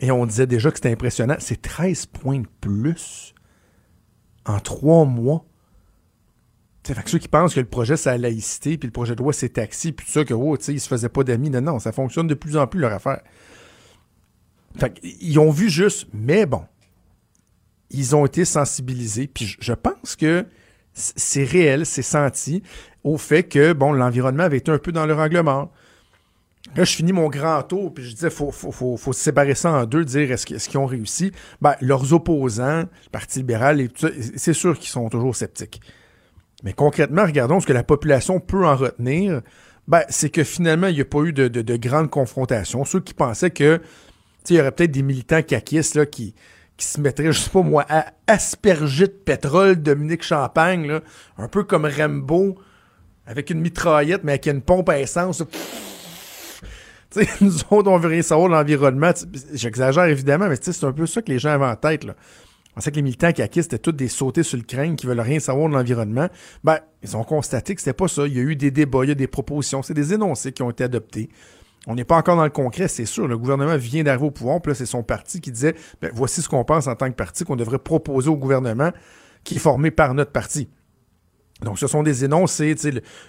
Et 0.00 0.10
on 0.10 0.26
disait 0.26 0.46
déjà 0.46 0.70
que 0.70 0.76
c'était 0.76 0.90
impressionnant. 0.90 1.36
C'est 1.38 1.62
13 1.62 2.06
points 2.06 2.40
de 2.40 2.48
plus 2.60 3.34
en 4.44 4.58
trois 4.58 5.04
mois. 5.04 5.44
Fait 6.84 7.00
que 7.00 7.10
ceux 7.10 7.18
qui 7.18 7.28
pensent 7.28 7.54
que 7.54 7.60
le 7.60 7.66
projet, 7.66 7.96
c'est 7.96 8.10
la 8.10 8.18
laïcité, 8.18 8.76
puis 8.76 8.88
le 8.88 8.92
projet 8.92 9.14
de 9.14 9.22
loi, 9.22 9.32
c'est 9.32 9.50
taxi, 9.50 9.92
puis 9.92 10.04
tout 10.04 10.12
ça, 10.12 10.24
que, 10.24 10.34
oh, 10.34 10.56
tu 10.56 10.64
sais, 10.64 10.72
ils 10.72 10.80
se 10.80 10.88
faisaient 10.88 11.08
pas 11.08 11.22
d'amis. 11.22 11.50
Non, 11.50 11.60
non, 11.60 11.78
ça 11.78 11.92
fonctionne 11.92 12.26
de 12.26 12.34
plus 12.34 12.56
en 12.56 12.66
plus, 12.66 12.80
leur 12.80 12.92
affaire. 12.92 13.20
Fait 14.76 14.98
ils 15.02 15.38
ont 15.38 15.50
vu 15.50 15.70
juste, 15.70 16.08
mais 16.12 16.46
bon, 16.46 16.64
ils 17.92 18.16
ont 18.16 18.26
été 18.26 18.44
sensibilisés, 18.44 19.26
puis 19.26 19.56
je 19.60 19.72
pense 19.72 20.16
que 20.16 20.46
c'est 20.94 21.44
réel, 21.44 21.86
c'est 21.86 22.02
senti 22.02 22.62
au 23.04 23.18
fait 23.18 23.44
que, 23.44 23.72
bon, 23.72 23.92
l'environnement 23.92 24.44
avait 24.44 24.58
été 24.58 24.70
un 24.70 24.78
peu 24.78 24.92
dans 24.92 25.06
leur 25.06 25.18
angle 25.18 25.40
mort. 25.40 25.72
Là, 26.76 26.84
je 26.84 26.94
finis 26.94 27.12
mon 27.12 27.28
grand 27.28 27.62
tour, 27.62 27.92
puis 27.92 28.04
je 28.04 28.14
disais, 28.14 28.30
faut, 28.30 28.50
faut, 28.50 28.96
faut, 28.96 29.12
séparer 29.12 29.54
ça 29.54 29.72
en 29.72 29.84
deux, 29.84 30.04
dire 30.04 30.30
est-ce 30.30 30.68
qu'ils 30.68 30.78
ont 30.78 30.86
réussi? 30.86 31.32
Ben, 31.60 31.74
leurs 31.80 32.12
opposants, 32.12 32.80
le 32.82 33.10
Parti 33.10 33.40
libéral, 33.40 33.88
c'est 34.36 34.52
sûr 34.52 34.78
qu'ils 34.78 34.88
sont 34.88 35.08
toujours 35.08 35.34
sceptiques. 35.34 35.80
Mais 36.62 36.72
concrètement, 36.72 37.24
regardons 37.24 37.60
ce 37.60 37.66
que 37.66 37.72
la 37.72 37.82
population 37.82 38.38
peut 38.38 38.64
en 38.64 38.76
retenir. 38.76 39.42
Ben, 39.88 40.04
c'est 40.08 40.30
que 40.30 40.44
finalement, 40.44 40.86
il 40.86 40.94
n'y 40.94 41.00
a 41.00 41.04
pas 41.04 41.22
eu 41.22 41.32
de, 41.32 41.48
de, 41.48 41.76
grandes 41.76 42.08
confrontations. 42.08 42.84
Ceux 42.84 43.00
qui 43.00 43.14
pensaient 43.14 43.50
que, 43.50 43.80
il 44.48 44.56
y 44.56 44.60
aurait 44.60 44.70
peut-être 44.70 44.92
des 44.92 45.02
militants 45.02 45.42
caquistes 45.42 45.96
là, 45.96 46.06
qui, 46.06 46.34
qui 46.76 46.86
se 46.86 47.00
mettraient, 47.00 47.32
je 47.32 47.38
sais 47.38 47.50
pas 47.50 47.62
moi, 47.62 47.84
à 47.88 48.06
asperger 48.26 49.06
de 49.06 49.12
pétrole 49.12 49.76
Dominique 49.76 50.22
Champagne, 50.22 50.86
là, 50.86 51.00
un 51.38 51.48
peu 51.48 51.64
comme 51.64 51.86
Rambo, 51.86 52.58
avec 53.26 53.50
une 53.50 53.60
mitraillette, 53.60 54.24
mais 54.24 54.32
avec 54.32 54.46
une 54.46 54.62
pompe 54.62 54.88
à 54.88 55.00
essence. 55.00 55.42
nous 57.40 57.56
autres, 57.70 57.90
on 57.90 57.98
veut 57.98 58.08
rien 58.08 58.22
savoir 58.22 58.48
de 58.48 58.54
l'environnement. 58.54 59.12
J'exagère 59.52 60.04
évidemment, 60.04 60.48
mais 60.48 60.56
c'est 60.60 60.84
un 60.84 60.92
peu 60.92 61.06
ça 61.06 61.22
que 61.22 61.30
les 61.30 61.38
gens 61.38 61.50
avaient 61.50 61.66
en 61.66 61.76
tête. 61.76 62.04
Là. 62.04 62.14
On 62.76 62.80
sait 62.80 62.90
que 62.90 62.96
les 62.96 63.02
militants 63.02 63.32
qui 63.32 63.42
acquis, 63.42 63.62
c'était 63.62 63.78
tous 63.78 63.92
des 63.92 64.08
sautés 64.08 64.42
sur 64.42 64.56
le 64.56 64.64
crâne 64.64 64.96
qui 64.96 65.06
veulent 65.06 65.20
rien 65.20 65.38
savoir 65.38 65.68
de 65.68 65.74
l'environnement. 65.74 66.28
Ben, 66.64 66.78
ils 67.02 67.16
ont 67.16 67.24
constaté 67.24 67.74
que 67.74 67.80
c'était 67.80 67.92
pas 67.92 68.08
ça. 68.08 68.26
Il 68.26 68.34
y 68.34 68.38
a 68.38 68.42
eu 68.42 68.56
des 68.56 68.70
débats, 68.70 69.04
il 69.04 69.08
y 69.08 69.12
a 69.12 69.14
des 69.14 69.26
propositions, 69.26 69.82
c'est 69.82 69.94
des 69.94 70.14
énoncés 70.14 70.52
qui 70.52 70.62
ont 70.62 70.70
été 70.70 70.84
adoptés. 70.84 71.28
On 71.86 71.94
n'est 71.94 72.04
pas 72.04 72.16
encore 72.16 72.36
dans 72.36 72.44
le 72.44 72.50
concret, 72.50 72.86
c'est 72.88 73.06
sûr. 73.06 73.26
Le 73.26 73.36
gouvernement 73.36 73.76
vient 73.76 74.04
d'arriver 74.04 74.26
au 74.26 74.30
pouvoir, 74.30 74.60
puis 74.60 74.70
là, 74.70 74.74
c'est 74.74 74.86
son 74.86 75.02
parti 75.02 75.40
qui 75.40 75.50
disait 75.50 75.74
ben, 76.00 76.10
voici 76.14 76.40
ce 76.42 76.48
qu'on 76.48 76.64
pense 76.64 76.86
en 76.86 76.94
tant 76.94 77.08
que 77.08 77.16
parti 77.16 77.44
qu'on 77.44 77.56
devrait 77.56 77.78
proposer 77.78 78.28
au 78.28 78.36
gouvernement 78.36 78.92
qui 79.44 79.56
est 79.56 79.58
formé 79.58 79.90
par 79.90 80.14
notre 80.14 80.30
parti. 80.30 80.68
Donc, 81.62 81.78
ce 81.78 81.86
sont 81.86 82.02
des 82.02 82.24
énoncés, 82.24 82.74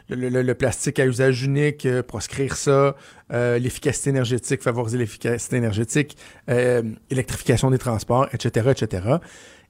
le, 0.10 0.42
le, 0.42 0.56
plastique 0.56 1.00
à 1.00 1.06
usage 1.06 1.44
unique, 1.44 1.86
euh, 1.86 2.02
proscrire 2.02 2.56
ça, 2.56 2.96
euh, 3.32 3.60
l'efficacité 3.60 4.10
énergétique, 4.10 4.64
favoriser 4.64 4.98
l'efficacité 4.98 5.56
énergétique, 5.56 6.18
euh, 6.50 6.82
électrification 7.12 7.70
des 7.70 7.78
transports, 7.78 8.28
etc., 8.34 8.72
etc. 8.72 9.18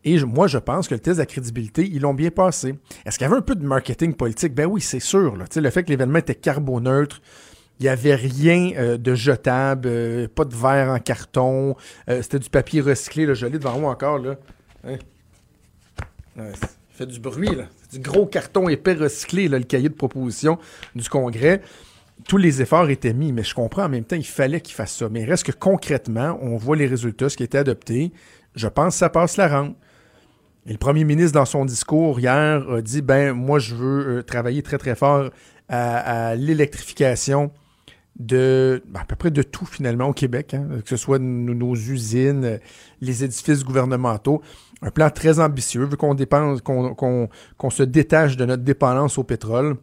Et 0.05 0.17
moi, 0.23 0.47
je 0.47 0.57
pense 0.57 0.88
que 0.88 0.93
le 0.93 0.99
test 0.99 1.17
de 1.17 1.21
la 1.21 1.25
crédibilité, 1.25 1.89
ils 1.89 2.01
l'ont 2.01 2.13
bien 2.13 2.29
passé. 2.29 2.75
Est-ce 3.05 3.17
qu'il 3.17 3.25
y 3.25 3.29
avait 3.29 3.38
un 3.38 3.41
peu 3.41 3.55
de 3.55 3.65
marketing 3.65 4.13
politique? 4.13 4.53
Ben 4.53 4.65
oui, 4.65 4.81
c'est 4.81 4.99
sûr. 4.99 5.36
Le 5.36 5.69
fait 5.69 5.84
que 5.84 5.89
l'événement 5.89 6.19
était 6.19 6.36
carboneutre, 6.36 7.21
il 7.80 7.84
n'y 7.84 7.89
avait 7.89 8.15
rien 8.15 8.97
de 8.97 9.15
jetable, 9.15 10.30
pas 10.30 10.45
de 10.45 10.55
verre 10.55 10.89
en 10.89 10.99
carton, 10.99 11.76
c'était 12.07 12.39
du 12.39 12.49
papier 12.49 12.82
recyclé, 12.82 13.26
là, 13.26 13.34
je 13.34 13.45
l'ai 13.45 13.59
devant 13.59 13.80
moi 13.80 13.91
encore. 13.91 14.19
Là. 14.19 14.36
Hein? 14.88 14.97
fait 16.91 17.05
du 17.05 17.19
bruit, 17.19 17.55
là 17.55 17.65
du 17.93 17.99
gros 17.99 18.26
carton 18.26 18.67
épais 18.67 18.93
recyclé, 18.93 19.47
le 19.47 19.59
cahier 19.61 19.89
de 19.89 19.93
proposition 19.93 20.57
du 20.95 21.07
Congrès. 21.07 21.61
Tous 22.28 22.38
les 22.38 22.61
efforts 22.61 22.89
étaient 22.89 23.13
mis, 23.13 23.32
mais 23.32 23.43
je 23.43 23.53
comprends 23.53 23.86
en 23.86 23.89
même 23.89 24.03
temps, 24.03 24.15
il 24.15 24.26
fallait 24.26 24.61
qu'il 24.61 24.76
fasse 24.76 24.95
ça. 24.95 25.09
Mais 25.09 25.26
reste 25.26 25.45
que 25.45 25.51
concrètement, 25.51 26.38
on 26.41 26.57
voit 26.57 26.76
les 26.76 26.88
résultats, 26.88 27.30
ce 27.30 27.38
qui 27.38 27.43
a 27.43 27.45
été 27.45 27.57
adopté. 27.57 28.11
Je 28.55 28.67
pense 28.67 28.95
que 28.95 28.99
ça 28.99 29.09
passe 29.09 29.38
la 29.38 29.47
rampe. 29.47 29.76
Et 30.65 30.71
le 30.71 30.78
premier 30.78 31.03
ministre, 31.03 31.34
dans 31.34 31.45
son 31.45 31.65
discours 31.65 32.19
hier, 32.19 32.63
a 32.69 32.82
dit 32.82 33.01
ben 33.01 33.34
moi, 33.34 33.59
je 33.59 33.76
veux 33.76 34.17
euh, 34.19 34.24
travailler 34.24 34.63
très, 34.63 34.78
très 34.78 34.95
fort 34.95 35.30
à, 35.69 36.36
l'électrification 36.36 37.51
de 38.20 38.84
ben, 38.88 38.99
à 39.01 39.05
peu 39.05 39.16
près 39.16 39.32
de 39.32 39.41
tout 39.41 39.66
finalement 39.66 40.07
au 40.07 40.14
Québec, 40.14 40.53
hein, 40.53 40.68
que 40.84 40.89
ce 40.89 40.97
soit 40.97 41.20
nos 41.20 41.76
usines, 41.76 42.59
les 43.01 43.24
édifices 43.24 43.64
gouvernementaux 43.64 44.41
un 44.84 44.91
plan 44.91 45.09
très 45.09 45.39
ambitieux, 45.39 45.86
vu 45.86 45.97
qu'on 45.97 46.16
qu'on 47.57 47.70
se 47.70 47.84
détache 47.84 48.38
de 48.38 48.45
notre 48.45 48.64
dépendance 48.64 49.18
au 49.18 49.24
pétrole. 49.24 49.78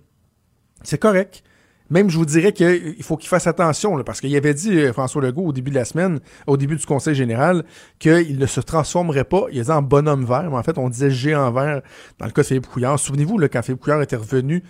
C'est 0.82 0.98
correct. 0.98 1.42
Même, 1.88 2.08
je 2.08 2.16
vous 2.18 2.26
dirais 2.26 2.52
qu'il 2.52 3.02
faut 3.02 3.16
qu'il 3.16 3.28
fasse 3.28 3.48
attention, 3.48 3.96
là, 3.96 4.04
parce 4.04 4.20
qu'il 4.20 4.34
avait 4.36 4.54
dit, 4.54 4.78
euh, 4.78 4.92
François 4.92 5.20
Legault, 5.22 5.46
au 5.46 5.52
début 5.52 5.70
de 5.70 5.74
la 5.74 5.84
semaine, 5.84 6.20
au 6.46 6.56
début 6.56 6.76
du 6.76 6.86
Conseil 6.86 7.16
général, 7.16 7.64
qu'il 7.98 8.38
ne 8.38 8.46
se 8.46 8.60
transformerait 8.60 9.24
pas, 9.24 9.46
il 9.50 9.60
dit 9.60 9.70
en 9.70 9.82
bonhomme 9.82 10.24
vert, 10.24 10.48
mais 10.48 10.56
en 10.56 10.62
fait, 10.62 10.78
on 10.78 10.88
disait 10.88 11.10
géant 11.10 11.50
vert 11.50 11.82
dans 12.18 12.26
le 12.26 12.30
cas 12.30 12.42
de 12.42 12.46
Philippe 12.46 12.68
Couillard. 12.68 12.96
Souvenez-vous, 12.96 13.38
quand 13.48 13.62
Philippe 13.62 13.80
Couillard 13.80 14.02
était 14.02 14.14
revenu 14.14 14.62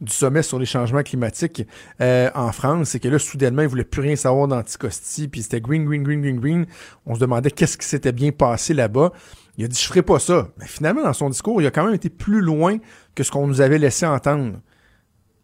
du 0.00 0.12
sommet 0.12 0.42
sur 0.42 0.58
les 0.58 0.66
changements 0.66 1.02
climatiques 1.02 1.66
euh, 2.00 2.30
en 2.34 2.52
France, 2.52 2.90
c'est 2.90 3.00
que 3.00 3.08
là, 3.08 3.18
soudainement, 3.18 3.62
il 3.62 3.68
voulait 3.68 3.84
plus 3.84 4.02
rien 4.02 4.16
savoir 4.16 4.46
d'Anticosti, 4.46 5.28
puis 5.28 5.42
c'était 5.42 5.60
green, 5.60 5.86
green, 5.86 6.02
green, 6.02 6.20
green, 6.20 6.38
green. 6.38 6.66
On 7.06 7.14
se 7.14 7.20
demandait 7.20 7.50
qu'est-ce 7.50 7.78
qui 7.78 7.86
s'était 7.86 8.12
bien 8.12 8.30
passé 8.30 8.74
là-bas. 8.74 9.12
Il 9.56 9.64
a 9.64 9.68
dit, 9.68 9.80
je 9.80 9.86
ferai 9.86 10.02
pas 10.02 10.18
ça. 10.18 10.48
Mais 10.58 10.66
finalement, 10.66 11.02
dans 11.02 11.14
son 11.14 11.30
discours, 11.30 11.62
il 11.62 11.66
a 11.66 11.70
quand 11.70 11.84
même 11.84 11.94
été 11.94 12.10
plus 12.10 12.42
loin 12.42 12.76
que 13.14 13.22
ce 13.22 13.30
qu'on 13.30 13.46
nous 13.46 13.62
avait 13.62 13.78
laissé 13.78 14.04
entendre 14.04 14.60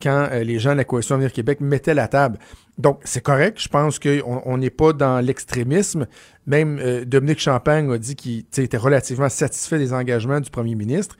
quand 0.02 0.28
euh, 0.30 0.42
les 0.42 0.58
gens 0.58 0.72
de 0.72 0.78
la 0.78 0.84
Coalition 0.84 1.14
Avenir 1.14 1.32
Québec 1.32 1.60
mettaient 1.60 1.94
la 1.94 2.08
table. 2.08 2.38
Donc, 2.76 3.00
c'est 3.04 3.22
correct. 3.22 3.58
Je 3.60 3.68
pense 3.68 3.98
qu'on 3.98 4.58
n'est 4.58 4.70
pas 4.70 4.92
dans 4.92 5.24
l'extrémisme. 5.24 6.06
Même 6.46 6.78
euh, 6.80 7.04
Dominique 7.04 7.40
Champagne 7.40 7.90
a 7.90 7.98
dit 7.98 8.16
qu'il 8.16 8.44
était 8.56 8.76
relativement 8.76 9.28
satisfait 9.28 9.78
des 9.78 9.92
engagements 9.92 10.40
du 10.40 10.50
premier 10.50 10.74
ministre. 10.74 11.16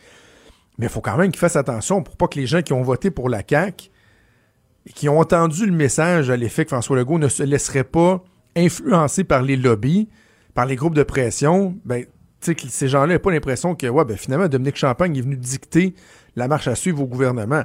Mais 0.79 0.87
il 0.87 0.89
faut 0.89 1.01
quand 1.01 1.16
même 1.16 1.31
qu'il 1.31 1.39
fasse 1.39 1.57
attention 1.57 2.03
pour 2.03 2.16
pas 2.16 2.29
que 2.29 2.39
les 2.39 2.47
gens 2.47 2.62
qui 2.62 2.73
ont 2.73 2.83
voté 2.83 3.11
pour 3.11 3.29
la 3.29 3.43
CAQ 3.49 3.91
et 4.87 4.93
qui 4.93 5.09
ont 5.09 5.18
entendu 5.18 5.66
le 5.66 5.73
message 5.73 6.31
à 6.31 6.37
l'effet 6.37 6.64
que 6.64 6.70
François 6.70 6.97
Legault 6.97 7.18
ne 7.18 7.29
se 7.29 7.43
laisserait 7.43 7.85
pas 7.85 8.25
influencer 8.57 9.25
par 9.25 9.43
les 9.43 9.57
lobbies, 9.57 10.09
par 10.55 10.66
les 10.66 10.77
groupes 10.77 10.95
de 10.95 11.03
pression, 11.03 11.77
ben, 11.85 12.05
que 12.41 12.68
ces 12.68 12.89
gens-là 12.89 13.14
n'aient 13.14 13.18
pas 13.18 13.31
l'impression 13.31 13.75
que 13.75 13.87
ouais, 13.87 14.05
ben, 14.05 14.16
finalement, 14.16 14.49
Dominique 14.49 14.77
Champagne 14.77 15.16
est 15.16 15.23
venu 15.23 15.37
dicter 15.37 15.95
la 16.37 16.49
marche 16.49 16.68
à 16.68 16.75
suivre 16.75 17.03
au 17.03 17.07
gouvernement. 17.07 17.62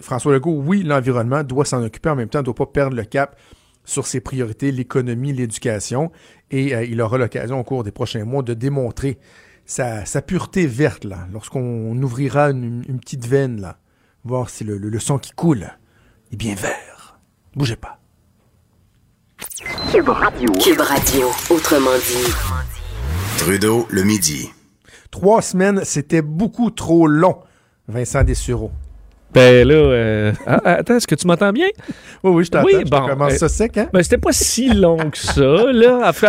François 0.00 0.32
Legault, 0.32 0.62
oui, 0.64 0.82
l'environnement 0.82 1.42
doit 1.42 1.64
s'en 1.64 1.82
occuper, 1.82 2.08
en 2.08 2.16
même 2.16 2.28
temps, 2.28 2.38
ne 2.38 2.44
doit 2.44 2.54
pas 2.54 2.66
perdre 2.66 2.96
le 2.96 3.04
cap 3.04 3.36
sur 3.84 4.06
ses 4.06 4.20
priorités, 4.20 4.70
l'économie, 4.70 5.32
l'éducation, 5.32 6.12
et 6.50 6.74
euh, 6.74 6.84
il 6.84 7.00
aura 7.00 7.18
l'occasion 7.18 7.58
au 7.58 7.64
cours 7.64 7.82
des 7.82 7.90
prochains 7.90 8.24
mois 8.24 8.42
de 8.42 8.54
démontrer 8.54 9.18
sa, 9.64 10.04
pureté 10.22 10.66
verte, 10.66 11.04
là, 11.04 11.26
lorsqu'on 11.32 12.00
ouvrira 12.02 12.50
une, 12.50 13.00
petite 13.00 13.26
veine, 13.26 13.60
là, 13.60 13.78
voir 14.24 14.50
si 14.50 14.64
le, 14.64 14.78
le, 14.78 14.98
sang 14.98 15.18
qui 15.18 15.32
coule 15.32 15.68
est 16.32 16.36
bien 16.36 16.54
vert. 16.54 17.18
Bougez 17.54 17.76
pas. 17.76 17.98
Cube 19.90 20.08
Radio. 20.08 20.52
Cube 20.52 20.80
Radio, 20.80 21.28
autrement 21.50 21.96
dit. 21.96 22.32
Trudeau, 23.38 23.86
le 23.90 24.04
midi. 24.04 24.50
Trois 25.10 25.42
semaines, 25.42 25.82
c'était 25.84 26.22
beaucoup 26.22 26.70
trop 26.70 27.06
long, 27.06 27.40
Vincent 27.88 28.24
Dessureau. 28.24 28.72
Ben 29.34 29.66
là, 29.66 29.74
euh, 29.74 30.32
ah, 30.46 30.60
ah, 30.64 30.72
attends, 30.74 30.96
est-ce 30.96 31.06
que 31.06 31.14
tu 31.14 31.26
m'entends 31.26 31.52
bien? 31.52 31.68
Oui, 32.22 32.32
oui, 32.32 32.44
je 32.44 32.50
t'entends. 32.50 32.66
Oui, 32.66 32.84
bon, 32.84 33.06
commence 33.06 33.34
ça 33.34 33.48
sec, 33.48 33.78
hein? 33.78 33.88
Ben, 33.92 34.02
c'était 34.02 34.18
pas 34.18 34.32
si 34.32 34.68
long 34.68 34.98
que 34.98 35.16
ça, 35.18 35.72
là, 35.72 36.00
à, 36.02 36.28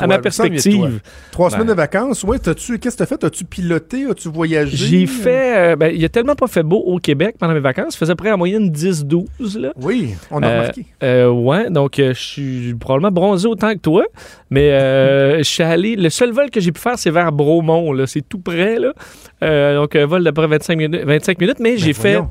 à, 0.00 0.06
ma 0.06 0.18
perspective. 0.18 1.00
Trois 1.30 1.50
semaines 1.50 1.66
de 1.66 1.74
vacances, 1.74 2.24
oui, 2.24 2.38
qu'est-ce 2.40 2.78
que 2.78 2.96
tu 2.96 3.02
as 3.02 3.06
fait? 3.06 3.22
As-tu 3.22 3.44
piloté? 3.44 4.06
As-tu 4.06 4.30
voyagé? 4.30 4.76
J'ai 4.76 5.06
fait, 5.06 5.72
euh, 5.72 5.76
ben, 5.76 5.92
il 5.94 6.02
a 6.04 6.08
tellement 6.08 6.34
pas 6.34 6.46
fait 6.46 6.62
beau 6.62 6.78
au 6.78 6.98
Québec 6.98 7.36
pendant 7.38 7.52
mes 7.52 7.60
vacances. 7.60 7.94
Je 7.94 7.98
faisais 7.98 8.14
près 8.14 8.30
en 8.30 8.38
moyenne 8.38 8.70
10-12, 8.70 9.58
là. 9.58 9.72
Oui, 9.80 10.14
on 10.30 10.42
a 10.42 10.46
euh, 10.46 11.30
remarqué. 11.30 11.64
ouais, 11.64 11.70
donc 11.70 11.94
je 11.98 12.12
suis 12.12 12.74
probablement 12.74 13.12
bronzé 13.12 13.46
autant 13.46 13.74
que 13.74 13.78
toi, 13.78 14.04
mais 14.50 14.70
je 15.38 15.42
suis 15.42 15.62
allé, 15.62 15.96
le 15.96 16.08
seul 16.08 16.32
vol 16.32 16.50
que 16.50 16.60
j'ai 16.60 16.72
pu 16.72 16.80
faire, 16.80 16.98
c'est 16.98 17.10
vers 17.10 17.30
Bromont, 17.30 17.92
là. 17.92 18.06
C'est 18.06 18.26
tout 18.26 18.38
près, 18.38 18.78
là. 18.78 19.74
donc, 19.74 19.94
un 19.96 20.06
vol 20.06 20.24
d'à 20.24 20.30
25 20.32 20.78
minutes, 20.78 21.04
25 21.04 21.38
minutes 21.38 21.60
mais 21.60 21.72
ben, 21.72 21.78
j'ai 21.78 21.92
fait 21.92 22.21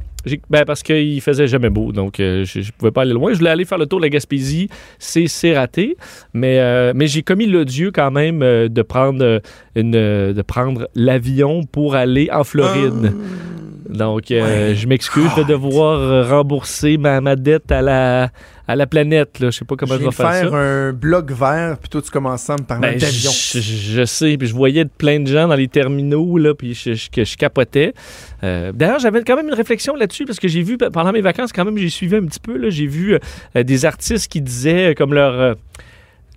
ben 0.50 0.66
parce 0.66 0.84
qu'il 0.84 1.20
faisait 1.22 1.48
jamais 1.48 1.70
beau, 1.70 1.92
donc 1.92 2.20
euh, 2.20 2.46
je, 2.46 2.60
ne 2.60 2.66
pouvais 2.78 2.92
pas 2.92 3.02
aller 3.02 3.14
loin. 3.14 3.34
Je 3.34 3.40
voulais 3.40 3.50
aller 3.50 3.66
faire 3.66 3.78
le 3.78 3.86
tour 3.86 4.00
de 4.00 4.06
la 4.06 4.10
Gaspésie, 4.10 4.70
c'est 5.00 5.58
raté, 5.58 5.98
mais, 6.34 6.60
euh, 6.60 6.94
mais 6.96 7.08
j'ai 7.08 7.24
commis 7.24 7.48
l'odieux 7.48 7.92
quand 7.92 8.12
même 8.12 8.44
euh, 8.44 8.68
de 8.68 8.82
prendre 8.82 9.42
une 9.76 9.92
de 9.92 10.42
prendre 10.42 10.88
l'avion 10.96 11.64
pour 11.64 11.96
aller 11.96 12.30
en 12.32 12.44
Floride. 12.44 13.14
Ah. 13.14 13.98
Donc, 13.98 14.26
je 14.30 14.88
m'excuse 14.88 15.36
de 15.36 15.44
devoir 15.44 16.30
rembourser 16.30 16.98
ma, 16.98 17.20
ma 17.20 17.36
dette 17.36 17.72
à 17.74 17.82
la 17.82 18.30
à 18.72 18.76
la 18.76 18.88
planète. 18.88 19.40
Là. 19.40 19.50
Je 19.50 19.58
sais 19.58 19.66
pas 19.66 19.76
comment 19.76 19.98
je, 19.98 20.06
vais 20.06 20.12
faire, 20.12 20.32
faire 20.32 20.54
un 20.54 20.94
blog 20.94 21.32
vert, 21.32 21.78
puis 21.78 21.90
toi, 21.90 22.02
tu 22.02 22.10
commences 22.10 22.50
à 22.50 22.54
me 22.54 22.64
parler 22.64 22.92
ben, 22.92 22.98
d'avion. 22.98 23.32
Je, 23.32 24.06
sais, 24.06 24.38
puis 24.38 24.48
je 24.48 24.54
voyais 24.54 24.86
plein 24.86 25.20
de 25.20 25.28
gens 25.28 25.48
dans 25.48 25.56
les 25.56 25.68
terminaux, 25.68 26.38
là, 26.38 26.54
puis 26.54 26.74
je, 26.74 26.94
je 26.94 27.38
capotais. 27.38 27.94
Euh, 28.44 28.72
d'ailleurs, 28.72 29.00
j'avais 29.00 29.24
quand 29.24 29.36
même 29.36 29.50
une 29.50 29.54
réflexion 29.54 29.96
là-dessus, 29.96 30.26
parce 30.26 30.40
que 30.40 30.48
j'ai 30.48 30.62
vu, 30.62 30.78
pendant 30.78 31.12
mes 31.12 31.22
vacances, 31.22 31.52
quand 31.52 31.66
même, 31.66 31.78
j'ai 31.78 31.90
suivi 31.90 32.16
un 32.16 32.26
petit 32.26 32.40
peu, 32.40 32.70
j'ai 32.70 32.88
vu 32.88 33.18
euh, 33.56 33.64
des 33.64 33.86
artistes 33.86 34.32
qui 34.32 34.42
disaient, 34.42 34.92
euh, 34.92 34.94
comme 34.94 35.14
leur 35.14 35.56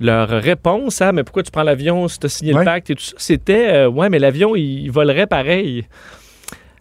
leur 0.01 0.29
réponse 0.29 1.01
à 1.01 1.13
mais 1.13 1.23
pourquoi 1.23 1.45
tu 1.45 1.53
prends 1.53 1.63
l'avion 1.63 2.09
si 2.09 2.19
tu 2.19 2.27
as 2.27 2.29
signé 2.29 2.53
le 2.53 2.65
pacte? 2.65 2.91
et 2.91 2.97
tout 2.97 3.05
ça, 3.05 3.15
c'était 3.17 3.87
ouais, 3.87 4.11
mais 4.11 4.19
l'avion, 4.19 4.57
il 4.57 4.89
volerait 4.91 5.29
pareil. 5.29 5.87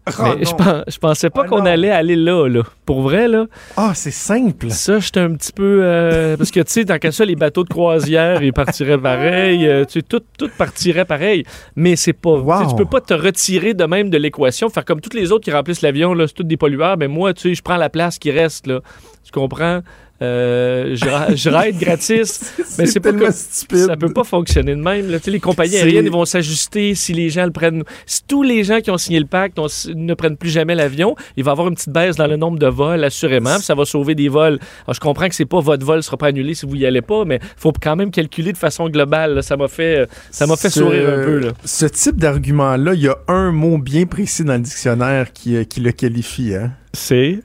Ah, 0.05 0.35
je, 0.37 0.97
pensais 0.97 1.29
pas 1.29 1.43
ah, 1.45 1.47
qu'on 1.47 1.65
allait 1.65 1.89
aller 1.89 2.17
là, 2.17 2.47
là. 2.49 2.63
Pour 2.85 3.01
vrai, 3.01 3.29
là. 3.29 3.45
Ah, 3.77 3.93
c'est 3.95 4.11
simple. 4.11 4.69
Ça, 4.69 4.99
j'étais 4.99 5.21
un 5.21 5.33
petit 5.33 5.53
peu. 5.53 5.79
Euh, 5.81 6.35
parce 6.35 6.51
que, 6.51 6.59
tu 6.59 6.71
sais, 6.71 6.85
tant 6.85 6.99
qu'à 6.99 7.13
ça, 7.13 7.23
les 7.23 7.37
bateaux 7.37 7.63
de 7.63 7.69
croisière, 7.69 8.43
ils 8.43 8.51
partiraient 8.51 8.97
pareil. 8.97 9.65
Euh, 9.65 9.85
tu 9.85 9.99
sais, 9.99 10.01
tout, 10.01 10.21
tout 10.37 10.49
partirait 10.57 11.05
pareil. 11.05 11.45
Mais 11.77 11.95
c'est 11.95 12.13
pas. 12.13 12.37
Tu 12.69 12.75
peux 12.75 12.85
pas 12.85 12.99
te 12.99 13.13
retirer 13.13 13.73
de 13.73 13.85
même 13.85 14.09
de 14.09 14.17
l'équation, 14.17 14.69
faire 14.69 14.83
comme 14.83 14.99
tous 14.99 15.15
les 15.15 15.31
autres 15.31 15.45
qui 15.45 15.51
remplissent 15.51 15.81
l'avion, 15.81 16.13
là, 16.13 16.27
c'est 16.27 16.33
tous 16.33 16.43
des 16.43 16.57
pollueurs. 16.57 16.97
Mais 16.97 17.07
moi, 17.07 17.33
tu 17.33 17.49
sais, 17.49 17.55
je 17.55 17.61
prends 17.61 17.77
la 17.77 17.89
place 17.89 18.19
qui 18.19 18.31
reste, 18.31 18.67
là. 18.67 18.81
Tu 19.23 19.31
comprends? 19.31 19.79
Euh, 20.23 20.95
je, 20.95 21.49
ride 21.49 21.77
gratis. 21.77 22.53
mais 22.79 22.85
c'est 22.85 22.99
pas 22.99 23.31
stupide. 23.31 23.87
Ça 23.87 23.97
peut 23.97 24.13
pas 24.13 24.23
fonctionner 24.23 24.75
de 24.75 24.81
même. 24.81 25.07
Les 25.25 25.39
compagnies 25.39 25.77
aériennes 25.77 26.09
vont 26.09 26.25
s'ajuster 26.25 26.95
si 26.95 27.13
les 27.13 27.29
gens 27.29 27.45
le 27.45 27.51
prennent. 27.51 27.83
Si 28.05 28.21
tous 28.25 28.43
les 28.43 28.63
gens 28.63 28.79
qui 28.79 28.89
ont 28.89 28.97
signé 28.97 29.19
le 29.19 29.25
pacte 29.25 29.59
ne 29.93 30.13
prennent 30.13 30.37
plus 30.37 30.49
jamais 30.49 30.75
l'avion, 30.75 31.15
il 31.35 31.43
va 31.43 31.51
y 31.51 31.53
avoir 31.53 31.67
une 31.67 31.75
petite 31.75 31.89
baisse 31.91 32.15
dans 32.15 32.27
le 32.27 32.37
nombre 32.37 32.57
de 32.57 32.67
vols, 32.67 33.03
assurément. 33.03 33.57
ça 33.59 33.75
va 33.75 33.85
sauver 33.85 34.15
des 34.15 34.29
vols. 34.29 34.59
je 34.89 34.99
comprends 34.99 35.27
que 35.27 35.35
c'est 35.35 35.45
pas 35.45 35.59
votre 35.59 35.85
vol 35.85 36.01
sera 36.01 36.17
pas 36.17 36.27
annulé 36.27 36.53
si 36.53 36.65
vous 36.65 36.75
y 36.75 36.85
allez 36.85 37.01
pas, 37.01 37.25
mais 37.25 37.39
il 37.41 37.47
faut 37.57 37.73
quand 37.79 37.95
même 37.95 38.11
calculer 38.11 38.53
de 38.53 38.57
façon 38.57 38.89
globale. 38.89 39.43
Ça 39.43 39.57
m'a 39.57 39.67
fait, 39.67 40.07
ça 40.31 40.47
m'a 40.47 40.55
fait 40.55 40.69
sourire 40.69 41.09
un 41.09 41.23
peu. 41.23 41.51
Ce 41.65 41.85
type 41.85 42.17
d'argument-là, 42.17 42.93
il 42.93 43.01
y 43.01 43.07
a 43.07 43.17
un 43.27 43.51
mot 43.51 43.77
bien 43.77 44.05
précis 44.05 44.43
dans 44.43 44.53
le 44.53 44.59
dictionnaire 44.59 45.33
qui, 45.33 45.55
euh, 45.55 45.63
qui 45.63 45.81
le 45.81 45.91
qualifie. 45.91 46.55
Hein? 46.55 46.71
C'est 46.93 47.39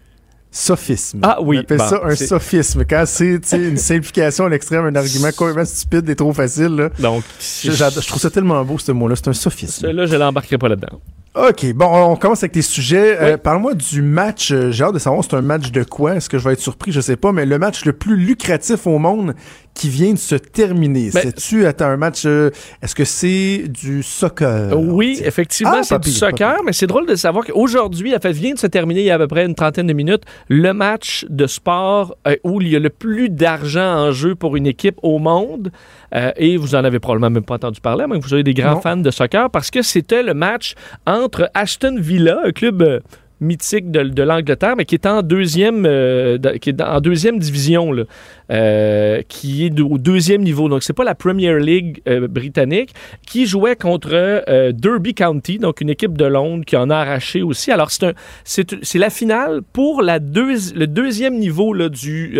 sophisme. 0.50 1.20
Ah 1.22 1.38
oui. 1.40 1.58
On 1.58 1.60
appelle 1.60 1.80
ça 1.80 2.00
un 2.04 2.14
sophisme. 2.14 2.84
Quand 2.88 3.04
c'est 3.06 3.40
une 3.52 3.76
simplification 3.76 4.46
à 4.46 4.48
l'extrême, 4.48 4.84
un 4.86 4.94
argument 4.94 5.30
complètement 5.36 5.64
stupide 5.64 6.08
et 6.08 6.16
trop 6.16 6.32
facile. 6.32 6.74
Là. 6.76 6.90
Donc, 6.98 7.24
je, 7.40 7.70
je, 7.70 8.06
trouve 8.06 8.20
ça 8.20 8.30
tellement 8.30 8.64
beau, 8.64 8.78
ce 8.78 8.92
mot-là. 8.92 9.16
C'est 9.16 9.28
un 9.28 9.32
sophisme. 9.32 9.90
Là, 9.90 10.06
je 10.06 10.16
l'embarquerai 10.16 10.58
pas 10.58 10.68
là-dedans. 10.68 11.00
OK, 11.38 11.72
bon, 11.72 11.86
on 11.86 12.16
commence 12.16 12.42
avec 12.42 12.52
tes 12.52 12.62
sujets. 12.62 13.16
Euh, 13.20 13.36
parle-moi 13.36 13.74
du 13.74 14.02
match. 14.02 14.50
Euh, 14.50 14.72
j'ai 14.72 14.82
hâte 14.82 14.94
de 14.94 14.98
savoir, 14.98 15.22
c'est 15.22 15.34
un 15.34 15.42
match 15.42 15.70
de 15.70 15.84
quoi? 15.84 16.16
Est-ce 16.16 16.28
que 16.28 16.36
je 16.36 16.44
vais 16.44 16.54
être 16.54 16.60
surpris? 16.60 16.90
Je 16.90 17.00
sais 17.00 17.14
pas, 17.14 17.30
mais 17.30 17.46
le 17.46 17.60
match 17.60 17.84
le 17.84 17.92
plus 17.92 18.16
lucratif 18.16 18.88
au 18.88 18.98
monde 18.98 19.34
qui 19.72 19.88
vient 19.88 20.12
de 20.12 20.18
se 20.18 20.34
terminer. 20.34 21.10
Ben, 21.14 21.20
C'est-tu 21.22 21.64
un 21.64 21.96
match... 21.96 22.24
Euh, 22.26 22.50
est-ce 22.82 22.96
que 22.96 23.04
c'est 23.04 23.68
du 23.68 24.02
soccer? 24.02 24.76
Oui, 24.76 25.20
effectivement, 25.24 25.74
ah, 25.76 25.82
c'est 25.84 26.00
du 26.00 26.10
soccer, 26.10 26.58
mais 26.64 26.72
c'est 26.72 26.88
drôle 26.88 27.06
de 27.06 27.14
savoir 27.14 27.44
qu'aujourd'hui, 27.44 28.10
la 28.10 28.18
fête 28.18 28.34
vient 28.34 28.54
de 28.54 28.58
se 28.58 28.66
terminer 28.66 29.02
il 29.02 29.06
y 29.06 29.10
a 29.12 29.14
à 29.14 29.18
peu 29.18 29.28
près 29.28 29.46
une 29.46 29.54
trentaine 29.54 29.86
de 29.86 29.92
minutes, 29.92 30.24
le 30.48 30.72
match 30.72 31.24
de 31.28 31.46
sport 31.46 32.16
où 32.42 32.60
il 32.60 32.68
y 32.68 32.74
a 32.74 32.80
le 32.80 32.90
plus 32.90 33.28
d'argent 33.28 34.08
en 34.08 34.10
jeu 34.10 34.34
pour 34.34 34.56
une 34.56 34.66
équipe 34.66 34.98
au 35.04 35.20
monde. 35.20 35.70
Et 36.12 36.56
vous 36.56 36.74
en 36.74 36.84
avez 36.84 36.98
probablement 36.98 37.30
même 37.30 37.44
pas 37.44 37.54
entendu 37.54 37.80
parler, 37.80 38.06
mais 38.08 38.18
vous 38.18 38.32
avez 38.32 38.42
des 38.42 38.54
grands 38.54 38.80
fans 38.80 38.96
de 38.96 39.10
soccer, 39.10 39.50
parce 39.50 39.70
que 39.70 39.82
c'était 39.82 40.22
le 40.22 40.34
match 40.34 40.74
entre 41.06 41.50
Ashton 41.54 41.96
Villa, 41.98 42.40
un 42.44 42.52
club 42.52 42.82
euh, 42.82 43.00
mythique 43.40 43.90
de, 43.90 44.22
l'Angleterre, 44.22 44.74
mais 44.76 44.84
qui 44.84 44.94
est 44.94 45.06
en 45.06 45.22
deuxième, 45.22 45.84
euh, 45.86 46.38
qui 46.60 46.70
est 46.70 46.80
en 46.80 47.00
deuxième 47.00 47.38
division. 47.38 47.92
Là. 47.92 48.04
Euh, 48.50 49.20
qui 49.28 49.66
est 49.66 49.78
au 49.78 49.98
deuxième 49.98 50.40
niveau. 50.40 50.70
Donc, 50.70 50.82
c'est 50.82 50.94
pas 50.94 51.04
la 51.04 51.14
Premier 51.14 51.58
League 51.60 52.00
euh, 52.08 52.28
britannique, 52.28 52.94
qui 53.26 53.44
jouait 53.44 53.76
contre 53.76 54.08
euh, 54.14 54.72
Derby 54.72 55.12
County, 55.12 55.58
donc 55.58 55.82
une 55.82 55.90
équipe 55.90 56.16
de 56.16 56.24
Londres 56.24 56.64
qui 56.64 56.74
en 56.74 56.88
a 56.88 56.96
arraché 56.96 57.42
aussi. 57.42 57.70
Alors, 57.70 57.90
c'est, 57.90 58.94
la 58.94 59.10
finale 59.10 59.60
pour 59.74 60.00
la 60.00 60.18
le 60.18 60.86
deuxième 60.86 61.38
niveau 61.38 61.74
là, 61.74 61.90
du, 61.90 62.38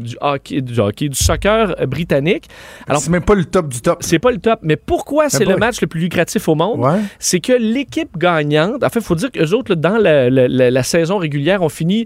du, 0.00 0.16
hockey, 0.20 0.62
du 0.62 0.80
hockey, 0.80 1.08
du 1.10 1.16
soccer 1.16 1.76
britannique. 1.86 2.48
Alors, 2.88 3.00
c'est 3.00 3.10
même 3.10 3.24
pas 3.24 3.36
le 3.36 3.44
top 3.44 3.68
du 3.68 3.80
top. 3.80 3.98
C'est 4.00 4.18
pas 4.18 4.32
le 4.32 4.38
top. 4.38 4.58
Mais 4.62 4.76
pourquoi 4.76 5.28
c'est 5.28 5.44
le 5.44 5.56
match 5.56 5.80
le 5.80 5.86
plus 5.86 6.00
lucratif 6.00 6.48
au 6.48 6.56
monde? 6.56 6.84
C'est 7.20 7.38
que 7.38 7.52
l'équipe 7.52 8.18
gagnante, 8.18 8.82
en 8.82 8.88
fait, 8.88 8.98
il 8.98 9.04
faut 9.04 9.14
dire 9.14 9.30
qu'eux 9.30 9.52
autres, 9.52 9.76
dans 9.76 9.96
la, 9.96 10.28
la, 10.28 10.82
saison 10.82 11.18
régulière, 11.18 11.62
ont 11.62 11.68
fini 11.68 12.04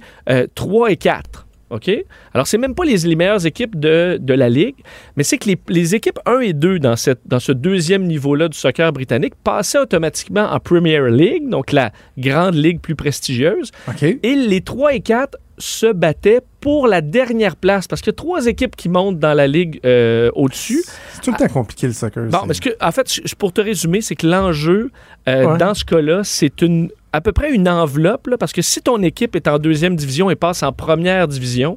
3 0.55 0.91
et 0.91 0.97
4. 0.99 1.47
OK? 1.71 1.91
Alors, 2.35 2.47
c'est 2.47 2.59
même 2.59 2.75
pas 2.75 2.85
les, 2.85 2.97
les 2.99 3.17
meilleures 3.17 3.47
équipes 3.47 3.79
de, 3.79 4.19
de, 4.21 4.35
la 4.35 4.49
Ligue, 4.49 4.77
mais 5.17 5.23
c'est 5.23 5.39
que 5.39 5.49
les, 5.49 5.59
les, 5.69 5.95
équipes 5.95 6.19
1 6.27 6.41
et 6.41 6.53
2 6.53 6.79
dans, 6.79 6.97
cette, 6.97 7.21
dans 7.27 7.41
ce 7.41 7.53
deuxième 7.53 8.05
niveau-là 8.05 8.49
du 8.49 8.59
soccer 8.59 8.93
britannique 8.93 9.35
passaient 9.43 9.79
automatiquement 9.79 10.51
en 10.51 10.61
Premier 10.61 11.01
League, 11.11 11.49
donc 11.49 11.73
la 11.73 11.93
grande 12.19 12.55
ligue 12.55 12.81
plus 12.81 12.97
prestigieuse. 12.97 13.71
Et 14.03 14.35
les 14.35 14.61
3 14.61 14.95
et 14.95 15.01
4 15.01 15.39
se 15.61 15.93
battaient 15.93 16.41
pour 16.61 16.87
la 16.89 17.01
dernière 17.01 17.57
place 17.57 17.87
parce 17.87 18.03
qu'il 18.03 18.11
y 18.11 18.15
a 18.15 18.17
trois 18.17 18.47
équipes 18.47 18.75
qui 18.77 18.89
montent 18.89 19.19
dans 19.19 19.35
la 19.35 19.47
ligue 19.47 19.81
euh, 19.85 20.31
au-dessus. 20.35 20.83
C'est 21.15 21.21
tout 21.23 21.31
le 21.33 21.37
temps 21.39 21.53
compliqué 21.53 21.87
le 21.87 21.93
soccer. 21.93 22.25
Bon, 22.25 22.47
parce 22.47 22.61
que, 22.61 22.71
en 22.81 22.91
fait, 22.93 23.09
pour 23.39 23.53
te 23.53 23.61
résumer, 23.61 24.01
c'est 24.01 24.17
que 24.17 24.27
l'enjeu 24.27 24.91
euh, 25.29 25.45
Ouais. 25.45 25.59
dans 25.59 25.75
ce 25.75 25.85
cas-là, 25.85 26.23
c'est 26.25 26.61
une 26.63 26.91
à 27.13 27.21
peu 27.21 27.33
près 27.33 27.51
une 27.53 27.69
enveloppe, 27.69 28.29
là, 28.29 28.39
parce 28.39 28.53
que 28.53 28.63
si 28.63 28.81
ton 28.83 29.03
équipe 29.03 29.35
est 29.35 29.49
en 29.49 29.59
deuxième 29.59 29.97
division 29.97 30.31
et 30.31 30.37
passe 30.37 30.63
en 30.63 30.73
première 30.73 31.27
division, 31.29 31.77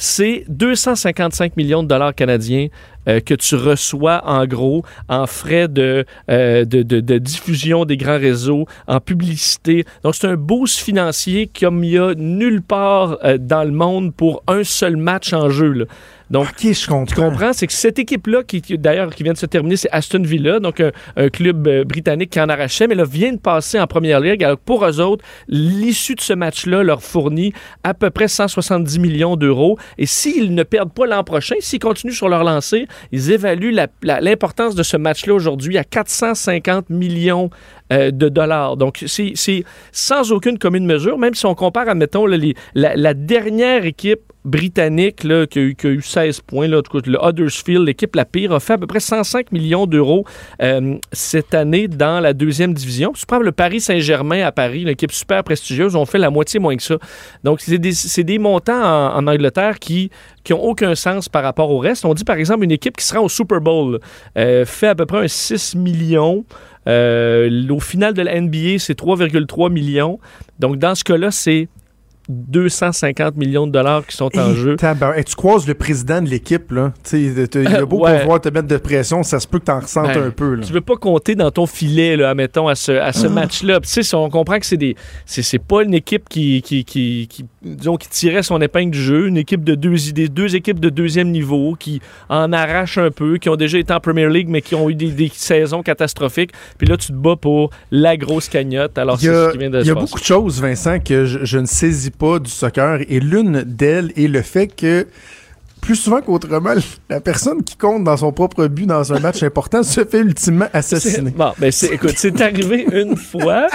c'est 0.00 0.44
255 0.48 1.56
millions 1.56 1.82
de 1.82 1.88
dollars 1.88 2.14
canadiens 2.14 2.68
euh, 3.08 3.18
que 3.20 3.34
tu 3.34 3.56
reçois 3.56 4.22
en 4.26 4.46
gros 4.46 4.84
en 5.08 5.26
frais 5.26 5.66
de, 5.66 6.04
euh, 6.30 6.64
de- 6.64 6.82
de 6.82 7.18
diffusion 7.18 7.84
des 7.84 7.96
grands 7.96 8.18
réseaux, 8.18 8.66
en 8.86 9.00
publicité. 9.00 9.84
Donc 10.04 10.14
c'est 10.14 10.28
un 10.28 10.36
boost 10.36 10.78
financier 10.78 11.50
comme 11.58 11.82
il 11.82 11.90
y 11.90 11.98
a 11.98 12.14
nulle 12.14 12.62
part 12.62 13.18
euh, 13.24 13.38
dans 13.38 13.64
le 13.64 13.72
monde 13.72 14.14
pour 14.14 14.42
un 14.46 14.62
seul 14.62 14.96
match 14.96 15.32
en 15.32 15.50
jeu. 15.50 15.72
là. 15.72 15.84
Donc, 16.30 16.48
Ok, 16.48 16.72
je 16.72 16.86
comprends. 16.86 17.04
tu 17.06 17.14
comprends, 17.14 17.52
c'est 17.52 17.66
que 17.66 17.72
cette 17.72 17.98
équipe-là, 17.98 18.42
qui, 18.42 18.60
d'ailleurs, 18.78 19.14
qui 19.14 19.22
vient 19.22 19.32
de 19.32 19.38
se 19.38 19.46
terminer, 19.46 19.76
c'est 19.76 19.90
Aston 19.92 20.22
Villa, 20.22 20.60
donc 20.60 20.80
un, 20.80 20.90
un 21.16 21.28
club 21.28 21.66
euh, 21.66 21.84
britannique 21.84 22.30
qui 22.30 22.40
en 22.40 22.48
arrachait, 22.48 22.86
mais 22.86 22.94
là, 22.94 23.04
vient 23.04 23.32
de 23.32 23.38
passer 23.38 23.80
en 23.80 23.86
première 23.86 24.20
ligue. 24.20 24.44
Alors, 24.44 24.58
pour 24.58 24.84
eux 24.84 25.00
autres, 25.00 25.24
l'issue 25.48 26.14
de 26.14 26.20
ce 26.20 26.32
match-là 26.32 26.82
leur 26.82 27.02
fournit 27.02 27.52
à 27.84 27.94
peu 27.94 28.10
près 28.10 28.28
170 28.28 28.98
millions 28.98 29.36
d'euros. 29.36 29.78
Et 29.96 30.06
s'ils 30.06 30.54
ne 30.54 30.62
perdent 30.62 30.92
pas 30.92 31.06
l'an 31.06 31.24
prochain, 31.24 31.56
s'ils 31.60 31.78
continuent 31.78 32.12
sur 32.12 32.28
leur 32.28 32.44
lancée, 32.44 32.86
ils 33.12 33.30
évaluent 33.30 33.74
l'importance 34.02 34.74
de 34.74 34.82
ce 34.82 34.96
match-là 34.96 35.34
aujourd'hui 35.34 35.78
à 35.78 35.84
450 35.84 36.90
millions 36.90 37.50
euh, 37.92 38.10
de 38.10 38.28
dollars. 38.28 38.76
Donc, 38.76 39.02
c'est 39.06 39.64
sans 39.92 40.32
aucune 40.32 40.58
commune 40.58 40.84
mesure, 40.84 41.18
même 41.18 41.34
si 41.34 41.46
on 41.46 41.54
compare, 41.54 41.88
admettons, 41.88 42.26
là, 42.26 42.36
la, 42.74 43.14
dernière 43.14 43.84
équipe 43.84 44.20
britannique 44.44 45.24
là, 45.24 45.46
qui, 45.46 45.58
a 45.58 45.62
eu, 45.62 45.74
qui 45.74 45.86
a 45.86 45.90
eu 45.90 46.02
16 46.02 46.40
points, 46.42 46.68
le 46.68 46.82
Huddersfield, 47.22 47.86
l'équipe 47.86 48.14
la 48.14 48.24
pire, 48.24 48.52
a 48.52 48.60
fait 48.60 48.74
à 48.74 48.78
peu 48.78 48.86
près 48.86 49.00
105 49.00 49.52
millions 49.52 49.86
d'euros 49.86 50.24
euh, 50.62 50.96
cette 51.12 51.54
année 51.54 51.88
dans 51.88 52.20
la 52.20 52.32
deuxième 52.32 52.72
division. 52.74 53.12
Si 53.14 53.20
tu 53.20 53.26
prends 53.26 53.38
le 53.38 53.52
Paris 53.52 53.80
Saint-Germain 53.80 54.42
à 54.44 54.52
Paris, 54.52 54.84
l'équipe 54.84 55.12
super 55.12 55.42
prestigieuse, 55.44 55.96
ont 55.96 56.06
fait 56.06 56.18
la 56.18 56.30
moitié 56.30 56.60
moins 56.60 56.76
que 56.76 56.82
ça. 56.82 56.96
Donc, 57.44 57.60
c'est 57.60 57.78
des, 57.78 57.92
des 58.24 58.38
montants 58.38 59.14
en, 59.14 59.26
Angleterre 59.26 59.78
qui 59.78 60.10
qui 60.44 60.54
ont 60.54 60.64
aucun 60.64 60.94
sens 60.94 61.28
par 61.28 61.42
rapport 61.42 61.70
au 61.70 61.78
reste. 61.78 62.06
On 62.06 62.14
dit, 62.14 62.24
par 62.24 62.36
exemple, 62.36 62.64
une 62.64 62.70
équipe 62.70 62.96
qui 62.96 63.04
sera 63.04 63.20
au 63.20 63.28
Super 63.28 63.60
Bowl 63.60 64.00
euh, 64.38 64.64
fait 64.64 64.86
à 64.86 64.94
peu 64.94 65.04
près 65.04 65.24
un 65.24 65.28
6 65.28 65.74
millions. 65.74 66.46
Euh, 66.88 67.68
au 67.68 67.80
final 67.80 68.14
de 68.14 68.22
la 68.22 68.40
NBA, 68.40 68.78
c'est 68.78 68.98
3,3 68.98 69.70
millions. 69.70 70.18
Donc, 70.58 70.78
dans 70.78 70.94
ce 70.94 71.04
cas-là, 71.04 71.30
c'est 71.30 71.68
250 72.28 73.36
millions 73.36 73.66
de 73.66 73.72
dollars 73.72 74.06
qui 74.06 74.16
sont 74.16 74.30
en 74.38 74.52
Et 74.52 74.54
jeu. 74.54 74.76
et 75.16 75.24
tu 75.24 75.34
croises 75.34 75.66
le 75.66 75.74
président 75.74 76.20
de 76.22 76.28
l'équipe, 76.28 76.70
là. 76.72 76.92
Tu 77.08 77.18
il 77.18 77.66
a 77.74 77.84
beau 77.86 77.98
Ouais. 78.04 78.20
pouvoir 78.20 78.40
te 78.40 78.48
mettre 78.48 78.68
de 78.68 78.76
pression, 78.76 79.22
ça 79.22 79.40
se 79.40 79.46
peut 79.48 79.58
que 79.58 79.64
t'en 79.64 79.80
ressentes 79.80 80.06
Ben, 80.14 80.24
un 80.24 80.30
peu, 80.30 80.54
là. 80.54 80.64
Tu 80.64 80.72
veux 80.72 80.80
pas 80.80 80.96
compter 80.96 81.34
dans 81.34 81.50
ton 81.50 81.66
filet, 81.66 82.16
là, 82.16 82.30
admettons, 82.30 82.68
à 82.68 82.74
ce, 82.74 82.92
à 82.92 83.12
ce 83.12 83.26
match-là. 83.26 83.80
Puis, 83.80 83.88
Tu 83.88 83.94
sais, 83.94 84.02
si 84.02 84.14
on 84.14 84.28
comprend 84.28 84.58
que 84.58 84.66
c'est 84.66 84.76
des. 84.76 84.94
C'est, 85.26 85.42
c'est 85.42 85.58
pas 85.58 85.82
une 85.82 85.94
équipe 85.94 86.28
qui, 86.28 86.62
qui, 86.62 86.84
qui, 86.84 87.26
qui, 87.28 87.44
disons, 87.62 87.96
qui 87.96 88.08
tirait 88.08 88.42
son 88.42 88.60
épingle 88.60 88.90
du 88.92 89.00
jeu, 89.02 89.26
une 89.26 89.36
équipe 89.38 89.64
de 89.64 89.74
deux 89.74 90.08
idées, 90.08 90.28
deux 90.28 90.54
équipes 90.54 90.80
de 90.80 90.90
deuxième 90.90 91.30
niveau 91.30 91.74
qui 91.78 92.00
en 92.28 92.52
arrachent 92.52 92.98
un 92.98 93.10
peu, 93.10 93.38
qui 93.38 93.48
ont 93.48 93.56
déjà 93.56 93.78
été 93.78 93.92
en 93.92 94.00
Premier 94.00 94.28
League, 94.28 94.48
mais 94.48 94.60
qui 94.62 94.74
ont 94.74 94.88
eu 94.90 94.94
des, 94.94 95.10
des 95.10 95.30
saisons 95.34 95.82
catastrophiques. 95.82 96.50
Puis 96.76 96.86
là, 96.86 96.96
tu 96.96 97.08
te 97.08 97.12
bats 97.12 97.36
pour 97.36 97.70
la 97.90 98.16
grosse 98.16 98.48
cagnotte. 98.48 98.98
Alors, 98.98 99.16
Il 99.20 99.24
y 99.24 99.26
c'est 99.28 99.34
a, 99.34 99.46
ce 99.46 99.52
qui 99.52 99.58
vient 99.58 99.70
de 99.70 99.78
il 99.78 99.82
y 99.82 99.86
se 99.86 99.90
a 99.90 99.94
passer. 99.94 100.06
beaucoup 100.06 100.20
de 100.20 100.24
choses, 100.24 100.60
Vincent, 100.60 100.98
que 101.00 101.24
je, 101.24 101.44
je 101.44 101.58
ne 101.58 101.66
saisis 101.66 102.10
pas 102.10 102.17
du 102.40 102.50
soccer. 102.50 103.00
Et 103.08 103.20
l'une 103.20 103.62
d'elles 103.62 104.12
est 104.16 104.28
le 104.28 104.42
fait 104.42 104.66
que, 104.66 105.06
plus 105.80 105.96
souvent 105.96 106.20
qu'autrement, 106.20 106.74
la 107.08 107.20
personne 107.20 107.62
qui 107.62 107.76
compte 107.76 108.04
dans 108.04 108.16
son 108.16 108.32
propre 108.32 108.66
but 108.66 108.86
dans 108.86 109.12
un 109.12 109.20
match 109.20 109.42
important 109.42 109.82
se 109.82 110.04
fait 110.04 110.20
ultimement 110.20 110.68
assassiner. 110.72 111.30
Bon, 111.30 111.52
ben 111.58 111.72
écoute, 111.90 112.14
c'est 112.16 112.40
arrivé 112.40 112.86
une 112.92 113.16
fois. 113.16 113.68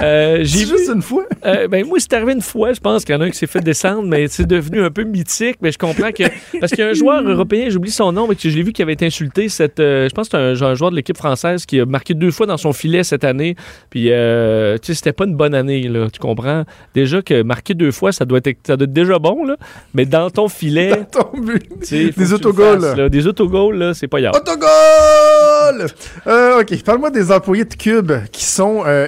Euh, 0.00 0.38
j'ai 0.42 0.58
C'est 0.58 0.64
vu, 0.64 0.78
juste 0.78 0.90
une 0.94 1.02
fois. 1.02 1.24
Euh, 1.44 1.68
ben 1.68 1.86
moi, 1.86 1.98
c'est 2.00 2.12
arrivé 2.12 2.32
une 2.32 2.42
fois, 2.42 2.72
je 2.72 2.80
pense 2.80 3.04
qu'il 3.04 3.14
y 3.14 3.18
en 3.18 3.20
a 3.20 3.24
un 3.24 3.30
qui 3.30 3.38
s'est 3.38 3.46
fait 3.46 3.60
descendre, 3.60 4.04
mais 4.04 4.28
c'est 4.28 4.46
devenu 4.46 4.82
un 4.82 4.90
peu 4.90 5.04
mythique. 5.04 5.56
Mais 5.60 5.72
je 5.72 5.78
comprends 5.78 6.12
que. 6.12 6.24
Parce 6.60 6.72
qu'il 6.72 6.84
y 6.84 6.86
a 6.86 6.90
un 6.90 6.94
joueur 6.94 7.22
européen, 7.28 7.68
j'oublie 7.68 7.90
son 7.90 8.12
nom, 8.12 8.28
mais 8.28 8.34
que 8.34 8.48
je 8.48 8.56
l'ai 8.56 8.62
vu 8.62 8.72
qui 8.72 8.82
avait 8.82 8.92
été 8.92 9.06
insulté. 9.06 9.48
Cette, 9.48 9.80
euh, 9.80 10.08
je 10.08 10.14
pense 10.14 10.28
que 10.28 10.36
c'est 10.54 10.64
un, 10.64 10.74
joueur 10.74 10.90
de 10.90 10.96
l'équipe 10.96 11.16
française 11.16 11.66
qui 11.66 11.80
a 11.80 11.86
marqué 11.86 12.14
deux 12.14 12.30
fois 12.30 12.46
dans 12.46 12.56
son 12.56 12.72
filet 12.72 13.02
cette 13.04 13.24
année. 13.24 13.56
Puis, 13.90 14.10
euh, 14.10 14.76
tu 14.78 14.88
sais, 14.88 14.94
c'était 14.94 15.12
pas 15.12 15.24
une 15.24 15.36
bonne 15.36 15.54
année, 15.54 15.82
là. 15.88 16.08
Tu 16.12 16.18
comprends? 16.20 16.64
Déjà 16.94 17.22
que 17.22 17.42
marquer 17.42 17.74
deux 17.74 17.90
fois, 17.90 18.12
ça 18.12 18.24
doit 18.24 18.40
être, 18.44 18.58
ça 18.66 18.76
doit 18.76 18.84
être 18.84 18.92
déjà 18.92 19.18
bon, 19.18 19.44
là. 19.44 19.56
Mais 19.94 20.06
dans 20.06 20.30
ton 20.30 20.48
filet. 20.48 21.04
Ton 21.12 21.40
but. 21.40 21.64
Des 21.90 22.32
autogols, 22.32 22.80
fasses, 22.80 22.96
là. 22.96 23.08
Des 23.08 23.26
autogols, 23.26 23.76
là, 23.76 23.94
c'est 23.94 24.08
pas 24.08 24.20
grave. 24.20 24.34
Autogol! 24.36 25.86
Euh, 26.26 26.60
OK, 26.60 26.82
parle-moi 26.82 27.10
des 27.10 27.30
employés 27.32 27.64
de 27.64 27.74
Cube 27.74 28.12
qui 28.32 28.44
sont 28.44 28.82
euh, 28.86 29.06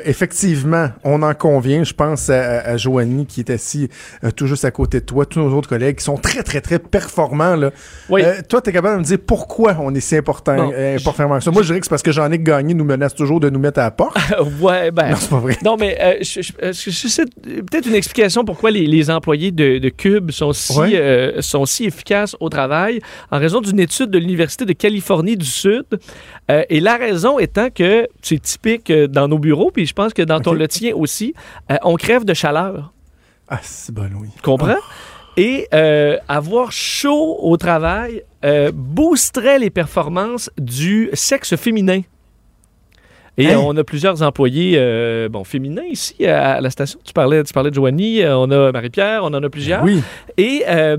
on 1.04 1.22
en 1.22 1.34
convient, 1.34 1.84
je 1.84 1.92
pense 1.94 2.30
à, 2.30 2.60
à, 2.60 2.76
Joanie 2.76 3.26
qui 3.26 3.40
est 3.40 3.50
assis 3.50 3.88
euh, 4.24 4.30
tout 4.30 4.46
juste 4.46 4.64
à 4.64 4.70
côté 4.70 5.00
de 5.00 5.04
toi, 5.04 5.26
tous 5.26 5.40
nos 5.40 5.54
autres 5.56 5.68
collègues 5.68 5.96
qui 5.96 6.04
sont 6.04 6.16
très, 6.16 6.42
très, 6.42 6.60
très 6.60 6.78
performants. 6.78 7.56
Là. 7.56 7.70
Oui. 8.08 8.22
Euh, 8.24 8.34
toi, 8.48 8.60
tu 8.60 8.70
es 8.70 8.72
capable 8.72 8.96
de 8.96 9.00
me 9.00 9.04
dire 9.04 9.18
pourquoi 9.26 9.76
on 9.80 9.94
est 9.94 10.00
si 10.00 10.16
important, 10.16 10.56
Bon, 10.56 10.72
euh, 10.74 10.98
performant 11.02 11.38
que 11.38 11.44
ça? 11.44 11.50
Moi, 11.50 11.62
je 11.62 11.68
dirais 11.68 11.80
que 11.80 11.86
c'est 11.86 11.90
parce 11.90 12.02
que 12.02 12.12
Jean-Nic 12.12 12.42
Gagné 12.42 12.74
nous 12.74 12.84
menace 12.84 13.14
toujours 13.14 13.40
de 13.40 13.50
nous 13.50 13.58
mettre 13.58 13.80
à 13.80 13.84
la 13.84 13.90
porte. 13.90 14.16
ouais, 14.60 14.90
ben. 14.90 15.10
non, 15.10 15.16
c'est 15.18 15.30
pas 15.30 15.38
vrai. 15.40 15.56
Non, 15.64 15.76
mais 15.78 16.18
je, 16.22 16.42
je- 16.42 16.52
euh, 16.62 16.72
je- 16.72 17.60
peut-être 17.62 17.86
une 17.86 17.94
explication 17.94 18.44
pourquoi 18.44 18.70
les, 18.70 18.86
les 18.86 19.10
employés 19.10 19.50
de, 19.50 19.78
de 19.78 19.88
Cube 19.88 20.30
sont 20.30 20.52
si, 20.52 20.78
Ouais. 20.78 21.34
sont 21.40 21.66
si 21.66 21.84
efficaces 21.84 22.36
au 22.40 22.48
travail 22.48 23.00
en 23.30 23.38
raison 23.38 23.60
d'une 23.60 23.80
étude 23.80 24.10
de 24.10 24.18
l'Université 24.18 24.64
de 24.64 24.72
Californie 24.72 25.36
du 25.36 25.46
Sud. 25.46 25.84
Et 26.68 26.80
la 26.80 26.96
raison 26.96 27.38
étant 27.38 27.68
que 27.70 28.08
c'est 28.22 28.40
typique 28.42 28.90
dans 28.92 29.28
nos 29.28 29.38
bureaux, 29.38 29.70
puis 29.70 29.86
je 29.86 29.94
pense 29.94 30.12
que 30.12 30.22
dans 30.22 30.40
ton 30.40 30.52
Ok. 30.52 30.58
le 30.58 30.68
tien 30.70 30.94
aussi, 30.94 31.34
euh, 31.70 31.76
on 31.82 31.96
crève 31.96 32.24
de 32.24 32.34
chaleur. 32.34 32.92
Ah, 33.48 33.60
c'est 33.62 33.92
bon, 33.92 34.08
oui. 34.20 34.28
Tu 34.36 34.42
comprends? 34.42 34.76
Et 35.36 35.68
euh, 35.74 36.16
avoir 36.28 36.72
chaud 36.72 37.36
au 37.40 37.56
travail 37.56 38.22
euh, 38.44 38.70
boosterait 38.72 39.58
les 39.58 39.70
performances 39.70 40.50
du 40.56 41.10
sexe 41.12 41.56
féminin. 41.56 42.02
Et 43.40 43.52
Hein? 43.52 43.60
on 43.62 43.76
a 43.76 43.84
plusieurs 43.84 44.22
employés 44.22 44.74
euh, 44.76 45.28
bon, 45.28 45.44
féminins 45.44 45.84
ici 45.90 46.26
à, 46.26 46.60
la 46.60 46.70
station. 46.70 46.98
Tu 47.04 47.12
parlais, 47.12 47.42
tu 47.42 47.52
parlais 47.52 47.70
de 47.70 47.74
Joanie, 47.74 48.22
euh, 48.22 48.36
on 48.36 48.50
a 48.50 48.72
Marie-Pierre, 48.72 49.22
on 49.24 49.28
en 49.28 49.42
a 49.42 49.48
plusieurs. 49.48 49.82
Oui. 49.82 50.02
Et 50.36 50.64
euh, 50.68 50.96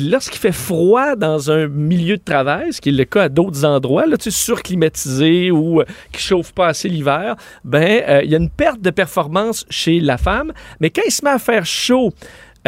lorsqu'il 0.00 0.38
fait 0.38 0.52
froid 0.52 1.16
dans 1.16 1.50
un 1.50 1.68
milieu 1.68 2.16
de 2.16 2.22
travail, 2.22 2.72
ce 2.72 2.80
qui 2.80 2.90
est 2.90 2.92
le 2.92 3.04
cas 3.04 3.24
à 3.24 3.28
d'autres 3.28 3.64
endroits, 3.64 4.06
là, 4.06 4.16
tu 4.16 4.24
sais, 4.24 4.30
surclimatisé 4.30 5.50
ou 5.50 5.82
qui 6.12 6.22
chauffe 6.22 6.52
pas 6.52 6.68
assez 6.68 6.88
l'hiver, 6.88 7.36
ben 7.64 8.20
il 8.22 8.30
y 8.30 8.34
a 8.34 8.38
une 8.38 8.50
perte 8.50 8.80
de 8.80 8.90
performance 8.90 9.66
chez 9.68 10.00
la 10.00 10.16
femme. 10.16 10.52
Mais 10.80 10.90
quand 10.90 11.02
il 11.06 11.12
se 11.12 11.24
met 11.24 11.30
à 11.30 11.38
faire 11.38 11.66
chaud, 11.66 12.12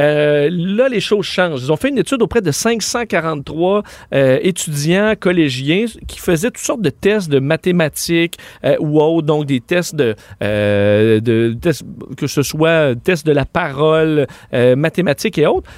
euh, 0.01 0.49
là, 0.51 0.89
les 0.89 1.01
choses 1.01 1.25
changent. 1.27 1.63
Ils 1.63 1.73
ont 1.73 1.77
fait 1.77 1.91
une 1.91 1.99
étude 1.99 2.23
auprès 2.23 2.41
de 2.41 2.51
543 2.51 3.83
euh, 4.15 4.39
étudiants 4.43 5.15
collégiens 5.19 5.85
qui 6.07 6.19
faisaient 6.19 6.51
toutes 6.51 6.65
sortes 6.65 6.83
de 6.83 6.91
tests 6.91 7.29
de 7.29 7.39
mathématiques 7.39 8.39
euh, 8.65 8.77
ou 8.81 9.01
autres, 9.01 9.27
donc 9.27 9.47
des 9.47 9.61
tests 9.61 9.95
de, 9.95 10.15
tests- 11.61 11.85
que 12.17 12.27
ce 12.27 12.43
soit 12.43 12.95
tests 13.03 13.27
de 13.27 13.33
la 13.33 13.45
parole, 13.45 14.27
mathématiques 14.53 15.39
et 15.39 15.47
autres. 15.47 15.69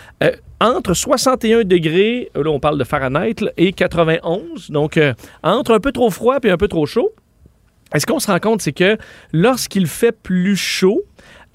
Entre 0.60 0.94
61 0.94 1.64
degrés, 1.64 2.30
là 2.34 2.50
on 2.50 2.60
parle 2.60 2.78
de 2.78 2.84
Fahrenheit, 2.84 3.34
et 3.56 3.72
91, 3.72 4.70
donc 4.70 4.98
entre 5.42 5.74
un 5.74 5.80
peu 5.80 5.92
trop 5.92 6.10
froid 6.10 6.38
et 6.42 6.50
un 6.50 6.56
peu 6.56 6.68
trop 6.68 6.86
chaud. 6.86 7.10
Est-ce 7.94 8.06
qu'on 8.06 8.18
se 8.18 8.30
rend 8.30 8.38
compte, 8.40 8.62
c'est 8.62 8.72
que 8.72 8.96
lorsqu'il 9.32 9.86
fait 9.86 10.12
plus 10.12 10.56
chaud, 10.56 11.02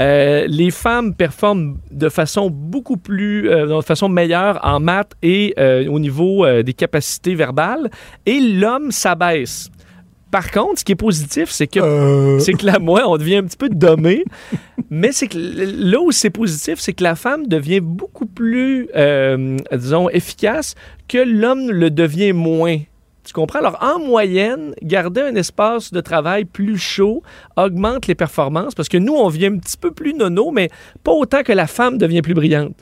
euh, 0.02 0.46
les 0.48 0.72
femmes 0.72 1.14
performent 1.14 1.78
de 1.92 2.10
façon 2.10 2.50
beaucoup 2.50 2.98
plus, 2.98 3.50
euh, 3.50 3.78
de 3.78 3.82
façon 3.82 4.10
meilleure 4.10 4.60
en 4.64 4.80
maths 4.80 5.14
et 5.22 5.54
euh, 5.60 5.88
au 5.88 6.00
niveau 6.00 6.46
des 6.64 6.74
capacités 6.74 7.36
verbales, 7.36 7.90
et 8.26 8.40
l'homme 8.40 8.92
s'abaisse. 8.92 9.70
Par 10.32 10.52
contre, 10.52 10.80
ce 10.80 10.86
qui 10.86 10.92
est 10.92 10.96
positif, 10.96 11.50
c'est 11.50 11.66
que 11.66 11.80
Euh, 11.80 12.40
c'est 12.40 12.54
que 12.54 12.66
là, 12.66 12.78
moi, 12.80 13.04
on 13.08 13.18
devient 13.18 13.38
un 13.38 13.44
petit 13.44 13.58
peu 13.58 13.70
dommé. 13.70 14.24
mais 14.90 15.12
c'est 15.12 15.28
que 15.28 15.38
là 15.40 16.00
où 16.00 16.12
c'est 16.12 16.30
positif, 16.30 16.80
c'est 16.80 16.94
que 16.94 17.04
la 17.04 17.16
femme 17.16 17.48
devient 17.48 17.80
beaucoup 17.80 18.28
plus, 18.28 18.90
euh, 18.96 19.58
disons, 19.74 20.08
efficace 20.10 20.76
que 21.08 21.18
l'homme 21.18 21.72
le 21.72 21.90
devient 21.90 22.34
moins. 22.34 22.78
Tu 23.30 23.34
comprends? 23.34 23.60
Alors, 23.60 23.78
en 23.80 24.00
moyenne, 24.00 24.74
garder 24.82 25.22
un 25.22 25.36
espace 25.36 25.94
de 25.94 26.02
travail 26.02 26.46
plus 26.46 26.80
chaud 26.80 27.22
augmente 27.56 28.08
les 28.08 28.16
performances 28.16 28.74
parce 28.74 28.90
que 28.90 28.98
nous, 28.98 29.14
on 29.14 29.28
vient 29.30 29.54
un 29.54 29.60
petit 29.60 29.78
peu 29.78 29.92
plus 29.92 30.16
nono, 30.16 30.50
mais 30.50 30.70
pas 31.04 31.12
autant 31.12 31.44
que 31.44 31.52
la 31.54 31.68
femme 31.68 32.00
devient 32.00 32.24
plus 32.24 32.34
brillante. 32.34 32.74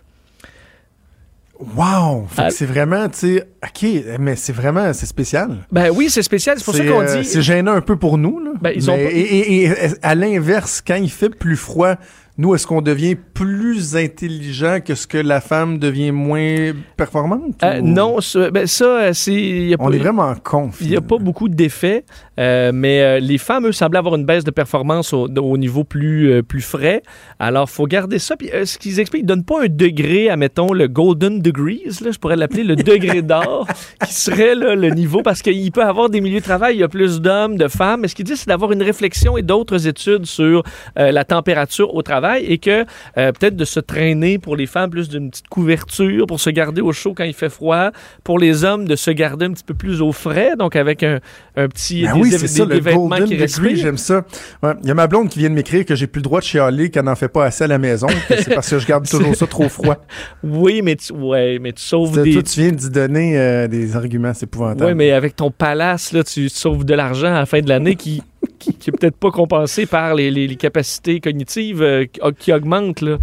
Wow! 1.75 2.27
Ah. 2.37 2.49
c'est 2.49 2.65
vraiment, 2.67 3.09
tu 3.09 3.17
sais, 3.39 3.47
OK, 3.63 3.89
mais 4.19 4.35
c'est 4.37 4.53
vraiment, 4.53 4.93
c'est 4.93 5.07
spécial. 5.07 5.57
Ben 5.71 5.89
oui, 5.93 6.07
c'est 6.09 6.21
spécial. 6.21 6.55
C'est 6.59 6.63
pour 6.65 6.75
ça 6.75 6.85
qu'on 6.85 7.01
euh, 7.01 7.17
dit. 7.21 7.25
C'est 7.27 7.41
gênant 7.41 7.73
un 7.73 7.81
peu 7.81 7.97
pour 7.97 8.17
nous, 8.17 8.39
là. 8.39 8.51
Ben, 8.61 8.71
ils 8.75 8.85
Mais- 8.85 8.89
ont 8.89 8.95
pas- 8.95 9.11
et, 9.11 9.19
et- 9.19 9.63
et 9.65 9.71
à 10.01 10.15
l'inverse, 10.15 10.81
quand 10.85 10.95
il 10.95 11.09
fait 11.11 11.29
plus 11.29 11.57
froid 11.57 11.95
nous, 12.38 12.53
est-ce 12.53 12.67
qu'on 12.67 12.81
devient 12.83 13.15
plus 13.15 13.95
intelligent 13.95 14.79
que 14.85 14.93
ce 14.93 15.07
que 15.07 15.17
la 15.17 15.41
femme 15.41 15.79
devient 15.79 16.11
moins 16.11 16.71
performante? 16.95 17.63
Euh, 17.63 17.81
ou- 17.81 17.88
non, 17.88 18.21
ça, 18.21 18.51
ben, 18.51 18.67
ça 18.67 18.85
euh, 18.85 19.13
c'est. 19.13 19.75
On 19.79 19.91
est 19.91 19.97
vraiment 19.97 20.35
con. 20.43 20.69
Il 20.81 20.89
n'y 20.89 20.95
a 20.95 21.01
pas 21.01 21.17
beaucoup 21.17 21.49
d'effets, 21.49 22.05
euh, 22.39 22.71
mais 22.73 23.01
euh, 23.01 23.19
les 23.19 23.38
femmes, 23.38 23.67
eux, 23.67 23.71
semblaient 23.71 23.99
avoir 23.99 24.15
une 24.15 24.25
baisse 24.25 24.43
de 24.43 24.51
performance 24.51 25.13
au, 25.13 25.27
au 25.27 25.57
niveau 25.57 25.83
plus, 25.83 26.31
euh, 26.31 26.43
plus 26.43 26.61
frais. 26.61 27.01
Alors, 27.39 27.69
faut 27.69 27.85
garder 27.85 28.19
ça. 28.19 28.35
Puis, 28.35 28.49
euh, 28.53 28.65
ce 28.65 28.77
qu'ils 28.77 28.99
expliquent, 28.99 29.21
ils 29.21 29.25
ne 29.25 29.29
donnent 29.29 29.43
pas 29.43 29.63
un 29.63 29.67
degré, 29.69 30.29
admettons, 30.29 30.73
le 30.73 30.88
Golden 30.88 31.41
Degrees, 31.41 31.99
là, 32.01 32.11
je 32.11 32.19
pourrais 32.19 32.35
l'appeler 32.35 32.63
le 32.63 32.75
degré 32.75 33.21
d'or, 33.23 33.67
qui 34.05 34.13
serait 34.13 34.55
là, 34.55 34.75
le 34.75 34.89
niveau, 34.89 35.21
parce 35.21 35.41
qu'il 35.41 35.71
peut 35.71 35.81
y 35.81 35.83
avoir 35.83 36.09
des 36.09 36.21
milieux 36.21 36.39
de 36.39 36.45
travail, 36.45 36.75
il 36.75 36.79
y 36.79 36.83
a 36.83 36.88
plus 36.88 37.21
d'hommes, 37.21 37.57
de 37.57 37.67
femmes. 37.67 38.01
Mais 38.01 38.07
ce 38.07 38.15
qu'ils 38.15 38.25
disent, 38.25 38.41
c'est 38.41 38.49
d'avoir 38.49 38.71
une 38.71 38.83
réflexion 38.83 39.38
et 39.38 39.41
d'autres 39.41 39.88
études 39.88 40.25
sur 40.25 40.63
euh, 40.99 41.11
la 41.11 41.23
température 41.23 41.95
au 41.95 42.01
travail 42.01 42.45
et 42.45 42.57
que 42.57 42.85
euh, 43.17 43.31
peut-être 43.31 43.55
de 43.55 43.65
se 43.65 43.79
traîner 43.79 44.38
pour 44.38 44.55
les 44.55 44.65
femmes 44.65 44.89
plus 44.89 45.09
d'une 45.09 45.29
petite 45.29 45.47
couverture 45.47 46.27
pour 46.27 46.39
se 46.39 46.49
garder 46.49 46.81
au 46.81 46.91
chaud 46.91 47.13
quand 47.15 47.23
il 47.23 47.33
fait 47.33 47.49
froid. 47.49 47.91
Pour 48.23 48.39
les 48.39 48.63
hommes, 48.63 48.88
de 48.88 48.95
se 48.95 49.11
garder 49.11 49.45
un 49.45 49.51
petit 49.51 49.63
peu 49.63 49.73
plus 49.73 50.01
au 50.01 50.11
frais, 50.11 50.55
donc 50.57 50.75
avec 50.75 51.03
un, 51.03 51.19
un 51.55 51.67
petit 51.67 52.03
Ben 52.03 52.26
oui, 52.28 52.32
des- 52.32 52.38
c'est 52.38 52.47
ça, 52.47 52.65
des 52.65 52.75
le 52.75 52.82
vêtements 52.82 53.09
qui 53.25 53.36
respirent. 53.36 53.75
j'aime 53.75 53.97
ça. 53.97 54.25
Ouais. 54.63 54.71
Il 54.84 54.88
y 54.88 54.91
a 54.91 54.93
ma 54.93 55.07
blonde 55.07 55.30
qui 55.30 55.39
vient 55.39 55.49
de 55.49 55.55
m'écrire 55.55 55.86
que 55.86 55.95
j'ai 55.95 56.07
plus 56.07 56.19
le 56.19 56.23
droit 56.23 56.39
de 56.39 56.45
chialer 56.45 56.89
qu'elle 56.89 57.05
n'en 57.05 57.15
fait 57.15 57.28
pas 57.28 57.45
assez 57.45 57.63
à 57.63 57.67
la 57.67 57.78
maison. 57.78 58.07
c'est 58.30 58.53
parce 58.53 58.69
que 58.69 58.80
je 58.80 58.88
garde 58.88 59.07
toujours 59.09 59.36
ça 59.36 59.47
trop 59.47 59.69
froid. 59.69 59.97
Oui, 60.43 60.82
mais 60.84 60.95
tu, 60.95 61.13
ouais, 61.13 61.59
mais 61.59 61.73
tu 61.73 61.82
sauves 61.84 62.13
Toi, 62.13 62.23
des. 62.23 62.43
tu 62.43 62.59
viens 62.61 62.71
d'y 62.71 62.89
donner 62.89 63.38
euh, 63.38 63.67
des 63.67 63.95
arguments, 63.95 64.34
c'est 64.34 64.45
épouvantable. 64.45 64.86
Oui, 64.91 64.93
mais 64.95 65.11
avec 65.11 65.36
ton 65.36 65.51
palace, 65.51 66.11
là, 66.13 66.23
tu 66.23 66.49
sauves 66.49 66.86
de 66.86 66.93
l'argent 66.93 67.28
à 67.28 67.39
la 67.39 67.45
fin 67.45 67.59
de 67.61 67.69
l'année 67.69 67.95
qui 67.95 68.21
qui, 68.59 68.73
qui 68.75 68.89
est 68.89 68.93
peut-être 68.93 69.17
pas 69.17 69.30
compensé 69.32 69.86
par 69.86 70.15
les, 70.15 70.32
les- 70.32 70.47
les 70.47 70.55
capacités 70.55 71.19
cognitives 71.19 71.82
euh, 71.82 72.05
qui, 72.05 72.19
qui 72.39 72.53
augmentent 72.53 73.01
là, 73.01 73.17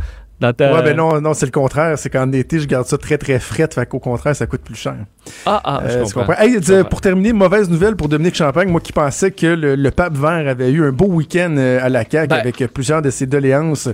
dans 0.46 0.52
ta. 0.52 0.74
Ouais, 0.74 0.82
ben 0.82 0.96
non, 0.96 1.20
non 1.20 1.34
c'est 1.34 1.46
le 1.46 1.52
contraire. 1.52 1.98
C'est 1.98 2.10
qu'en 2.10 2.30
été, 2.32 2.58
je 2.60 2.66
garde 2.66 2.86
ça 2.86 2.98
très, 2.98 3.18
très 3.18 3.38
frais. 3.38 3.68
Fait 3.72 3.86
qu'au 3.86 3.98
contraire, 3.98 4.36
ça 4.36 4.46
coûte 4.46 4.62
plus 4.62 4.74
cher. 4.74 4.94
Ah, 5.46 5.60
ah, 5.64 5.82
je 5.88 5.92
Euh, 5.98 6.02
comprends. 6.02 6.20
comprends? 6.26 6.42
Hey, 6.42 6.54
Je 6.54 6.58
dis- 6.58 6.70
comprends. 6.72 6.88
pour 6.90 7.00
terminer, 7.00 7.32
mauvaise 7.32 7.70
nouvelle 7.70 7.96
pour 7.96 8.08
Dominique 8.08 8.34
Champagne. 8.34 8.68
Moi 8.68 8.80
qui 8.80 8.92
pensais 8.92 9.30
que 9.30 9.46
le, 9.46 9.74
le 9.74 9.90
pape 9.90 10.16
vert 10.16 10.46
avait 10.48 10.70
eu 10.70 10.84
un 10.84 10.92
beau 10.92 11.06
week-end 11.06 11.54
euh, 11.56 11.78
à 11.82 11.88
la 11.88 12.04
CAQ 12.08 12.28
Ben- 12.28 12.36
avec 12.40 12.60
euh, 12.62 12.68
plusieurs 12.68 13.00
de 13.02 13.10
ses 13.10 13.26
doléances 13.26 13.88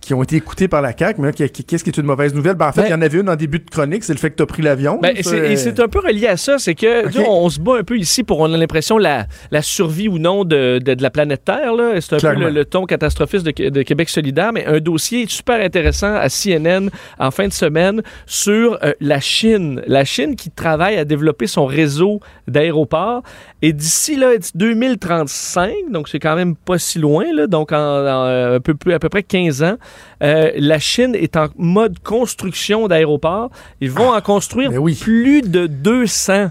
qui 0.00 0.12
ont 0.14 0.22
été 0.22 0.36
écoutées 0.36 0.68
par 0.68 0.82
la 0.82 0.96
CAQ. 0.96 1.20
Mais 1.20 1.32
qu'est-ce 1.32 1.82
qui 1.84 1.90
est 1.90 1.96
une 1.98 2.06
mauvaise 2.06 2.34
nouvelle? 2.34 2.54
Ben, 2.54 2.68
en 2.68 2.72
fait, 2.72 2.82
Ben- 2.82 2.88
il 2.88 2.90
y 2.90 2.94
en 2.94 3.02
avait 3.02 3.18
une 3.18 3.28
en 3.30 3.36
début 3.36 3.58
de 3.60 3.70
chronique. 3.70 4.04
C'est 4.04 4.12
le 4.12 4.18
fait 4.18 4.30
que 4.30 4.36
tu 4.36 4.42
as 4.42 4.46
pris 4.46 4.62
l'avion. 4.62 4.98
Ben, 5.02 5.14
c'est- 5.22 5.52
et 5.52 5.56
c'est 5.56 5.80
un 5.80 5.88
peu 5.88 6.00
relié 6.00 6.26
à 6.26 6.36
ça, 6.36 6.58
c'est 6.58 6.74
que 6.74 7.10
sais, 7.10 7.24
on, 7.26 7.48
se 7.48 7.60
bat 7.60 7.78
un 7.78 7.82
peu 7.84 7.96
ici 7.96 8.22
pour, 8.22 8.40
on 8.40 8.52
a 8.52 8.56
l'impression, 8.56 8.98
la, 8.98 9.26
la 9.50 9.62
survie 9.62 10.08
ou 10.08 10.18
non 10.18 10.44
de, 10.44 10.78
de- 10.84 10.94
de 10.94 11.02
la 11.02 11.10
planète 11.10 11.44
Terre. 11.44 11.74
là. 11.74 11.92
C'est 12.00 12.14
un 12.14 12.18
Clairement. 12.18 12.40
peu 12.40 12.44
le, 12.46 12.50
le 12.50 12.64
ton 12.64 12.84
catastrophiste 12.84 13.46
de, 13.46 13.68
de 13.70 13.82
Québec 13.82 14.08
solidaire, 14.10 14.52
mais 14.52 14.66
un 14.66 14.80
dossier 14.80 15.24
super 15.28 15.60
intéressant 15.64 15.93
à 16.02 16.28
CNN 16.28 16.88
en 17.18 17.30
fin 17.30 17.48
de 17.48 17.52
semaine 17.52 18.02
sur 18.26 18.78
euh, 18.82 18.92
la 19.00 19.20
Chine. 19.20 19.82
La 19.86 20.04
Chine 20.04 20.36
qui 20.36 20.50
travaille 20.50 20.96
à 20.96 21.04
développer 21.04 21.46
son 21.46 21.66
réseau 21.66 22.20
d'aéroports. 22.48 23.22
Et 23.62 23.72
d'ici 23.72 24.16
là, 24.16 24.32
2035, 24.54 25.72
donc 25.90 26.08
c'est 26.08 26.18
quand 26.18 26.36
même 26.36 26.54
pas 26.56 26.78
si 26.78 26.98
loin, 26.98 27.24
là, 27.32 27.46
donc 27.46 27.72
en, 27.72 27.76
en, 27.76 28.24
euh, 28.26 28.56
un 28.56 28.60
peu 28.60 28.74
plus, 28.74 28.92
à 28.92 28.98
peu 28.98 29.08
près 29.08 29.22
15 29.22 29.62
ans, 29.62 29.76
euh, 30.22 30.50
la 30.56 30.78
Chine 30.78 31.14
est 31.14 31.36
en 31.36 31.46
mode 31.56 31.98
construction 32.00 32.88
d'aéroports. 32.88 33.50
Ils 33.80 33.90
vont 33.90 34.12
en 34.12 34.20
construire 34.20 34.70
oui. 34.74 34.94
plus 34.94 35.42
de 35.42 35.66
200. 35.66 36.50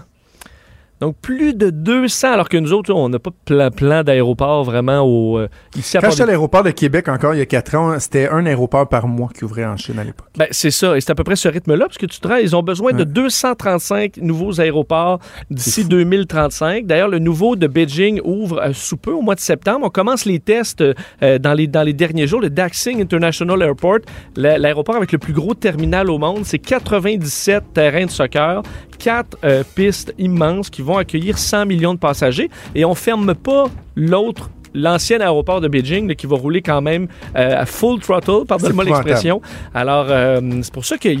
Donc, 1.00 1.16
plus 1.20 1.54
de 1.54 1.70
200, 1.70 2.32
alors 2.32 2.48
que 2.48 2.56
nous 2.56 2.72
autres, 2.72 2.92
on 2.94 3.08
n'a 3.08 3.18
pas 3.18 3.30
plein, 3.44 3.70
plein 3.70 4.04
d'aéroports 4.04 4.64
vraiment 4.64 5.00
au, 5.00 5.38
euh, 5.38 5.48
ici 5.76 5.96
à 5.96 6.00
Quand 6.00 6.06
part 6.06 6.10
j'étais 6.12 6.22
à 6.22 6.26
l'aéroport 6.26 6.62
de 6.62 6.70
Québec 6.70 7.08
encore 7.08 7.34
il 7.34 7.38
y 7.38 7.42
a 7.42 7.46
4 7.46 7.74
ans, 7.74 7.98
c'était 7.98 8.28
un 8.28 8.46
aéroport 8.46 8.88
par 8.88 9.06
mois 9.08 9.28
qui 9.36 9.44
ouvrait 9.44 9.64
en 9.64 9.76
Chine 9.76 9.98
à 9.98 10.04
l'époque. 10.04 10.28
Ben, 10.38 10.46
c'est 10.50 10.70
ça, 10.70 10.96
et 10.96 11.00
c'est 11.00 11.10
à 11.10 11.14
peu 11.14 11.24
près 11.24 11.36
ce 11.36 11.48
rythme-là, 11.48 11.86
parce 11.86 11.98
que 11.98 12.06
tu 12.06 12.20
te 12.20 12.28
rends, 12.28 12.36
ils 12.36 12.54
ont 12.56 12.62
besoin 12.62 12.92
de 12.92 12.98
Ouais. 12.98 13.04
235 13.06 14.16
nouveaux 14.18 14.60
aéroports 14.60 15.18
d'ici 15.50 15.82
fou. 15.82 15.88
2035. 15.88 16.86
D'ailleurs, 16.86 17.08
le 17.08 17.18
nouveau 17.18 17.56
de 17.56 17.66
Beijing 17.66 18.20
ouvre 18.24 18.60
euh, 18.62 18.72
sous 18.72 18.96
peu, 18.96 19.12
au 19.12 19.20
mois 19.20 19.34
de 19.34 19.40
septembre. 19.40 19.86
On 19.86 19.90
commence 19.90 20.24
les 20.24 20.38
tests 20.38 20.82
euh, 21.22 21.38
dans, 21.38 21.52
les, 21.54 21.66
dans 21.66 21.82
les 21.82 21.92
derniers 21.92 22.26
jours. 22.26 22.40
Le 22.40 22.50
Daxing 22.50 23.02
International 23.02 23.60
Airport, 23.62 23.98
la- 24.36 24.58
l'aéroport 24.58 24.96
avec 24.96 25.12
le 25.12 25.18
plus 25.18 25.32
gros 25.32 25.54
terminal 25.54 26.08
au 26.10 26.18
monde, 26.18 26.40
c'est 26.44 26.58
97 26.58 27.64
terrains 27.74 28.06
de 28.06 28.10
soccer, 28.10 28.62
quatre 28.98 29.36
euh, 29.44 29.62
pistes 29.74 30.14
immenses 30.18 30.70
qui 30.70 30.82
vont 30.84 30.98
accueillir 30.98 31.38
100 31.38 31.66
millions 31.66 31.94
de 31.94 31.98
passagers. 31.98 32.50
Et 32.74 32.84
on 32.84 32.94
ferme 32.94 33.34
pas 33.34 33.66
l'autre 33.96 34.50
l'ancien 34.74 35.20
aéroport 35.20 35.60
de 35.60 35.68
Beijing 35.68 36.08
là, 36.08 36.14
qui 36.14 36.26
va 36.26 36.36
rouler 36.36 36.60
quand 36.60 36.82
même 36.82 37.06
euh, 37.36 37.62
à 37.62 37.64
full 37.64 38.00
throttle, 38.00 38.44
pardonne-moi 38.46 38.84
l'expression. 38.84 39.40
Alors, 39.72 40.06
euh, 40.08 40.40
c'est 40.62 40.72
pour 40.72 40.84
ça 40.84 40.98
qu'il 40.98 41.20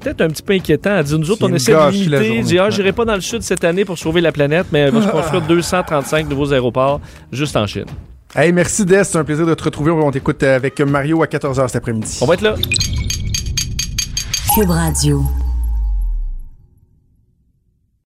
peut-être 0.00 0.20
un 0.20 0.28
petit 0.28 0.42
peu 0.42 0.54
inquiétant 0.54 0.96
à 0.96 1.02
dire 1.02 1.18
nous 1.18 1.30
autres, 1.30 1.46
on 1.48 1.54
essaie 1.54 1.72
de 1.72 1.90
limiter, 1.90 2.40
dire 2.42 2.64
ah, 2.64 2.70
j'irai 2.70 2.92
pas 2.92 3.04
dans 3.04 3.14
le 3.14 3.20
sud 3.20 3.42
cette 3.42 3.64
année 3.64 3.84
pour 3.84 3.98
sauver 3.98 4.20
la 4.20 4.32
planète, 4.32 4.66
mais 4.72 4.88
il 4.88 4.92
va 4.92 5.02
se 5.02 5.08
construire 5.08 5.42
235 5.42 6.28
nouveaux 6.28 6.52
aéroports 6.52 7.00
juste 7.32 7.56
en 7.56 7.66
Chine. 7.66 7.86
Hey, 8.34 8.52
merci 8.52 8.84
Des, 8.84 9.04
c'est 9.04 9.16
un 9.16 9.24
plaisir 9.24 9.46
de 9.46 9.54
te 9.54 9.64
retrouver. 9.64 9.90
On 9.90 10.10
t'écoute 10.10 10.42
avec 10.42 10.80
Mario 10.80 11.22
à 11.22 11.26
14h 11.26 11.68
cet 11.68 11.76
après-midi. 11.76 12.18
On 12.20 12.26
va 12.26 12.34
être 12.34 12.42
là. 12.42 12.54
Cube 14.54 14.70
Radio. 14.70 15.22